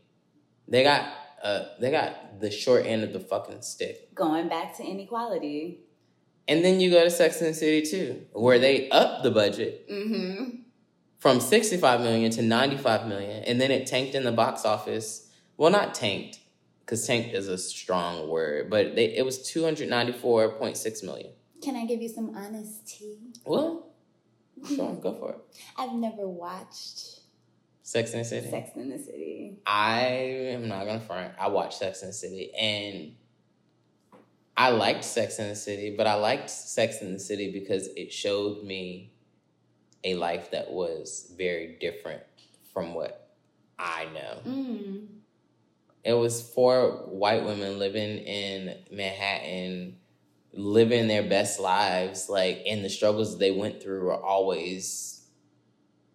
They 0.67 0.83
got 0.83 1.09
uh 1.43 1.67
they 1.81 1.91
got 1.91 2.41
the 2.41 2.51
short 2.51 2.85
end 2.85 3.05
of 3.05 3.13
the 3.13 3.21
fucking 3.21 3.63
stick. 3.63 4.15
Going 4.15 4.49
back 4.49 4.77
to 4.79 4.85
inequality. 4.85 5.81
And 6.49 6.65
then 6.65 6.81
you 6.81 6.91
go 6.91 7.05
to 7.05 7.11
Sex 7.11 7.41
and 7.41 7.51
the 7.51 7.55
City 7.55 7.83
too, 7.83 8.27
where 8.33 8.59
they 8.59 8.89
up 8.91 9.23
the 9.23 9.31
budget 9.31 9.89
Mm-hmm. 9.89 10.63
From 11.19 11.41
65 11.41 12.01
million 12.01 12.31
to 12.33 12.43
95 12.43 13.07
million 13.07 13.45
and 13.45 13.61
then 13.61 13.71
it 13.71 13.87
tanked 13.87 14.15
in 14.15 14.25
the 14.25 14.33
box 14.33 14.65
office. 14.65 15.29
Well 15.57 15.71
not 15.71 15.95
tanked 15.95 16.41
because 16.81 17.07
tanked 17.07 17.35
is 17.35 17.49
a 17.49 17.59
strong 17.59 18.29
word 18.29 18.71
but 18.71 18.95
they, 18.95 19.17
it 19.17 19.25
was 19.25 19.39
294.6 19.41 21.05
million. 21.05 21.33
Can 21.63 21.77
I 21.77 21.87
give 21.87 22.01
you 22.01 22.09
some 22.09 22.35
honesty? 22.37 23.19
well 23.45 23.87
sure 24.67 24.95
go 24.95 25.15
for 25.15 25.33
it. 25.33 25.39
I've 25.77 25.93
never 25.93 26.27
watched 26.27 27.21
sex 27.83 28.13
and 28.13 28.21
the 28.21 28.25
city. 28.29 28.51
Sex 28.51 28.71
in 28.77 28.91
the 28.91 28.99
City. 28.99 29.59
i 29.67 30.01
am 30.53 30.69
not 30.69 30.85
gonna 30.85 31.01
front. 31.01 31.35
I 31.39 31.49
watched 31.49 31.79
sex 31.79 32.03
and 32.03 32.11
the 32.11 32.15
city 32.15 32.53
and 32.55 33.15
i 34.57 34.71
liked 34.71 35.05
sex 35.05 35.39
and 35.39 35.51
the 35.51 35.57
city 35.57 35.95
but 35.97 36.07
i 36.07 36.15
liked 36.15 36.51
sex 36.51 37.01
and 37.01 37.15
the 37.15 37.19
city 37.19 37.53
because 37.53 37.89
it 37.97 38.13
showed 38.13 38.65
me 38.65 39.13
a 40.13 40.15
life 40.15 40.51
that 40.51 40.71
was 40.71 41.33
very 41.37 41.77
different 41.81 42.23
from 42.73 42.95
what 42.95 43.31
i 43.79 44.07
know 44.15 44.41
Mm. 44.45 45.07
It 46.05 46.15
was 46.15 46.41
four 46.41 47.03
white 47.07 47.45
women 47.45 47.79
living 47.79 48.19
in 48.19 48.77
Manhattan, 48.91 49.97
living 50.53 51.07
their 51.09 51.25
best 51.25 51.61
lives. 51.61 52.29
Like, 52.31 52.63
and 52.67 52.85
the 52.85 52.89
struggles 52.89 53.37
they 53.39 53.51
went 53.51 53.83
through 53.83 54.03
were 54.05 54.15
always 54.23 55.27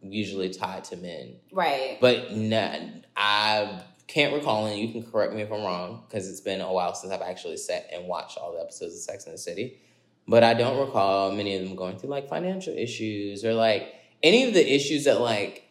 usually 0.01 0.49
tied 0.49 0.85
to 0.85 0.97
men. 0.97 1.35
Right. 1.51 1.97
But 2.01 2.35
not, 2.35 2.79
I 3.15 3.81
can't 4.07 4.33
recall, 4.33 4.65
and 4.65 4.79
you 4.79 4.91
can 4.91 5.11
correct 5.11 5.33
me 5.33 5.41
if 5.41 5.51
I'm 5.51 5.61
wrong, 5.61 6.03
because 6.07 6.27
it's 6.27 6.41
been 6.41 6.61
a 6.61 6.71
while 6.71 6.95
since 6.95 7.13
I've 7.13 7.21
actually 7.21 7.57
sat 7.57 7.87
and 7.93 8.07
watched 8.07 8.37
all 8.37 8.53
the 8.53 8.61
episodes 8.61 8.95
of 8.95 9.01
Sex 9.01 9.25
and 9.25 9.33
the 9.33 9.37
City. 9.37 9.79
But 10.27 10.43
I 10.43 10.53
don't 10.53 10.79
recall 10.79 11.31
many 11.31 11.55
of 11.55 11.63
them 11.63 11.75
going 11.75 11.97
through 11.97 12.09
like 12.09 12.29
financial 12.29 12.73
issues 12.73 13.43
or 13.43 13.53
like 13.53 13.93
any 14.21 14.43
of 14.43 14.53
the 14.53 14.73
issues 14.73 15.03
that 15.03 15.19
like 15.19 15.69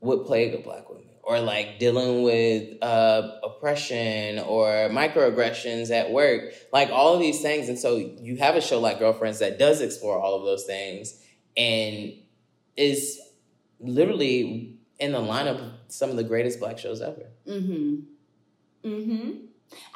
would 0.00 0.24
plague 0.26 0.54
a 0.54 0.58
black 0.58 0.88
woman 0.88 1.04
or 1.22 1.40
like 1.40 1.78
dealing 1.78 2.22
with 2.22 2.82
uh, 2.82 3.38
oppression 3.44 4.40
or 4.40 4.66
microaggressions 4.90 5.90
at 5.90 6.10
work, 6.10 6.52
like 6.72 6.90
all 6.90 7.14
of 7.14 7.20
these 7.20 7.40
things. 7.40 7.68
And 7.68 7.78
so 7.78 7.96
you 7.96 8.36
have 8.36 8.56
a 8.56 8.60
show 8.60 8.80
like 8.80 8.98
Girlfriends 8.98 9.38
that 9.38 9.58
does 9.58 9.80
explore 9.80 10.18
all 10.18 10.34
of 10.34 10.44
those 10.44 10.64
things 10.64 11.20
and 11.56 12.12
is 12.76 13.20
literally 13.80 14.78
in 14.98 15.12
the 15.12 15.20
lineup 15.20 15.60
of 15.60 15.72
some 15.88 16.10
of 16.10 16.16
the 16.16 16.24
greatest 16.24 16.58
black 16.58 16.78
shows 16.78 17.00
ever. 17.00 17.26
Mm-hmm. 17.46 18.88
Mm-hmm. 18.88 19.30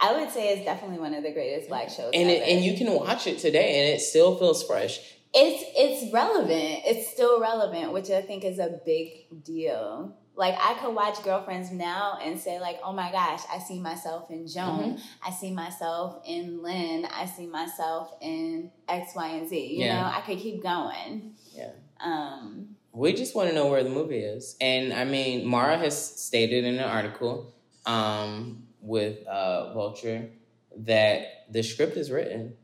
I 0.01 0.15
would 0.19 0.31
say 0.31 0.55
it's 0.55 0.65
definitely 0.65 0.99
one 0.99 1.15
of 1.15 1.23
the 1.23 1.33
greatest 1.33 1.69
black 1.69 1.89
shows. 1.91 2.11
And 2.15 2.29
it, 2.31 2.43
and 2.49 2.65
you 2.65 2.77
can 2.77 2.93
watch 2.93 3.27
it 3.27 3.39
today 3.39 3.81
and 3.81 3.95
it 3.97 4.01
still 4.01 4.37
feels 4.39 4.63
fresh. 4.67 4.99
it's 5.35 5.65
it's 5.77 6.13
relevant. 6.13 6.81
It's 6.87 7.11
still 7.11 7.41
relevant, 7.41 7.93
which 7.93 8.11
I 8.11 8.23
think 8.23 8.45
is 8.45 8.59
a 8.59 8.81
big 8.85 9.43
deal. 9.45 10.17
Like 10.35 10.55
I 10.61 10.75
could 10.75 10.95
watch 10.95 11.23
Girlfriends 11.25 11.71
now 11.73 12.19
and 12.23 12.39
say 12.39 12.61
like, 12.61 12.79
"Oh 12.85 12.93
my 12.93 13.11
gosh, 13.11 13.41
I 13.51 13.59
see 13.59 13.81
myself 13.81 14.31
in 14.31 14.47
Joan. 14.47 14.99
I 15.25 15.31
see 15.31 15.51
myself 15.51 16.21
in 16.27 16.63
Lynn. 16.63 17.07
I 17.07 17.25
see 17.25 17.47
myself 17.47 18.13
in 18.21 18.71
X, 18.87 19.15
Y, 19.17 19.29
and 19.29 19.49
Z." 19.49 19.59
You 19.59 19.85
Yeah. 19.87 20.03
know, 20.03 20.09
I 20.09 20.21
could 20.21 20.39
keep 20.39 20.63
going. 20.63 21.35
Yeah. 21.55 21.71
Um, 22.01 22.77
We 22.93 23.13
just 23.15 23.35
want 23.35 23.49
to 23.49 23.55
know 23.55 23.67
where 23.69 23.83
the 23.83 23.91
movie 23.91 24.21
is. 24.21 24.57
And 24.61 24.93
I 24.93 25.05
mean, 25.05 25.47
Mara 25.47 25.77
has 25.79 25.97
stated 26.23 26.65
in 26.65 26.75
an 26.75 26.85
article 26.85 27.55
um, 27.87 28.66
with 28.81 29.27
uh, 29.27 29.73
Vulture 29.75 30.31
that 30.79 31.47
the 31.51 31.63
script 31.63 31.97
is 31.97 32.11
written. 32.11 32.55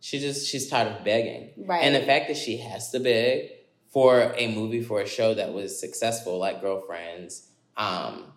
She 0.00 0.18
just 0.20 0.48
she's 0.48 0.68
tired 0.68 0.96
of 0.96 1.04
begging. 1.04 1.50
right. 1.66 1.82
And 1.82 1.94
the 1.94 2.02
fact 2.06 2.28
that 2.28 2.36
she 2.36 2.58
has 2.58 2.90
to 2.92 3.00
beg 3.00 3.50
for 3.92 4.32
a 4.36 4.54
movie 4.54 4.82
for 4.82 5.00
a 5.00 5.06
show 5.06 5.34
that 5.34 5.52
was 5.52 5.80
successful 5.80 6.38
like 6.38 6.60
Girlfriends 6.60 7.48
um, 7.76 8.32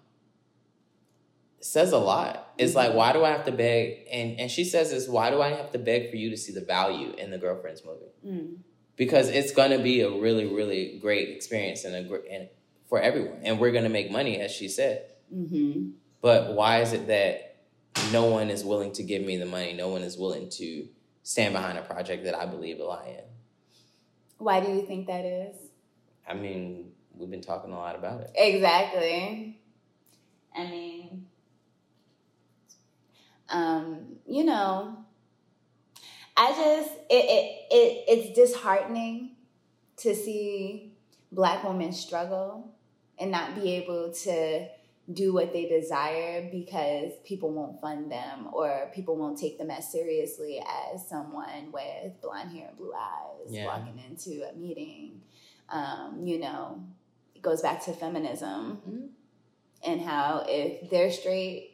says 1.60 1.92
a 1.92 1.98
lot. 1.98 2.54
It's 2.58 2.76
like, 2.76 2.94
why 2.94 3.14
do 3.14 3.24
I 3.24 3.30
have 3.30 3.46
to 3.46 3.52
beg? 3.52 4.08
And 4.12 4.40
and 4.40 4.50
she 4.50 4.64
says 4.64 4.92
this, 4.92 5.08
why 5.08 5.30
do 5.30 5.42
I 5.42 5.50
have 5.50 5.72
to 5.72 5.80
beg 5.80 6.10
for 6.10 6.16
you 6.16 6.30
to 6.32 6.38
see 6.38 6.54
the 6.54 6.62
value 6.66 7.14
in 7.18 7.30
the 7.32 7.38
Girlfriends 7.38 7.84
movie? 7.86 8.06
Mm. 8.26 8.58
because 8.98 9.30
it's 9.30 9.54
going 9.54 9.72
to 9.72 9.80
be 9.80 10.02
a 10.02 10.10
really 10.10 10.46
really 10.46 11.00
great 11.02 11.30
experience 11.30 11.86
and 11.86 11.96
a 11.96 12.04
great 12.04 12.24
and 12.30 12.50
for 12.90 13.00
everyone 13.00 13.40
and 13.44 13.58
we're 13.58 13.72
going 13.72 13.86
to 13.86 13.90
make 13.90 14.12
money 14.12 14.40
as 14.42 14.52
she 14.52 14.68
said 14.68 15.04
Mm-hmm. 15.34 15.92
But 16.22 16.54
why 16.54 16.82
is 16.82 16.94
it 16.94 17.08
that 17.08 17.58
no 18.12 18.26
one 18.26 18.50
is 18.50 18.64
willing 18.64 18.92
to 18.94 19.04
give 19.04 19.24
me 19.24 19.38
the 19.38 19.46
money 19.46 19.74
no 19.74 19.90
one 19.90 20.02
is 20.02 20.18
willing 20.18 20.50
to 20.50 20.88
stand 21.24 21.54
behind 21.54 21.78
a 21.78 21.82
project 21.82 22.24
that 22.24 22.36
i 22.36 22.46
believe 22.46 22.80
a 22.80 22.84
lie 22.84 23.16
in 23.18 23.24
Why 24.38 24.60
do 24.60 24.72
you 24.72 24.82
think 24.86 25.08
that 25.08 25.26
is? 25.26 25.56
i 26.28 26.34
mean 26.34 26.92
we've 27.16 27.30
been 27.30 27.42
talking 27.42 27.72
a 27.72 27.78
lot 27.78 27.96
about 27.96 28.22
it 28.22 28.32
Exactly. 28.36 29.56
I 30.56 30.64
mean, 30.64 31.28
um, 33.50 34.18
you 34.28 34.44
know, 34.44 35.06
I 36.36 36.50
just 36.52 36.92
it, 37.10 37.26
it 37.26 37.68
it 37.72 38.04
it's 38.08 38.36
disheartening 38.36 39.36
to 39.98 40.16
see 40.16 40.94
black 41.32 41.64
women 41.64 41.94
struggle 41.94 42.72
and 43.18 43.32
not 43.32 43.56
be 43.56 43.74
able 43.74 44.12
to 44.12 44.68
do 45.12 45.34
what 45.34 45.52
they 45.54 45.68
desire 45.68 46.48
because 46.52 47.12
people 47.26 47.52
won't 47.52 47.82
fund 47.82 48.12
them 48.12 48.48
or 48.54 48.92
people 48.94 49.16
won't 49.16 49.38
take 49.40 49.58
them 49.58 49.72
as 49.72 49.92
seriously 49.92 50.62
as 50.94 51.08
someone 51.08 51.72
with 51.72 52.22
blonde 52.22 52.52
hair 52.52 52.68
and 52.70 52.78
blue 52.78 52.94
eyes 52.94 53.48
Yeah. 53.52 53.66
walking 53.66 54.00
into 54.08 54.48
a 54.48 54.54
meeting. 54.54 55.22
Um, 55.70 56.22
you 56.26 56.38
know, 56.40 56.84
it 57.36 57.42
goes 57.42 57.62
back 57.62 57.84
to 57.86 57.94
feminism 57.94 58.82
Mhm. 58.88 59.10
and 59.92 60.02
how 60.02 60.46
if 60.48 60.90
they're 60.92 61.12
straight, 61.12 61.72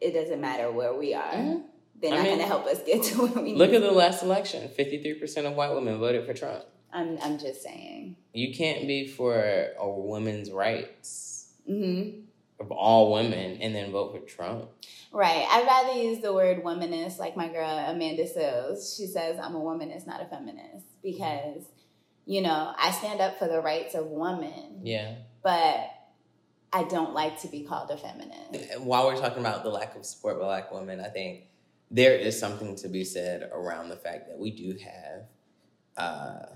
it 0.00 0.12
doesn't 0.12 0.40
matter 0.40 0.70
where 0.70 0.94
we 0.94 1.14
are. 1.14 1.32
Mhm. 1.32 1.64
They're 2.00 2.12
I 2.12 2.16
not 2.16 2.22
mean, 2.24 2.32
going 2.36 2.40
to 2.40 2.46
help 2.46 2.66
us 2.66 2.82
get 2.84 3.02
to 3.04 3.26
where 3.26 3.42
we 3.42 3.54
look 3.54 3.72
at 3.72 3.80
the 3.80 3.90
last 3.90 4.22
election 4.22 4.68
53% 4.68 5.46
of 5.46 5.54
white 5.56 5.72
women 5.72 5.98
voted 5.98 6.26
for 6.26 6.34
trump 6.34 6.64
I'm, 6.92 7.18
I'm 7.22 7.38
just 7.38 7.62
saying. 7.62 8.16
you 8.32 8.54
can't 8.54 8.86
be 8.86 9.06
for 9.06 9.34
a 9.78 9.88
woman's 9.88 10.50
rights 10.50 11.33
hmm 11.66 12.20
of 12.60 12.70
all 12.70 13.12
women 13.12 13.60
and 13.60 13.74
then 13.74 13.90
vote 13.90 14.12
for 14.12 14.20
trump 14.20 14.70
Right. 15.14 15.46
I'd 15.48 15.64
rather 15.64 15.96
use 15.96 16.18
the 16.18 16.32
word 16.32 16.64
womanist, 16.64 17.20
like 17.20 17.36
my 17.36 17.46
girl 17.46 17.68
Amanda 17.68 18.26
Sills. 18.26 18.96
She 18.96 19.06
says, 19.06 19.38
I'm 19.40 19.54
a 19.54 19.60
womanist, 19.60 20.08
not 20.08 20.20
a 20.20 20.24
feminist, 20.24 20.86
because, 21.04 21.62
you 22.26 22.42
know, 22.42 22.74
I 22.76 22.90
stand 22.90 23.20
up 23.20 23.38
for 23.38 23.46
the 23.46 23.60
rights 23.60 23.94
of 23.94 24.06
women, 24.06 24.80
yeah 24.82 25.14
but 25.44 25.90
I 26.72 26.82
don't 26.84 27.14
like 27.14 27.40
to 27.42 27.48
be 27.48 27.62
called 27.62 27.90
a 27.90 27.96
feminist. 27.96 28.80
while 28.80 29.06
we're 29.06 29.20
talking 29.20 29.38
about 29.38 29.62
the 29.62 29.70
lack 29.70 29.94
of 29.94 30.04
support 30.04 30.40
by 30.40 30.46
black 30.46 30.72
women, 30.72 30.98
I 30.98 31.08
think 31.08 31.44
there 31.90 32.16
is 32.16 32.36
something 32.36 32.74
to 32.76 32.88
be 32.88 33.04
said 33.04 33.48
around 33.52 33.90
the 33.90 33.96
fact 33.96 34.26
that 34.26 34.36
we 34.36 34.50
do 34.50 34.76
have 34.82 35.22
uh, 35.96 36.46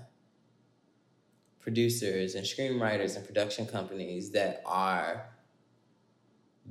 producers 1.61 2.35
and 2.35 2.45
screenwriters 2.45 3.15
and 3.15 3.25
production 3.25 3.65
companies 3.65 4.31
that 4.31 4.61
are 4.65 5.25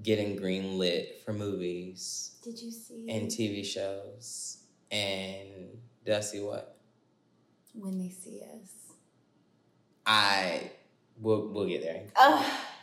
getting 0.03 0.39
greenlit 0.39 1.21
for 1.25 1.33
movies 1.33 2.37
Did 2.43 2.61
you 2.61 2.71
see 2.71 3.09
and 3.11 3.29
TV 3.29 3.65
shows. 3.65 4.59
And 4.91 5.79
did 6.05 6.15
I 6.15 6.21
see 6.21 6.41
what? 6.41 6.79
when 7.79 7.99
they 7.99 8.09
see 8.09 8.41
us? 8.41 8.71
I 10.07 10.71
we'll 11.21 11.49
we'll 11.49 11.67
get 11.67 11.83
there. 11.83 12.03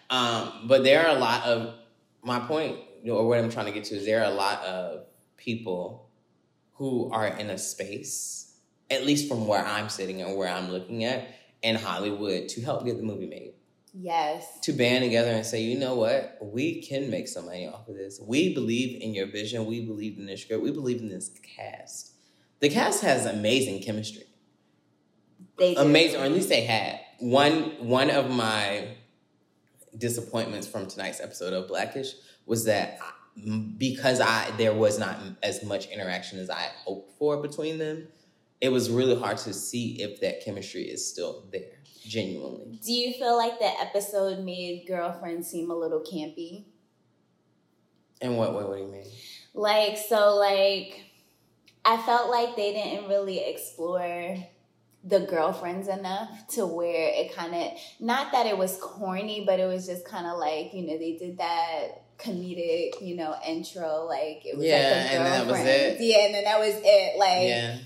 Um, 0.10 0.68
but 0.68 0.84
there 0.84 1.08
are 1.08 1.16
a 1.16 1.20
lot 1.20 1.44
of 1.46 1.74
my 2.22 2.40
point, 2.40 2.78
or 3.08 3.28
what 3.28 3.40
I'm 3.40 3.50
trying 3.50 3.66
to 3.66 3.72
get 3.72 3.86
to 3.86 3.96
is 3.96 4.06
there 4.06 4.22
are 4.22 4.32
a 4.32 4.36
lot 4.36 4.64
of 4.64 5.06
people 5.38 6.10
who 6.74 7.12
are 7.12 7.28
in 7.28 7.50
a 7.50 7.58
space, 7.58 8.56
at 8.92 9.06
least 9.06 9.28
from 9.28 9.48
where 9.48 9.66
I'm 9.66 9.90
sitting 9.90 10.22
and 10.22 10.38
where 10.38 10.48
I'm 10.48 10.70
looking 10.70 11.04
at 11.04 11.28
in 11.66 11.76
Hollywood, 11.76 12.48
to 12.50 12.62
help 12.62 12.86
get 12.86 12.98
the 12.98 13.04
movie 13.04 13.28
made. 13.28 13.54
yes. 13.94 14.60
To 14.62 14.74
band 14.74 15.04
together 15.04 15.32
and 15.32 15.46
say, 15.46 15.62
you 15.64 15.78
know 15.80 15.96
what, 15.96 16.38
we 16.42 16.82
can 16.82 17.10
make 17.10 17.28
some 17.28 17.46
money 17.46 17.68
off 17.68 17.88
of 17.88 17.96
this. 17.96 18.20
We 18.22 18.54
believe 18.54 19.02
in 19.02 19.14
your 19.14 19.28
vision. 19.28 19.66
We 19.66 19.86
believe 19.86 20.18
in 20.18 20.26
this 20.26 20.42
script. 20.44 20.64
We 20.64 20.72
believe 20.72 21.00
in 21.02 21.10
this 21.10 21.30
cast. 21.56 22.14
The 22.60 22.70
cast 22.70 23.02
has 23.04 23.26
amazing 23.26 23.82
chemistry 23.84 24.24
They 25.58 25.76
do. 25.76 25.82
amazing, 25.82 26.20
or 26.22 26.26
at 26.26 26.32
least 26.32 26.50
they 26.50 26.64
had. 26.66 27.00
One 27.20 27.54
one 27.80 28.10
of 28.10 28.30
my 28.30 28.96
disappointments 29.98 30.68
from 30.68 30.88
tonight's 30.88 31.22
episode 31.22 31.54
of 31.54 31.68
Blackish 31.68 32.14
was 32.46 32.66
that 32.66 33.00
because 33.78 34.20
I 34.22 34.52
there 34.58 34.74
was 34.74 34.98
not 35.00 35.18
as 35.44 35.64
much 35.64 35.88
interaction 35.88 36.40
as 36.40 36.50
I 36.50 36.64
hoped 36.84 37.18
for 37.18 37.42
between 37.42 37.78
them, 37.78 38.08
it 38.62 38.70
was 38.70 38.90
really 38.90 39.16
hard 39.20 39.38
to 39.40 39.54
see 39.54 40.02
if 40.02 40.22
that 40.22 40.44
chemistry 40.44 40.84
is 40.84 41.08
still 41.08 41.46
there, 41.52 41.80
genuinely. 42.06 42.80
Do 42.84 42.94
you 42.94 43.14
feel 43.14 43.38
like 43.38 43.60
the 43.60 43.72
episode 43.82 44.44
made 44.44 44.86
girlfriend 44.88 45.46
seem 45.46 45.70
a 45.70 45.76
little 45.76 46.02
campy? 46.02 46.66
And 48.22 48.38
what 48.38 48.54
what 48.54 48.70
what 48.70 48.78
do 48.78 48.84
you 48.84 48.92
mean? 48.92 49.06
Like, 49.54 49.98
so, 49.98 50.36
like, 50.36 51.06
I 51.84 51.98
felt 51.98 52.30
like 52.30 52.56
they 52.56 52.74
didn't 52.74 53.08
really 53.08 53.40
explore 53.40 54.38
the 55.04 55.20
girlfriends 55.20 55.88
enough 55.88 56.48
to 56.50 56.66
where 56.66 57.10
it 57.14 57.36
kind 57.36 57.54
of, 57.54 57.72
not 58.00 58.32
that 58.32 58.48
it 58.48 58.58
was 58.58 58.78
corny, 58.82 59.44
but 59.46 59.60
it 59.60 59.66
was 59.66 59.86
just 59.86 60.06
kind 60.06 60.26
of 60.26 60.38
like, 60.38 60.74
you 60.74 60.82
know, 60.88 60.98
they 60.98 61.16
did 61.18 61.38
that 61.38 62.18
comedic, 62.18 63.02
you 63.02 63.16
know, 63.16 63.36
intro. 63.48 64.06
Like, 64.06 64.46
it 64.46 64.58
was 64.58 64.66
Yeah, 64.66 64.76
like 64.76 65.12
the 65.12 65.16
and 65.16 65.26
then 65.26 65.48
that 65.48 65.52
was 65.52 65.60
it. 65.62 65.98
Yeah, 66.00 66.26
and 66.26 66.34
then 66.34 66.44
that 66.46 66.60
was 66.60 66.76
it. 66.84 67.20
Like, 67.20 67.48
yeah. 67.48 67.78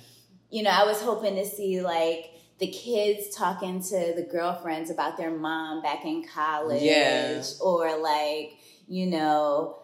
You 0.50 0.64
know, 0.64 0.70
I 0.72 0.84
was 0.86 1.02
hoping 1.02 1.36
to 1.36 1.46
see 1.46 1.82
like 1.82 2.32
the 2.60 2.68
kids 2.68 3.36
talking 3.36 3.82
to 3.82 4.14
the 4.16 4.28
girlfriends 4.30 4.90
about 4.90 5.18
their 5.18 5.32
mom 5.32 5.82
back 5.82 6.06
in 6.06 6.26
college, 6.28 6.82
Yeah. 6.82 7.42
or 7.62 7.98
like 7.98 8.54
you 8.88 9.06
know, 9.06 9.78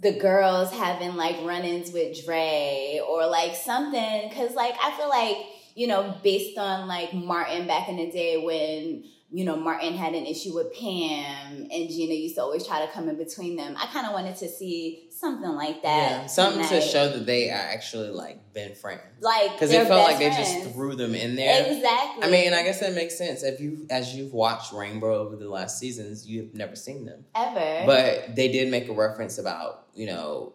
the 0.00 0.12
girls 0.12 0.72
having 0.72 1.14
like 1.16 1.36
run-ins 1.44 1.92
with 1.92 2.24
Dre, 2.24 3.00
or 3.08 3.26
like 3.26 3.54
something. 3.54 4.28
Because 4.28 4.54
like 4.54 4.74
I 4.82 4.90
feel 4.96 5.08
like 5.08 5.36
you 5.74 5.86
know, 5.86 6.14
based 6.22 6.58
on 6.58 6.88
like 6.88 7.12
Martin 7.14 7.66
back 7.66 7.88
in 7.88 7.96
the 7.96 8.10
day 8.10 8.42
when. 8.44 9.04
You 9.30 9.44
know, 9.44 9.56
Martin 9.56 9.94
had 9.94 10.14
an 10.14 10.24
issue 10.24 10.54
with 10.54 10.72
Pam, 10.72 11.66
and 11.70 11.88
Gina 11.90 12.14
used 12.14 12.36
to 12.36 12.42
always 12.42 12.64
try 12.64 12.86
to 12.86 12.92
come 12.92 13.08
in 13.08 13.16
between 13.16 13.56
them. 13.56 13.74
I 13.76 13.86
kind 13.86 14.06
of 14.06 14.12
wanted 14.12 14.36
to 14.36 14.48
see 14.48 15.08
something 15.10 15.50
like 15.50 15.82
that. 15.82 16.10
Yeah. 16.10 16.26
Something 16.26 16.66
to 16.68 16.80
show 16.80 17.08
that 17.08 17.26
they 17.26 17.50
are 17.50 17.54
actually 17.54 18.10
like 18.10 18.52
been 18.52 18.74
friends. 18.74 19.00
like 19.20 19.52
Because 19.52 19.72
it 19.72 19.86
felt 19.88 20.08
like 20.08 20.18
they 20.18 20.30
just 20.30 20.70
threw 20.72 20.94
them 20.94 21.14
in 21.14 21.34
there. 21.34 21.66
Exactly. 21.66 22.24
I 22.24 22.30
mean, 22.30 22.54
I 22.54 22.62
guess 22.62 22.80
that 22.80 22.94
makes 22.94 23.18
sense. 23.18 23.42
If 23.42 23.60
you, 23.60 23.86
as 23.90 24.14
you've 24.14 24.32
watched 24.32 24.72
Rainbow 24.72 25.14
over 25.18 25.36
the 25.36 25.48
last 25.48 25.78
seasons, 25.78 26.26
you've 26.26 26.54
never 26.54 26.76
seen 26.76 27.04
them, 27.04 27.24
ever. 27.34 27.84
but 27.86 28.36
they 28.36 28.48
did 28.48 28.70
make 28.70 28.88
a 28.88 28.92
reference 28.92 29.38
about 29.38 29.86
you 29.94 30.06
know 30.06 30.52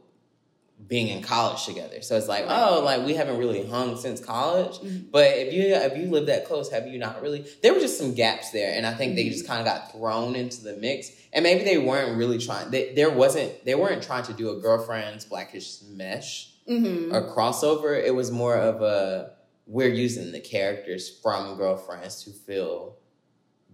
being 0.88 1.08
in 1.08 1.22
college 1.24 1.66
together. 1.66 2.02
So 2.02 2.18
it's 2.18 2.28
like, 2.28 2.46
oh, 2.48 2.82
like 2.84 3.06
we 3.06 3.14
haven't 3.14 3.38
really 3.38 3.66
hung 3.66 3.98
since 3.98 4.20
college. 4.20 4.78
Mhm. 4.80 5.12
But 5.12 5.38
if 5.38 5.54
you 5.54 5.68
if 5.74 5.98
you 5.98 6.10
live 6.10 6.26
that 6.26 6.46
close, 6.46 6.70
have 6.72 6.88
you 6.88 6.98
not 7.00 7.22
really? 7.22 7.46
There 7.62 7.74
were 7.74 7.80
just 7.80 7.98
some 7.98 8.14
gaps 8.14 8.52
there, 8.52 8.74
and 8.74 8.86
I 8.86 8.94
think 8.94 9.16
they 9.16 9.26
Mhm. 9.26 9.32
just 9.32 9.48
kind 9.48 9.60
of 9.60 9.66
got 9.66 9.92
thrown 9.92 10.36
into 10.36 10.62
the 10.64 10.76
mix. 10.78 11.12
And 11.34 11.44
maybe 11.44 11.64
they 11.64 11.78
weren't 11.78 12.18
really 12.18 12.38
trying. 12.40 12.72
They, 12.72 12.94
there 12.94 13.10
wasn't. 13.10 13.64
They 13.64 13.76
weren't 13.76 14.04
trying 14.04 14.24
to 14.24 14.34
do 14.34 14.50
a 14.50 14.56
girlfriend's 14.60 15.24
blackish 15.26 15.78
mesh 15.90 16.50
Mhm. 16.68 17.14
a 17.14 17.22
crossover. 17.34 18.02
It 18.04 18.14
was 18.16 18.32
more 18.32 18.56
of 18.58 18.82
a 18.82 19.32
we're 19.68 19.88
using 19.94 20.32
the 20.34 20.40
characters 20.42 21.08
from 21.22 21.56
girlfriends 21.56 22.24
to 22.26 22.32
fill 22.32 22.98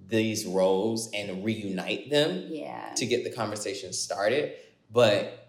these 0.09 0.45
roles 0.45 1.09
and 1.13 1.43
reunite 1.43 2.09
them 2.11 2.47
yeah. 2.49 2.93
to 2.95 3.05
get 3.05 3.23
the 3.23 3.31
conversation 3.31 3.91
started. 3.93 4.53
But 4.91 5.46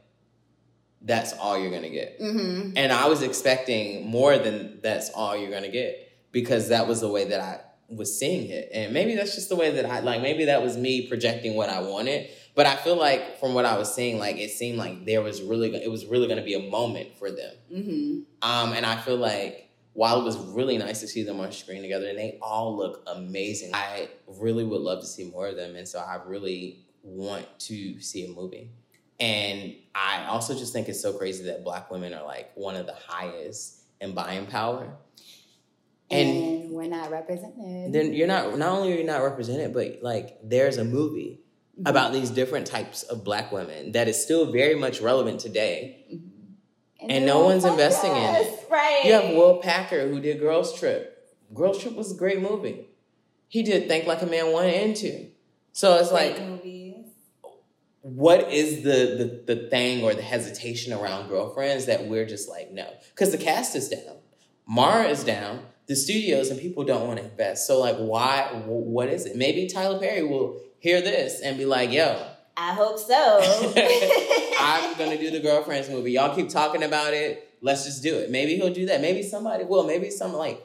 that's 1.02 1.32
all 1.34 1.58
you're 1.58 1.70
gonna 1.70 1.90
get. 1.90 2.16
hmm 2.20 2.72
And 2.76 2.92
I 2.92 3.06
was 3.08 3.22
expecting 3.22 4.06
more 4.06 4.38
than 4.38 4.80
that's 4.82 5.10
all 5.10 5.36
you're 5.36 5.50
gonna 5.50 5.68
get 5.70 6.10
because 6.32 6.68
that 6.68 6.88
was 6.88 7.00
the 7.00 7.08
way 7.08 7.24
that 7.24 7.40
I 7.40 7.60
was 7.88 8.18
seeing 8.18 8.50
it. 8.50 8.68
And 8.72 8.92
maybe 8.92 9.14
that's 9.14 9.34
just 9.34 9.48
the 9.48 9.56
way 9.56 9.70
that 9.70 9.86
I 9.86 10.00
like 10.00 10.20
maybe 10.22 10.46
that 10.46 10.62
was 10.62 10.76
me 10.76 11.06
projecting 11.08 11.54
what 11.54 11.68
I 11.70 11.80
wanted. 11.80 12.28
But 12.54 12.66
I 12.66 12.74
feel 12.76 12.96
like 12.96 13.38
from 13.38 13.54
what 13.54 13.64
I 13.64 13.78
was 13.78 13.94
seeing, 13.94 14.18
like 14.18 14.36
it 14.36 14.50
seemed 14.50 14.78
like 14.78 15.04
there 15.04 15.22
was 15.22 15.40
really 15.42 15.74
it 15.74 15.90
was 15.90 16.04
really 16.06 16.26
gonna 16.28 16.42
be 16.42 16.54
a 16.54 16.70
moment 16.70 17.16
for 17.18 17.30
them. 17.30 17.54
hmm 17.72 18.20
Um, 18.42 18.72
and 18.72 18.84
I 18.84 18.96
feel 18.96 19.16
like 19.16 19.70
while 19.94 20.20
it 20.20 20.24
was 20.24 20.36
really 20.36 20.78
nice 20.78 21.00
to 21.00 21.08
see 21.08 21.22
them 21.24 21.40
on 21.40 21.50
screen 21.50 21.82
together, 21.82 22.08
and 22.08 22.16
they 22.18 22.38
all 22.40 22.76
look 22.76 23.02
amazing, 23.08 23.70
I 23.74 24.08
really 24.26 24.62
would 24.64 24.80
love 24.80 25.00
to 25.00 25.06
see 25.06 25.24
more 25.24 25.48
of 25.48 25.56
them. 25.56 25.74
And 25.74 25.88
so 25.88 25.98
I 25.98 26.20
really 26.24 26.86
want 27.02 27.46
to 27.60 28.00
see 28.00 28.24
a 28.24 28.28
movie. 28.28 28.70
And 29.20 29.74
I 29.94 30.26
also 30.26 30.54
just 30.54 30.72
think 30.72 30.88
it's 30.88 31.00
so 31.00 31.12
crazy 31.12 31.44
that 31.44 31.64
black 31.64 31.90
women 31.90 32.14
are 32.14 32.24
like 32.24 32.52
one 32.54 32.76
of 32.76 32.86
the 32.86 32.94
highest 32.94 33.80
in 34.00 34.14
buying 34.14 34.46
power. 34.46 34.94
And, 36.10 36.28
And 36.28 36.70
we're 36.70 36.86
not 36.88 37.10
represented. 37.10 37.92
then 37.92 38.14
you're 38.14 38.26
not 38.28 38.56
not 38.56 38.70
only 38.78 38.92
are 38.94 38.96
you 38.96 39.04
not 39.04 39.22
represented, 39.22 39.74
but 39.74 39.98
like 40.02 40.38
there's 40.42 40.78
a 40.78 40.84
movie 40.84 41.40
Mhm. 41.78 41.90
about 41.90 42.12
these 42.12 42.30
different 42.30 42.66
types 42.66 43.02
of 43.04 43.22
black 43.24 43.52
women 43.52 43.92
that 43.92 44.08
is 44.08 44.20
still 44.22 44.50
very 44.50 44.74
much 44.74 45.00
relevant 45.00 45.40
today. 45.40 46.04
and 47.00 47.10
they 47.22 47.26
no 47.26 47.44
one's 47.44 47.64
investing 47.64 48.10
in 48.10 48.34
it. 48.34 48.66
Right. 48.68 49.02
You 49.04 49.12
have 49.12 49.34
Will 49.36 49.58
Packer 49.58 50.08
who 50.08 50.18
did 50.20 50.40
Girls 50.40 50.72
Trip. 50.78 51.14
Girls 51.54 51.78
Trip 51.80 51.94
was 51.94 52.10
a 52.10 52.16
great 52.16 52.40
movie. 52.40 52.88
He 53.48 53.62
did 53.62 53.86
Think 53.88 54.06
Like 54.06 54.20
a 54.22 54.26
Man 54.26 54.52
one 54.52 54.66
and 54.66 54.96
two. 54.96 55.28
So 55.72 55.94
it's 55.96 56.10
Great 56.10 56.32
like, 56.36 56.42
movies. 56.48 56.77
What 58.14 58.50
is 58.52 58.82
the, 58.82 59.42
the 59.46 59.54
the 59.54 59.68
thing 59.68 60.02
or 60.02 60.14
the 60.14 60.22
hesitation 60.22 60.92
around 60.92 61.28
girlfriends 61.28 61.86
that 61.86 62.06
we're 62.06 62.26
just 62.26 62.48
like 62.48 62.72
no? 62.72 62.88
Because 63.10 63.32
the 63.32 63.38
cast 63.38 63.76
is 63.76 63.88
down, 63.88 64.16
Mara 64.66 65.08
is 65.08 65.24
down, 65.24 65.60
the 65.86 65.96
studios 65.96 66.50
and 66.50 66.60
people 66.60 66.84
don't 66.84 67.06
want 67.06 67.18
to 67.18 67.24
invest. 67.24 67.66
So 67.66 67.78
like, 67.78 67.96
why? 67.96 68.62
What 68.66 69.08
is 69.08 69.26
it? 69.26 69.36
Maybe 69.36 69.66
Tyler 69.68 69.98
Perry 69.98 70.22
will 70.22 70.60
hear 70.78 71.00
this 71.00 71.40
and 71.40 71.58
be 71.58 71.64
like, 71.64 71.90
yo. 71.90 72.26
I 72.56 72.72
hope 72.72 72.98
so. 72.98 73.40
I'm 74.60 74.98
gonna 74.98 75.18
do 75.18 75.30
the 75.30 75.40
girlfriends 75.40 75.88
movie. 75.88 76.12
Y'all 76.12 76.34
keep 76.34 76.48
talking 76.48 76.82
about 76.82 77.14
it. 77.14 77.56
Let's 77.60 77.84
just 77.84 78.02
do 78.02 78.16
it. 78.16 78.30
Maybe 78.30 78.56
he'll 78.56 78.72
do 78.72 78.86
that. 78.86 79.00
Maybe 79.00 79.22
somebody 79.22 79.64
will. 79.64 79.84
Maybe 79.84 80.10
some 80.10 80.32
like 80.32 80.62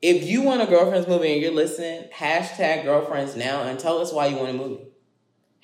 if 0.00 0.24
you 0.24 0.42
want 0.42 0.62
a 0.62 0.66
girlfriends 0.66 1.08
movie 1.08 1.32
and 1.32 1.42
you're 1.42 1.52
listening, 1.52 2.08
hashtag 2.14 2.84
girlfriends 2.84 3.36
now 3.36 3.62
and 3.62 3.78
tell 3.78 3.98
us 3.98 4.12
why 4.12 4.26
you 4.26 4.36
want 4.36 4.50
a 4.50 4.54
movie. 4.54 4.84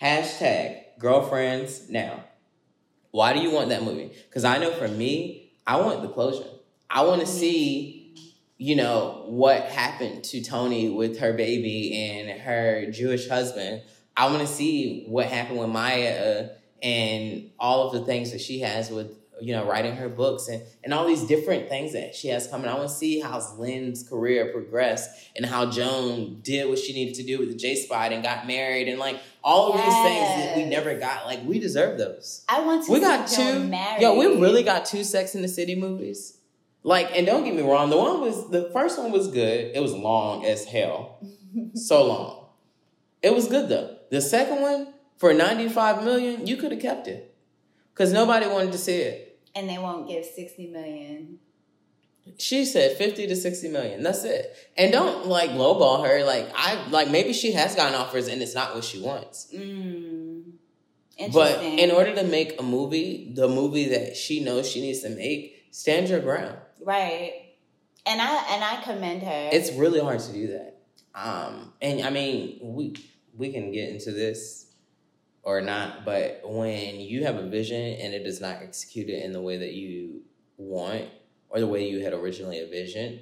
Hashtag 0.00 0.83
girlfriends 0.98 1.88
now. 1.88 2.24
Why 3.10 3.32
do 3.32 3.40
you 3.40 3.50
want 3.50 3.68
that 3.68 3.82
movie? 3.82 4.10
Because 4.28 4.44
I 4.44 4.58
know 4.58 4.72
for 4.72 4.88
me, 4.88 5.52
I 5.66 5.80
want 5.80 6.02
the 6.02 6.08
closure. 6.08 6.48
I 6.90 7.02
want 7.04 7.20
to 7.20 7.26
see, 7.26 8.14
you 8.58 8.76
know, 8.76 9.24
what 9.26 9.62
happened 9.62 10.24
to 10.24 10.42
Toni 10.42 10.90
with 10.90 11.18
her 11.20 11.32
baby 11.32 11.96
and 11.96 12.40
her 12.40 12.90
Jewish 12.90 13.28
husband. 13.28 13.82
I 14.16 14.26
want 14.26 14.40
to 14.40 14.46
see 14.46 15.04
what 15.06 15.26
happened 15.26 15.58
with 15.58 15.70
Maya 15.70 16.12
uh, 16.12 16.48
and 16.82 17.50
all 17.58 17.86
of 17.86 17.92
the 17.92 18.04
things 18.04 18.32
that 18.32 18.40
she 18.40 18.60
has 18.60 18.90
with, 18.90 19.12
you 19.40 19.52
know, 19.54 19.64
writing 19.66 19.96
her 19.96 20.08
books 20.08 20.48
and, 20.48 20.62
and 20.82 20.94
all 20.94 21.06
these 21.06 21.22
different 21.24 21.68
things 21.68 21.92
that 21.92 22.14
she 22.14 22.28
has 22.28 22.46
coming. 22.46 22.68
I 22.68 22.74
want 22.74 22.88
to 22.88 22.94
see 22.94 23.20
how 23.20 23.40
Lynn's 23.58 24.08
career 24.08 24.52
progressed 24.52 25.10
and 25.36 25.44
how 25.44 25.70
Joan 25.70 26.40
did 26.42 26.68
what 26.68 26.78
she 26.78 26.92
needed 26.92 27.14
to 27.16 27.22
do 27.24 27.38
with 27.38 27.48
the 27.48 27.54
J 27.56 27.74
Spot 27.74 28.12
and 28.12 28.22
got 28.22 28.46
married 28.46 28.88
and 28.88 28.98
like 28.98 29.20
all 29.42 29.72
of 29.72 29.76
these 29.76 29.84
things 29.94 30.44
that 30.44 30.56
we 30.56 30.64
never 30.64 30.94
got. 30.98 31.26
Like 31.26 31.44
we 31.44 31.58
deserve 31.58 31.98
those. 31.98 32.44
I 32.48 32.60
want 32.64 32.86
to 32.86 32.92
We 32.92 32.98
see 32.98 33.04
got 33.04 33.26
two. 33.28 33.64
married. 33.68 34.02
Yo, 34.02 34.16
we 34.18 34.26
really 34.40 34.62
got 34.62 34.84
two 34.86 35.04
Sex 35.04 35.34
in 35.34 35.42
the 35.42 35.48
City 35.48 35.74
movies. 35.74 36.38
Like, 36.86 37.16
and 37.16 37.26
don't 37.26 37.44
get 37.44 37.54
me 37.54 37.62
wrong, 37.62 37.88
the 37.90 37.96
one 37.96 38.20
was 38.20 38.50
the 38.50 38.68
first 38.72 38.98
one 38.98 39.10
was 39.10 39.28
good. 39.28 39.74
It 39.74 39.80
was 39.80 39.92
long 39.94 40.44
as 40.44 40.64
hell, 40.66 41.18
so 41.74 42.06
long. 42.06 42.46
It 43.22 43.34
was 43.34 43.48
good 43.48 43.68
though. 43.70 43.96
The 44.10 44.20
second 44.20 44.60
one 44.60 44.92
for 45.16 45.32
ninety 45.32 45.68
five 45.68 46.04
million, 46.04 46.46
you 46.46 46.56
could 46.58 46.72
have 46.72 46.80
kept 46.82 47.08
it, 47.08 47.33
because 47.94 48.12
nobody 48.12 48.46
wanted 48.46 48.72
to 48.72 48.78
see 48.78 48.96
it. 48.96 49.38
and 49.56 49.68
they 49.68 49.78
won't 49.78 50.08
give 50.08 50.24
60 50.24 50.66
million. 50.68 51.38
She 52.38 52.64
said 52.64 52.96
fifty 52.96 53.26
to 53.26 53.36
sixty 53.36 53.68
million. 53.68 54.02
That's 54.02 54.24
it. 54.24 54.56
And 54.78 54.90
don't 54.90 55.26
like 55.26 55.50
lowball 55.50 56.06
her. 56.08 56.24
Like 56.24 56.50
I 56.56 56.88
like 56.88 57.10
maybe 57.10 57.34
she 57.34 57.52
has 57.52 57.74
gotten 57.76 57.94
offers 57.94 58.28
and 58.28 58.40
it's 58.40 58.54
not 58.54 58.74
what 58.74 58.82
she 58.82 58.98
wants. 59.02 59.52
Mm. 59.54 60.52
But 61.34 61.62
in 61.62 61.90
order 61.90 62.14
to 62.14 62.24
make 62.24 62.58
a 62.58 62.62
movie, 62.62 63.30
the 63.34 63.46
movie 63.46 63.90
that 63.90 64.16
she 64.16 64.42
knows 64.42 64.66
she 64.68 64.80
needs 64.80 65.00
to 65.02 65.10
make, 65.10 65.66
stand 65.70 66.08
your 66.08 66.20
ground. 66.20 66.56
right, 66.82 67.32
and 68.06 68.20
I 68.22 68.54
and 68.54 68.64
I 68.64 68.80
commend 68.82 69.22
her. 69.22 69.50
It's 69.52 69.70
really 69.72 70.00
hard 70.00 70.20
to 70.20 70.32
do 70.32 70.46
that. 70.48 70.80
Um, 71.14 71.74
and 71.82 72.00
I 72.02 72.08
mean, 72.10 72.58
we 72.62 72.94
we 73.36 73.52
can 73.52 73.70
get 73.70 73.90
into 73.90 74.12
this 74.12 74.72
or 75.44 75.60
not, 75.60 76.04
but 76.04 76.40
when 76.44 77.00
you 77.00 77.24
have 77.24 77.36
a 77.36 77.46
vision 77.46 77.80
and 77.80 78.14
it 78.14 78.26
is 78.26 78.40
not 78.40 78.62
executed 78.62 79.22
in 79.24 79.32
the 79.32 79.40
way 79.40 79.58
that 79.58 79.72
you 79.74 80.22
want 80.56 81.04
or 81.50 81.60
the 81.60 81.66
way 81.66 81.88
you 81.88 82.02
had 82.02 82.12
originally 82.12 82.60
envisioned 82.60 83.20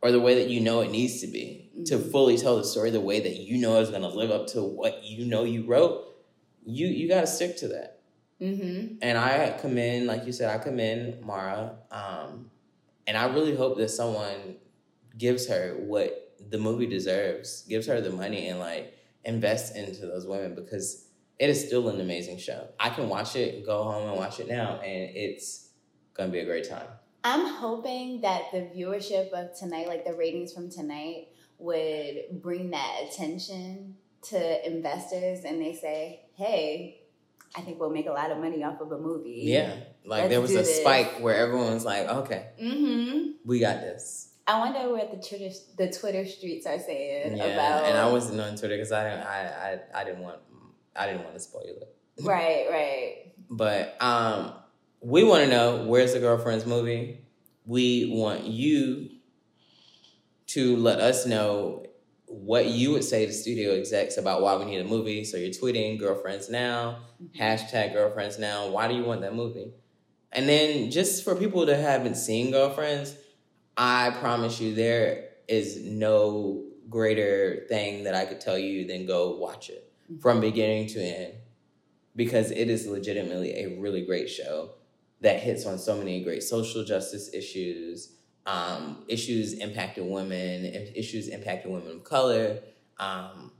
or 0.00 0.10
the 0.10 0.20
way 0.20 0.34
that 0.36 0.48
you 0.48 0.60
know 0.60 0.80
it 0.80 0.90
needs 0.90 1.20
to 1.20 1.26
be 1.26 1.70
to 1.86 1.98
Mhm. 1.98 2.10
fully 2.10 2.36
tell 2.38 2.56
the 2.56 2.64
story 2.64 2.90
the 2.90 3.00
way 3.00 3.20
that 3.20 3.36
you 3.36 3.58
know 3.58 3.78
is 3.80 3.90
going 3.90 4.02
to 4.02 4.08
live 4.08 4.30
up 4.30 4.46
to 4.48 4.62
what 4.62 5.04
you 5.04 5.26
know 5.26 5.44
you 5.44 5.64
wrote 5.64 6.04
you 6.64 6.86
you 6.86 7.08
got 7.08 7.22
to 7.22 7.26
stick 7.26 7.56
to 7.56 7.68
that 7.68 8.00
mm-hmm. 8.40 8.96
and 9.02 9.18
I 9.18 9.56
commend, 9.60 10.06
like 10.06 10.24
you 10.26 10.32
said, 10.32 10.54
I 10.54 10.62
commend 10.62 11.20
Mara. 11.22 11.76
Um, 11.90 12.50
and 13.06 13.16
I 13.16 13.26
really 13.26 13.56
hope 13.56 13.76
that 13.78 13.88
someone 13.88 14.56
gives 15.16 15.48
her 15.48 15.74
what 15.78 16.36
the 16.50 16.58
movie 16.58 16.86
deserves, 16.86 17.62
gives 17.68 17.86
her 17.86 18.00
the 18.00 18.10
money, 18.10 18.48
and 18.48 18.60
like 18.60 18.94
invests 19.24 19.74
into 19.76 20.06
those 20.06 20.26
women 20.26 20.54
because 20.54 21.07
it 21.38 21.50
is 21.50 21.64
still 21.66 21.88
an 21.88 22.00
amazing 22.00 22.38
show. 22.38 22.68
I 22.80 22.90
can 22.90 23.08
watch 23.08 23.36
it, 23.36 23.64
go 23.64 23.84
home 23.84 24.08
and 24.08 24.16
watch 24.16 24.40
it 24.40 24.48
now, 24.48 24.80
and 24.80 25.10
it's 25.16 25.70
gonna 26.14 26.30
be 26.30 26.40
a 26.40 26.44
great 26.44 26.68
time. 26.68 26.86
I'm 27.24 27.46
hoping 27.46 28.20
that 28.22 28.50
the 28.52 28.58
viewership 28.76 29.30
of 29.32 29.56
tonight, 29.58 29.88
like 29.88 30.04
the 30.04 30.14
ratings 30.14 30.52
from 30.52 30.70
tonight, 30.70 31.28
would 31.58 32.40
bring 32.42 32.70
that 32.70 33.02
attention 33.08 33.96
to 34.30 34.66
investors 34.66 35.44
and 35.44 35.60
they 35.60 35.74
say, 35.74 36.22
hey, 36.36 37.00
I 37.56 37.60
think 37.62 37.80
we'll 37.80 37.90
make 37.90 38.06
a 38.06 38.12
lot 38.12 38.30
of 38.30 38.38
money 38.38 38.62
off 38.62 38.80
of 38.80 38.92
a 38.92 38.98
movie. 38.98 39.40
Yeah, 39.44 39.74
like 40.04 40.22
Let's 40.22 40.28
there 40.30 40.40
was 40.40 40.50
a 40.52 40.58
this. 40.58 40.80
spike 40.80 41.18
where 41.20 41.34
everyone's 41.36 41.84
like, 41.84 42.06
"Okay, 42.08 42.46
Mm-hmm. 42.62 43.30
we 43.44 43.58
got 43.60 43.80
this." 43.80 44.34
I 44.46 44.58
wonder 44.60 44.90
what 44.92 45.10
the 45.10 45.16
Twitter 45.26 45.54
the 45.76 45.90
Twitter 45.90 46.26
streets 46.26 46.66
are 46.66 46.78
saying 46.78 47.36
Yeah, 47.36 47.44
about 47.44 47.84
and 47.84 47.96
I 47.98 48.10
wasn't 48.10 48.40
on 48.40 48.56
Twitter 48.56 48.76
because 48.76 48.92
I 48.92 49.08
I, 49.10 49.78
I, 49.94 50.00
I 50.00 50.04
didn't 50.04 50.22
want, 50.22 50.38
I 50.98 51.06
didn't 51.06 51.22
want 51.22 51.34
to 51.34 51.40
spoil 51.40 51.62
it. 51.64 51.94
Right, 52.22 52.66
right. 52.70 53.32
But 53.48 53.96
um, 54.00 54.52
we 55.00 55.24
want 55.24 55.44
to 55.44 55.50
know 55.50 55.84
where's 55.84 56.12
the 56.12 56.20
girlfriend's 56.20 56.66
movie. 56.66 57.24
We 57.64 58.10
want 58.12 58.44
you 58.44 59.10
to 60.48 60.76
let 60.76 61.00
us 61.00 61.26
know 61.26 61.86
what 62.26 62.66
you 62.66 62.90
would 62.92 63.04
say 63.04 63.24
to 63.26 63.32
studio 63.32 63.72
execs 63.72 64.16
about 64.16 64.42
why 64.42 64.56
we 64.56 64.64
need 64.64 64.80
a 64.80 64.84
movie. 64.84 65.24
So 65.24 65.36
you're 65.36 65.50
tweeting 65.50 65.98
girlfriends 65.98 66.50
now, 66.50 67.00
hashtag 67.38 67.92
girlfriends 67.92 68.38
now. 68.38 68.68
Why 68.68 68.88
do 68.88 68.94
you 68.94 69.04
want 69.04 69.20
that 69.22 69.34
movie? 69.34 69.72
And 70.32 70.48
then 70.48 70.90
just 70.90 71.24
for 71.24 71.34
people 71.34 71.64
that 71.66 71.80
haven't 71.80 72.16
seen 72.16 72.50
girlfriends, 72.50 73.14
I 73.76 74.10
promise 74.20 74.60
you 74.60 74.74
there 74.74 75.28
is 75.46 75.78
no 75.82 76.64
greater 76.90 77.64
thing 77.68 78.04
that 78.04 78.14
I 78.14 78.26
could 78.26 78.40
tell 78.40 78.58
you 78.58 78.86
than 78.86 79.06
go 79.06 79.36
watch 79.36 79.70
it 79.70 79.87
from 80.20 80.40
beginning 80.40 80.86
to 80.88 81.00
end 81.00 81.34
because 82.16 82.50
it 82.50 82.68
is 82.68 82.86
legitimately 82.86 83.52
a 83.64 83.78
really 83.80 84.04
great 84.04 84.28
show 84.28 84.70
that 85.20 85.40
hits 85.40 85.66
on 85.66 85.78
so 85.78 85.96
many 85.96 86.22
great 86.22 86.42
social 86.42 86.84
justice 86.84 87.32
issues, 87.34 88.14
um, 88.46 89.04
issues 89.08 89.58
impacting 89.60 90.10
women, 90.10 90.64
issues 90.94 91.28
impacting 91.30 91.66
women 91.70 91.96
of 91.96 92.04
color. 92.04 92.58
Um, 92.98 93.52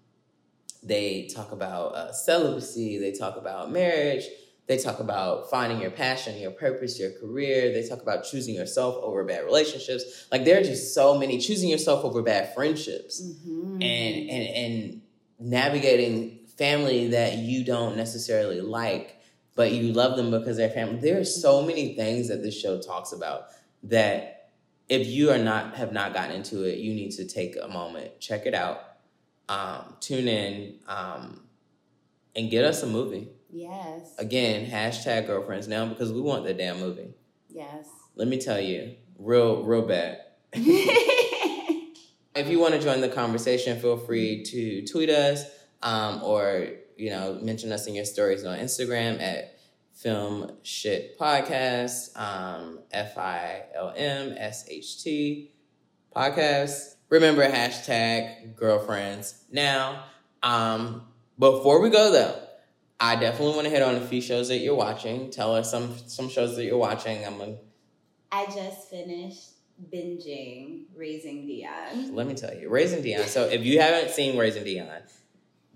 they 0.83 1.29
talk 1.35 1.53
about 1.53 1.95
uh, 1.95 2.13
celibacy, 2.13 2.99
they 2.99 3.13
talk 3.13 3.37
about 3.37 3.71
marriage, 3.71 4.25
they 4.69 4.77
talk 4.79 5.01
about 5.01 5.51
finding 5.51 5.81
your 5.81 5.91
passion, 5.91 6.39
your 6.39 6.51
purpose, 6.51 7.01
your 7.01 7.11
career. 7.13 7.73
They 7.73 7.89
talk 7.89 8.03
about 8.03 8.25
choosing 8.25 8.55
yourself 8.55 8.97
over 9.03 9.25
bad 9.25 9.45
relationships. 9.45 10.27
Like 10.31 10.45
there 10.45 10.61
are 10.61 10.63
just 10.63 10.95
so 10.95 11.19
many 11.19 11.39
choosing 11.39 11.69
yourself 11.71 12.05
over 12.05 12.23
bad 12.23 12.55
friendships 12.55 13.23
Mm-hmm. 13.23 13.83
and 13.83 14.31
and 14.31 14.49
and 14.49 15.03
navigating 15.39 16.41
family 16.57 17.09
that 17.09 17.37
you 17.39 17.65
don't 17.65 17.97
necessarily 17.97 18.61
like 18.61 19.15
but 19.55 19.73
you 19.73 19.93
love 19.93 20.17
them 20.17 20.31
because 20.31 20.57
they're 20.57 20.71
family 20.71 20.99
there 21.01 21.21
are 21.21 21.25
so 21.25 21.63
many 21.63 21.95
things 21.95 22.29
that 22.29 22.43
this 22.43 22.59
show 22.59 22.81
talks 22.81 23.13
about 23.13 23.45
that 23.83 24.51
if 24.89 25.07
you 25.07 25.31
are 25.31 25.39
not 25.39 25.77
have 25.77 25.93
not 25.93 26.13
gotten 26.13 26.35
into 26.35 26.65
it 26.65 26.79
you 26.79 26.93
need 26.95 27.13
to 27.13 27.25
take 27.27 27.57
a 27.63 27.69
moment 27.69 28.19
check 28.21 28.47
it 28.47 28.55
out 28.55 28.81
um, 29.49 29.95
tune 30.01 30.27
in 30.29 30.75
um, 30.89 31.43
and 32.37 32.51
get 32.51 32.65
us 32.65 32.83
a 32.83 32.87
movie 32.87 33.29
Yes. 33.51 34.15
again 34.19 34.69
hashtag 34.71 35.27
girlfriends 35.27 35.69
now 35.69 35.87
because 35.87 36.13
we 36.13 36.21
want 36.21 36.45
the 36.45 36.53
damn 36.55 36.81
movie 36.81 37.15
Yes. 37.49 37.87
let 38.17 38.27
me 38.29 38.39
tell 38.41 38.61
you 38.61 38.97
real 39.19 39.63
real 39.63 39.83
bad 39.87 40.19
if 42.39 42.49
you 42.49 42.61
want 42.61 42.75
to 42.75 42.81
join 42.81 43.01
the 43.01 43.09
conversation, 43.09 43.79
feel 43.81 43.97
free 43.97 44.45
to 44.45 44.87
tweet 44.87 45.11
us 45.11 45.45
um, 45.83 46.23
or 46.23 46.69
you 46.97 47.11
know 47.11 47.39
mention 47.43 47.73
us 47.73 47.87
in 47.87 47.95
your 47.95 48.05
stories 48.05 48.45
on 48.45 48.59
Instagram 48.59 49.21
at 49.21 49.59
Film 49.95 50.53
Shit 50.63 51.19
Podcast, 51.19 52.17
um, 52.17 52.81
F 52.93 53.19
I 53.19 53.65
L 53.75 53.93
M 53.97 54.35
S 54.39 54.67
H 54.69 55.03
T 55.03 55.51
Podcast. 56.15 56.95
Remember 57.09 57.45
hashtag 57.49 58.55
girlfriends. 58.55 59.45
Now, 59.51 60.05
um, 60.43 61.09
before 61.39 61.81
we 61.81 61.91
go 61.91 62.13
though, 62.13 62.39
I 63.01 63.17
definitely 63.17 63.55
want 63.55 63.65
to 63.65 63.71
hit 63.71 63.83
on 63.83 63.97
a 63.97 64.01
few 64.01 64.21
shows 64.21 64.49
that 64.49 64.59
you're 64.59 64.77
watching. 64.77 65.31
Tell 65.31 65.57
us 65.57 65.71
some 65.71 65.97
some 66.07 66.29
shows 66.29 66.55
that 66.57 66.65
you're 66.65 66.79
watching. 66.79 67.25
I'm 67.27 67.39
gonna 67.39 67.57
I 68.31 68.47
just 68.47 68.91
finished 68.91 69.58
binging 69.93 70.85
Raising 70.95 71.47
Dion. 71.47 72.15
Let 72.15 72.27
me 72.27 72.35
tell 72.35 72.55
you, 72.55 72.69
Raising 72.69 73.03
Dion. 73.03 73.27
So 73.27 73.45
if 73.45 73.65
you 73.65 73.81
haven't 73.81 74.11
seen 74.11 74.37
Raising 74.37 74.65
Dion, 74.65 75.03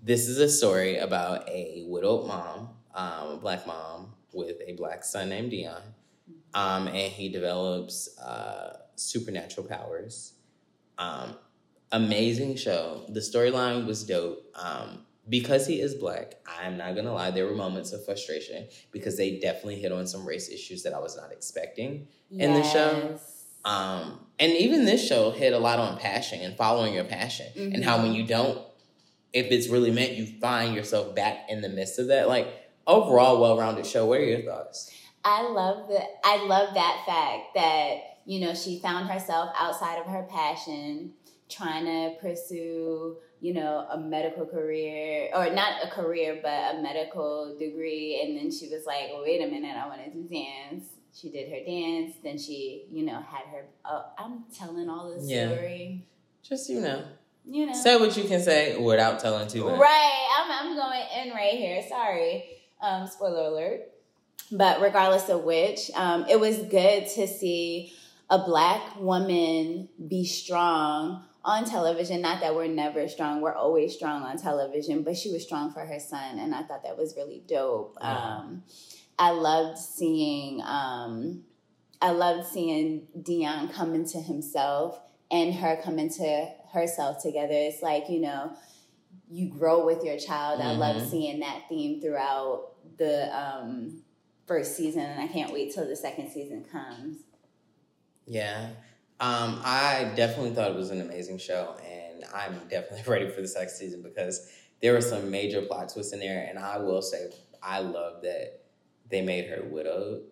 this 0.01 0.27
is 0.27 0.37
a 0.37 0.49
story 0.49 0.97
about 0.97 1.47
a 1.49 1.85
widowed 1.87 2.27
mom, 2.27 2.69
um, 2.93 3.27
a 3.29 3.37
black 3.41 3.65
mom 3.65 4.13
with 4.33 4.57
a 4.65 4.73
black 4.73 5.03
son 5.03 5.29
named 5.29 5.51
Dion, 5.51 5.81
um, 6.53 6.87
and 6.87 7.11
he 7.11 7.29
develops 7.29 8.17
uh, 8.19 8.77
supernatural 8.95 9.67
powers. 9.67 10.33
Um, 10.97 11.35
amazing 11.91 12.55
show. 12.57 13.05
The 13.09 13.19
storyline 13.19 13.85
was 13.85 14.03
dope. 14.03 14.45
Um, 14.55 15.05
because 15.29 15.65
he 15.65 15.79
is 15.79 15.95
black, 15.95 16.35
I'm 16.45 16.75
not 16.75 16.95
gonna 16.95 17.13
lie, 17.13 17.31
there 17.31 17.45
were 17.45 17.55
moments 17.55 17.93
of 17.93 18.03
frustration 18.03 18.67
because 18.91 19.15
they 19.15 19.39
definitely 19.39 19.79
hit 19.79 19.91
on 19.91 20.05
some 20.05 20.27
race 20.27 20.49
issues 20.49 20.83
that 20.83 20.93
I 20.93 20.99
was 20.99 21.15
not 21.15 21.31
expecting. 21.31 22.07
In 22.29 22.53
the 22.53 22.63
show? 22.63 23.17
Um, 23.65 24.19
and 24.39 24.51
even 24.53 24.85
this 24.85 25.05
show 25.05 25.31
hit 25.31 25.53
a 25.53 25.59
lot 25.59 25.79
on 25.79 25.97
passion 25.97 26.41
and 26.41 26.55
following 26.57 26.93
your 26.93 27.05
passion, 27.05 27.47
and 27.55 27.83
how 27.83 28.01
when 28.01 28.13
you 28.13 28.25
don't, 28.25 28.59
if 29.31 29.51
it's 29.51 29.67
really 29.69 29.91
meant, 29.91 30.13
you 30.13 30.25
find 30.39 30.75
yourself 30.75 31.15
back 31.15 31.49
in 31.49 31.61
the 31.61 31.69
midst 31.69 31.99
of 31.99 32.07
that. 32.07 32.27
Like 32.27 32.47
overall, 32.85 33.39
well-rounded 33.39 33.85
show. 33.85 34.05
What 34.05 34.19
are 34.19 34.25
your 34.25 34.41
thoughts? 34.41 34.91
I 35.23 35.47
love 35.49 35.87
the 35.87 36.01
I 36.23 36.45
love 36.45 36.73
that 36.73 37.03
fact 37.05 37.55
that 37.55 38.19
you 38.25 38.41
know 38.41 38.53
she 38.53 38.79
found 38.79 39.09
herself 39.09 39.51
outside 39.57 39.99
of 39.99 40.07
her 40.07 40.27
passion, 40.29 41.13
trying 41.49 41.85
to 41.85 42.15
pursue 42.19 43.17
you 43.39 43.53
know 43.53 43.87
a 43.89 43.97
medical 43.97 44.45
career 44.45 45.29
or 45.33 45.49
not 45.51 45.83
a 45.83 45.89
career 45.89 46.39
but 46.41 46.75
a 46.75 46.81
medical 46.81 47.55
degree, 47.57 48.21
and 48.23 48.37
then 48.37 48.51
she 48.51 48.67
was 48.67 48.85
like, 48.85 49.09
wait 49.23 49.41
a 49.41 49.47
minute, 49.47 49.75
I 49.77 49.87
want 49.87 50.03
to 50.03 50.11
do 50.11 50.23
dance. 50.23 50.85
She 51.13 51.29
did 51.29 51.49
her 51.49 51.63
dance, 51.65 52.15
then 52.23 52.37
she 52.37 52.85
you 52.91 53.03
know 53.05 53.21
had 53.21 53.45
her. 53.51 53.65
Oh, 53.85 54.05
I'm 54.17 54.45
telling 54.57 54.89
all 54.89 55.11
this 55.13 55.29
Yeah. 55.29 55.49
story. 55.49 56.07
Just 56.41 56.69
you 56.69 56.81
know, 56.81 57.03
You 57.45 57.67
know, 57.67 57.73
say 57.73 57.97
what 57.97 58.17
you 58.17 58.23
can 58.23 58.41
say 58.41 58.77
without 58.77 59.19
telling 59.19 59.47
too 59.47 59.63
much. 59.63 59.79
Right. 59.79 60.27
I'm, 60.39 60.69
I'm 60.69 60.75
going 60.75 61.03
in 61.21 61.31
right 61.33 61.53
here. 61.53 61.81
Sorry. 61.87 62.45
Um, 62.81 63.07
spoiler 63.07 63.43
alert. 63.49 63.81
But 64.51 64.81
regardless 64.81 65.29
of 65.29 65.43
which, 65.43 65.89
um, 65.95 66.25
it 66.29 66.39
was 66.39 66.57
good 66.63 67.07
to 67.15 67.27
see 67.27 67.93
a 68.29 68.39
black 68.39 68.99
woman 68.99 69.87
be 70.07 70.25
strong 70.25 71.23
on 71.45 71.65
television. 71.65 72.21
Not 72.21 72.41
that 72.41 72.55
we're 72.55 72.67
never 72.67 73.07
strong, 73.07 73.41
we're 73.41 73.53
always 73.55 73.93
strong 73.95 74.23
on 74.23 74.37
television, 74.37 75.03
but 75.03 75.15
she 75.17 75.31
was 75.31 75.43
strong 75.43 75.71
for 75.71 75.85
her 75.85 75.99
son, 75.99 76.39
and 76.39 76.53
I 76.53 76.63
thought 76.63 76.83
that 76.83 76.97
was 76.97 77.15
really 77.15 77.41
dope. 77.47 77.97
Yeah. 78.01 78.37
Um, 78.37 78.63
I 79.19 79.31
loved 79.31 79.77
seeing 79.77 80.61
um, 80.61 81.43
I 82.01 82.11
loved 82.11 82.47
seeing 82.47 83.07
Dion 83.21 83.69
come 83.69 83.93
into 83.95 84.17
himself 84.19 84.99
and 85.31 85.53
her 85.55 85.79
come 85.81 85.99
into 85.99 86.49
herself 86.73 87.21
together. 87.23 87.53
It's 87.53 87.81
like, 87.81 88.09
you 88.09 88.19
know, 88.19 88.51
you 89.29 89.49
grow 89.49 89.85
with 89.85 90.03
your 90.03 90.17
child. 90.17 90.59
I 90.61 90.73
love 90.75 90.97
Mhm. 90.97 91.09
seeing 91.09 91.39
that 91.39 91.63
theme 91.69 92.01
throughout 92.01 92.71
the 92.97 93.35
um, 93.35 94.03
first 94.45 94.75
season, 94.75 95.01
and 95.01 95.21
I 95.21 95.27
can't 95.27 95.53
wait 95.53 95.73
till 95.73 95.87
the 95.87 95.95
second 95.95 96.29
season 96.29 96.65
comes. 96.65 97.17
Yeah. 98.25 98.69
Um, 99.19 99.61
I 99.63 100.11
definitely 100.15 100.53
thought 100.53 100.71
it 100.71 100.75
was 100.75 100.89
an 100.91 100.99
amazing 101.01 101.37
show, 101.37 101.75
and 101.85 102.25
I'm 102.33 102.59
definitely 102.69 103.03
ready 103.11 103.29
for 103.29 103.41
the 103.41 103.47
second 103.47 103.73
season 103.73 104.01
because 104.01 104.51
there 104.81 104.93
were 104.93 105.01
some 105.01 105.31
major 105.31 105.61
plot 105.61 105.89
twists 105.93 106.11
in 106.11 106.19
there. 106.19 106.45
And 106.49 106.59
I 106.59 106.77
will 106.79 107.01
say, 107.01 107.31
I 107.61 107.79
love 107.79 108.21
that 108.23 108.62
they 109.13 109.21
made 109.21 109.47
her 109.47 109.63
widowed 109.63 110.23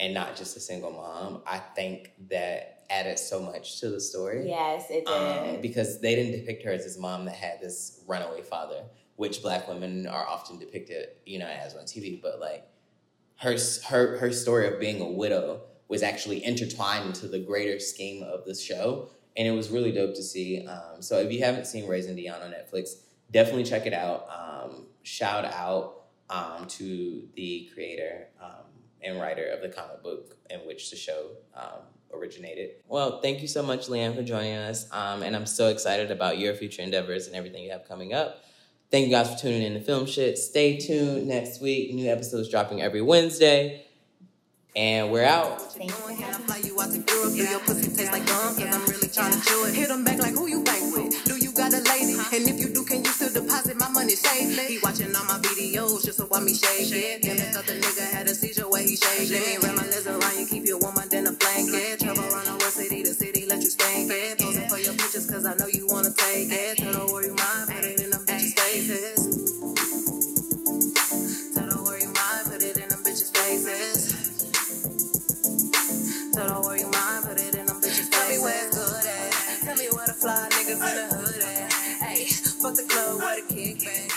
and 0.00 0.14
not 0.14 0.34
just 0.34 0.56
a 0.56 0.60
single 0.60 0.90
mom. 0.90 1.42
I 1.46 1.58
think 1.58 2.12
that 2.30 2.84
added 2.88 3.18
so 3.18 3.38
much 3.38 3.80
to 3.80 3.90
the 3.90 4.00
story. 4.00 4.48
Yes, 4.48 4.86
it 4.88 5.04
did. 5.04 5.56
Um, 5.56 5.60
because 5.60 6.00
they 6.00 6.14
didn't 6.14 6.32
depict 6.32 6.64
her 6.64 6.72
as 6.72 6.84
this 6.84 6.98
mom 6.98 7.26
that 7.26 7.34
had 7.34 7.60
this 7.60 8.02
runaway 8.06 8.40
father, 8.40 8.84
which 9.16 9.42
black 9.42 9.68
women 9.68 10.06
are 10.06 10.26
often 10.26 10.58
depicted, 10.58 11.08
you 11.26 11.38
know, 11.38 11.46
as 11.46 11.74
on 11.74 11.82
TV. 11.82 12.20
But 12.20 12.40
like 12.40 12.66
her 13.40 13.56
her 13.88 14.16
her 14.16 14.32
story 14.32 14.66
of 14.66 14.80
being 14.80 15.02
a 15.02 15.08
widow 15.08 15.60
was 15.88 16.02
actually 16.02 16.42
intertwined 16.42 17.06
into 17.08 17.28
the 17.28 17.38
greater 17.38 17.78
scheme 17.78 18.22
of 18.22 18.46
the 18.46 18.54
show, 18.54 19.10
and 19.36 19.46
it 19.46 19.52
was 19.52 19.68
really 19.68 19.92
dope 19.92 20.14
to 20.14 20.22
see. 20.22 20.66
Um, 20.66 21.02
so 21.02 21.18
if 21.18 21.30
you 21.30 21.44
haven't 21.44 21.66
seen 21.66 21.86
Raising 21.86 22.16
Dion 22.16 22.40
on 22.40 22.52
Netflix, 22.52 23.02
definitely 23.30 23.64
check 23.64 23.84
it 23.84 23.92
out. 23.92 24.26
Um, 24.30 24.86
shout 25.02 25.44
out 25.44 25.97
um, 26.30 26.66
to 26.66 27.28
the 27.34 27.70
creator 27.72 28.28
um, 28.42 28.66
and 29.02 29.20
writer 29.20 29.46
of 29.46 29.62
the 29.62 29.68
comic 29.68 30.02
book 30.02 30.36
in 30.50 30.60
which 30.60 30.90
the 30.90 30.96
show 30.96 31.30
um, 31.54 31.80
originated. 32.12 32.70
Well, 32.86 33.20
thank 33.20 33.42
you 33.42 33.48
so 33.48 33.62
much, 33.62 33.88
Leanne, 33.88 34.14
for 34.14 34.22
joining 34.22 34.56
us. 34.56 34.86
Um, 34.92 35.22
and 35.22 35.34
I'm 35.36 35.46
so 35.46 35.68
excited 35.68 36.10
about 36.10 36.38
your 36.38 36.54
future 36.54 36.82
endeavors 36.82 37.26
and 37.26 37.36
everything 37.36 37.64
you 37.64 37.70
have 37.70 37.86
coming 37.86 38.12
up. 38.14 38.44
Thank 38.90 39.06
you 39.06 39.12
guys 39.12 39.30
for 39.30 39.38
tuning 39.38 39.62
in 39.62 39.74
to 39.74 39.80
Film 39.80 40.06
Shit. 40.06 40.38
Stay 40.38 40.78
tuned 40.78 41.28
next 41.28 41.60
week. 41.60 41.92
New 41.92 42.10
episodes 42.10 42.48
dropping 42.48 42.80
every 42.80 43.02
Wednesday. 43.02 43.84
And 44.74 45.10
we're 45.10 45.24
out. 45.24 45.60
Thanks 45.72 45.94
you 51.70 51.78
your 51.78 51.84
it. 51.84 51.88
You 51.88 52.14
you 52.14 52.16
got 52.16 52.16
a 52.18 52.24
lady? 52.32 52.36
And 52.36 52.48
if 52.48 52.60
you 52.60 52.74
do, 52.74 52.84
can 52.84 53.04
you 53.04 53.10
still 53.10 53.32
deposit 53.32 53.78
my 53.78 53.90
money 53.90 54.16
safely? 54.16 54.64
He 54.74 54.78
watching 54.82 55.14
all 55.16 55.24
my 55.26 55.38
videos 55.40 56.04
just 56.04 56.20
to 56.20 56.26
watch 56.26 56.42
me 56.42 56.54
shake 56.54 56.92
it. 56.92 57.22
Then 57.22 57.38
thought 57.54 57.66
the 57.66 57.74
nigga 57.74 58.12
had 58.12 58.26
a 58.28 58.34
seizure 58.34 58.70
where 58.70 58.82
he 58.82 58.96
Let 59.32 59.46
me 59.46 59.58
wrap 59.62 59.76
my 59.76 59.84
legs 59.84 60.06
around 60.06 60.40
you, 60.40 60.46
keep 60.46 60.66
you 60.66 60.78
warmer 60.78 61.06
than 61.10 61.26
a 61.28 61.32
blanket. 61.32 62.00
Travel 62.00 62.24
around 62.24 62.46
the 62.46 62.56
west 62.60 62.76
city 62.76 63.02
to 63.04 63.14
city, 63.14 63.46
let 63.46 63.62
you 63.62 63.70
spank 63.70 64.10
it. 64.12 64.38
Posing 64.40 64.68
for 64.68 64.78
your 64.78 64.94
pictures 64.94 65.30
cause 65.30 65.46
I 65.46 65.54
know 65.56 65.68
you 65.68 65.86
wanna 65.88 66.12
take 66.14 66.52
it. 66.52 66.78
Tell 66.78 66.92
the 66.92 67.12
world 67.12 67.26
you 67.26 67.36
put 67.68 67.84
it 67.84 68.00
in 68.00 68.10
them 68.10 68.22
bitches' 68.26 68.58
faces. 68.58 69.44
Tell 71.54 71.68
the 71.68 71.82
world 71.82 72.02
you 72.02 72.12
mind, 72.12 72.46
put 72.46 72.62
it 72.62 72.78
in 72.78 72.88
them 72.90 73.02
bitches' 73.04 73.36
faces. 73.36 74.14
So 76.34 76.46
don't 76.46 76.64
worry, 76.64 76.84
mind, 76.84 77.26
put 77.26 77.40
it 77.40 77.54
in 77.56 77.66
them 77.66 77.80
bitches' 77.80 78.08
faces. 78.08 78.10
Tell 78.10 78.28
me 78.30 78.38
where 78.40 78.66
it's 78.66 78.76
good 78.76 79.06
at. 79.06 79.32
Tell 79.64 79.76
me 79.76 79.88
where 79.96 80.06
the 80.06 80.14
fly 80.14 80.48
niggas 80.52 80.72
in 80.72 80.80
the 80.80 81.16
hood 81.16 81.27
fuck 82.60 82.74
the 82.74 82.82
club, 82.82 83.20
what 83.20 83.38
a 83.38 83.54
kick 83.54 84.07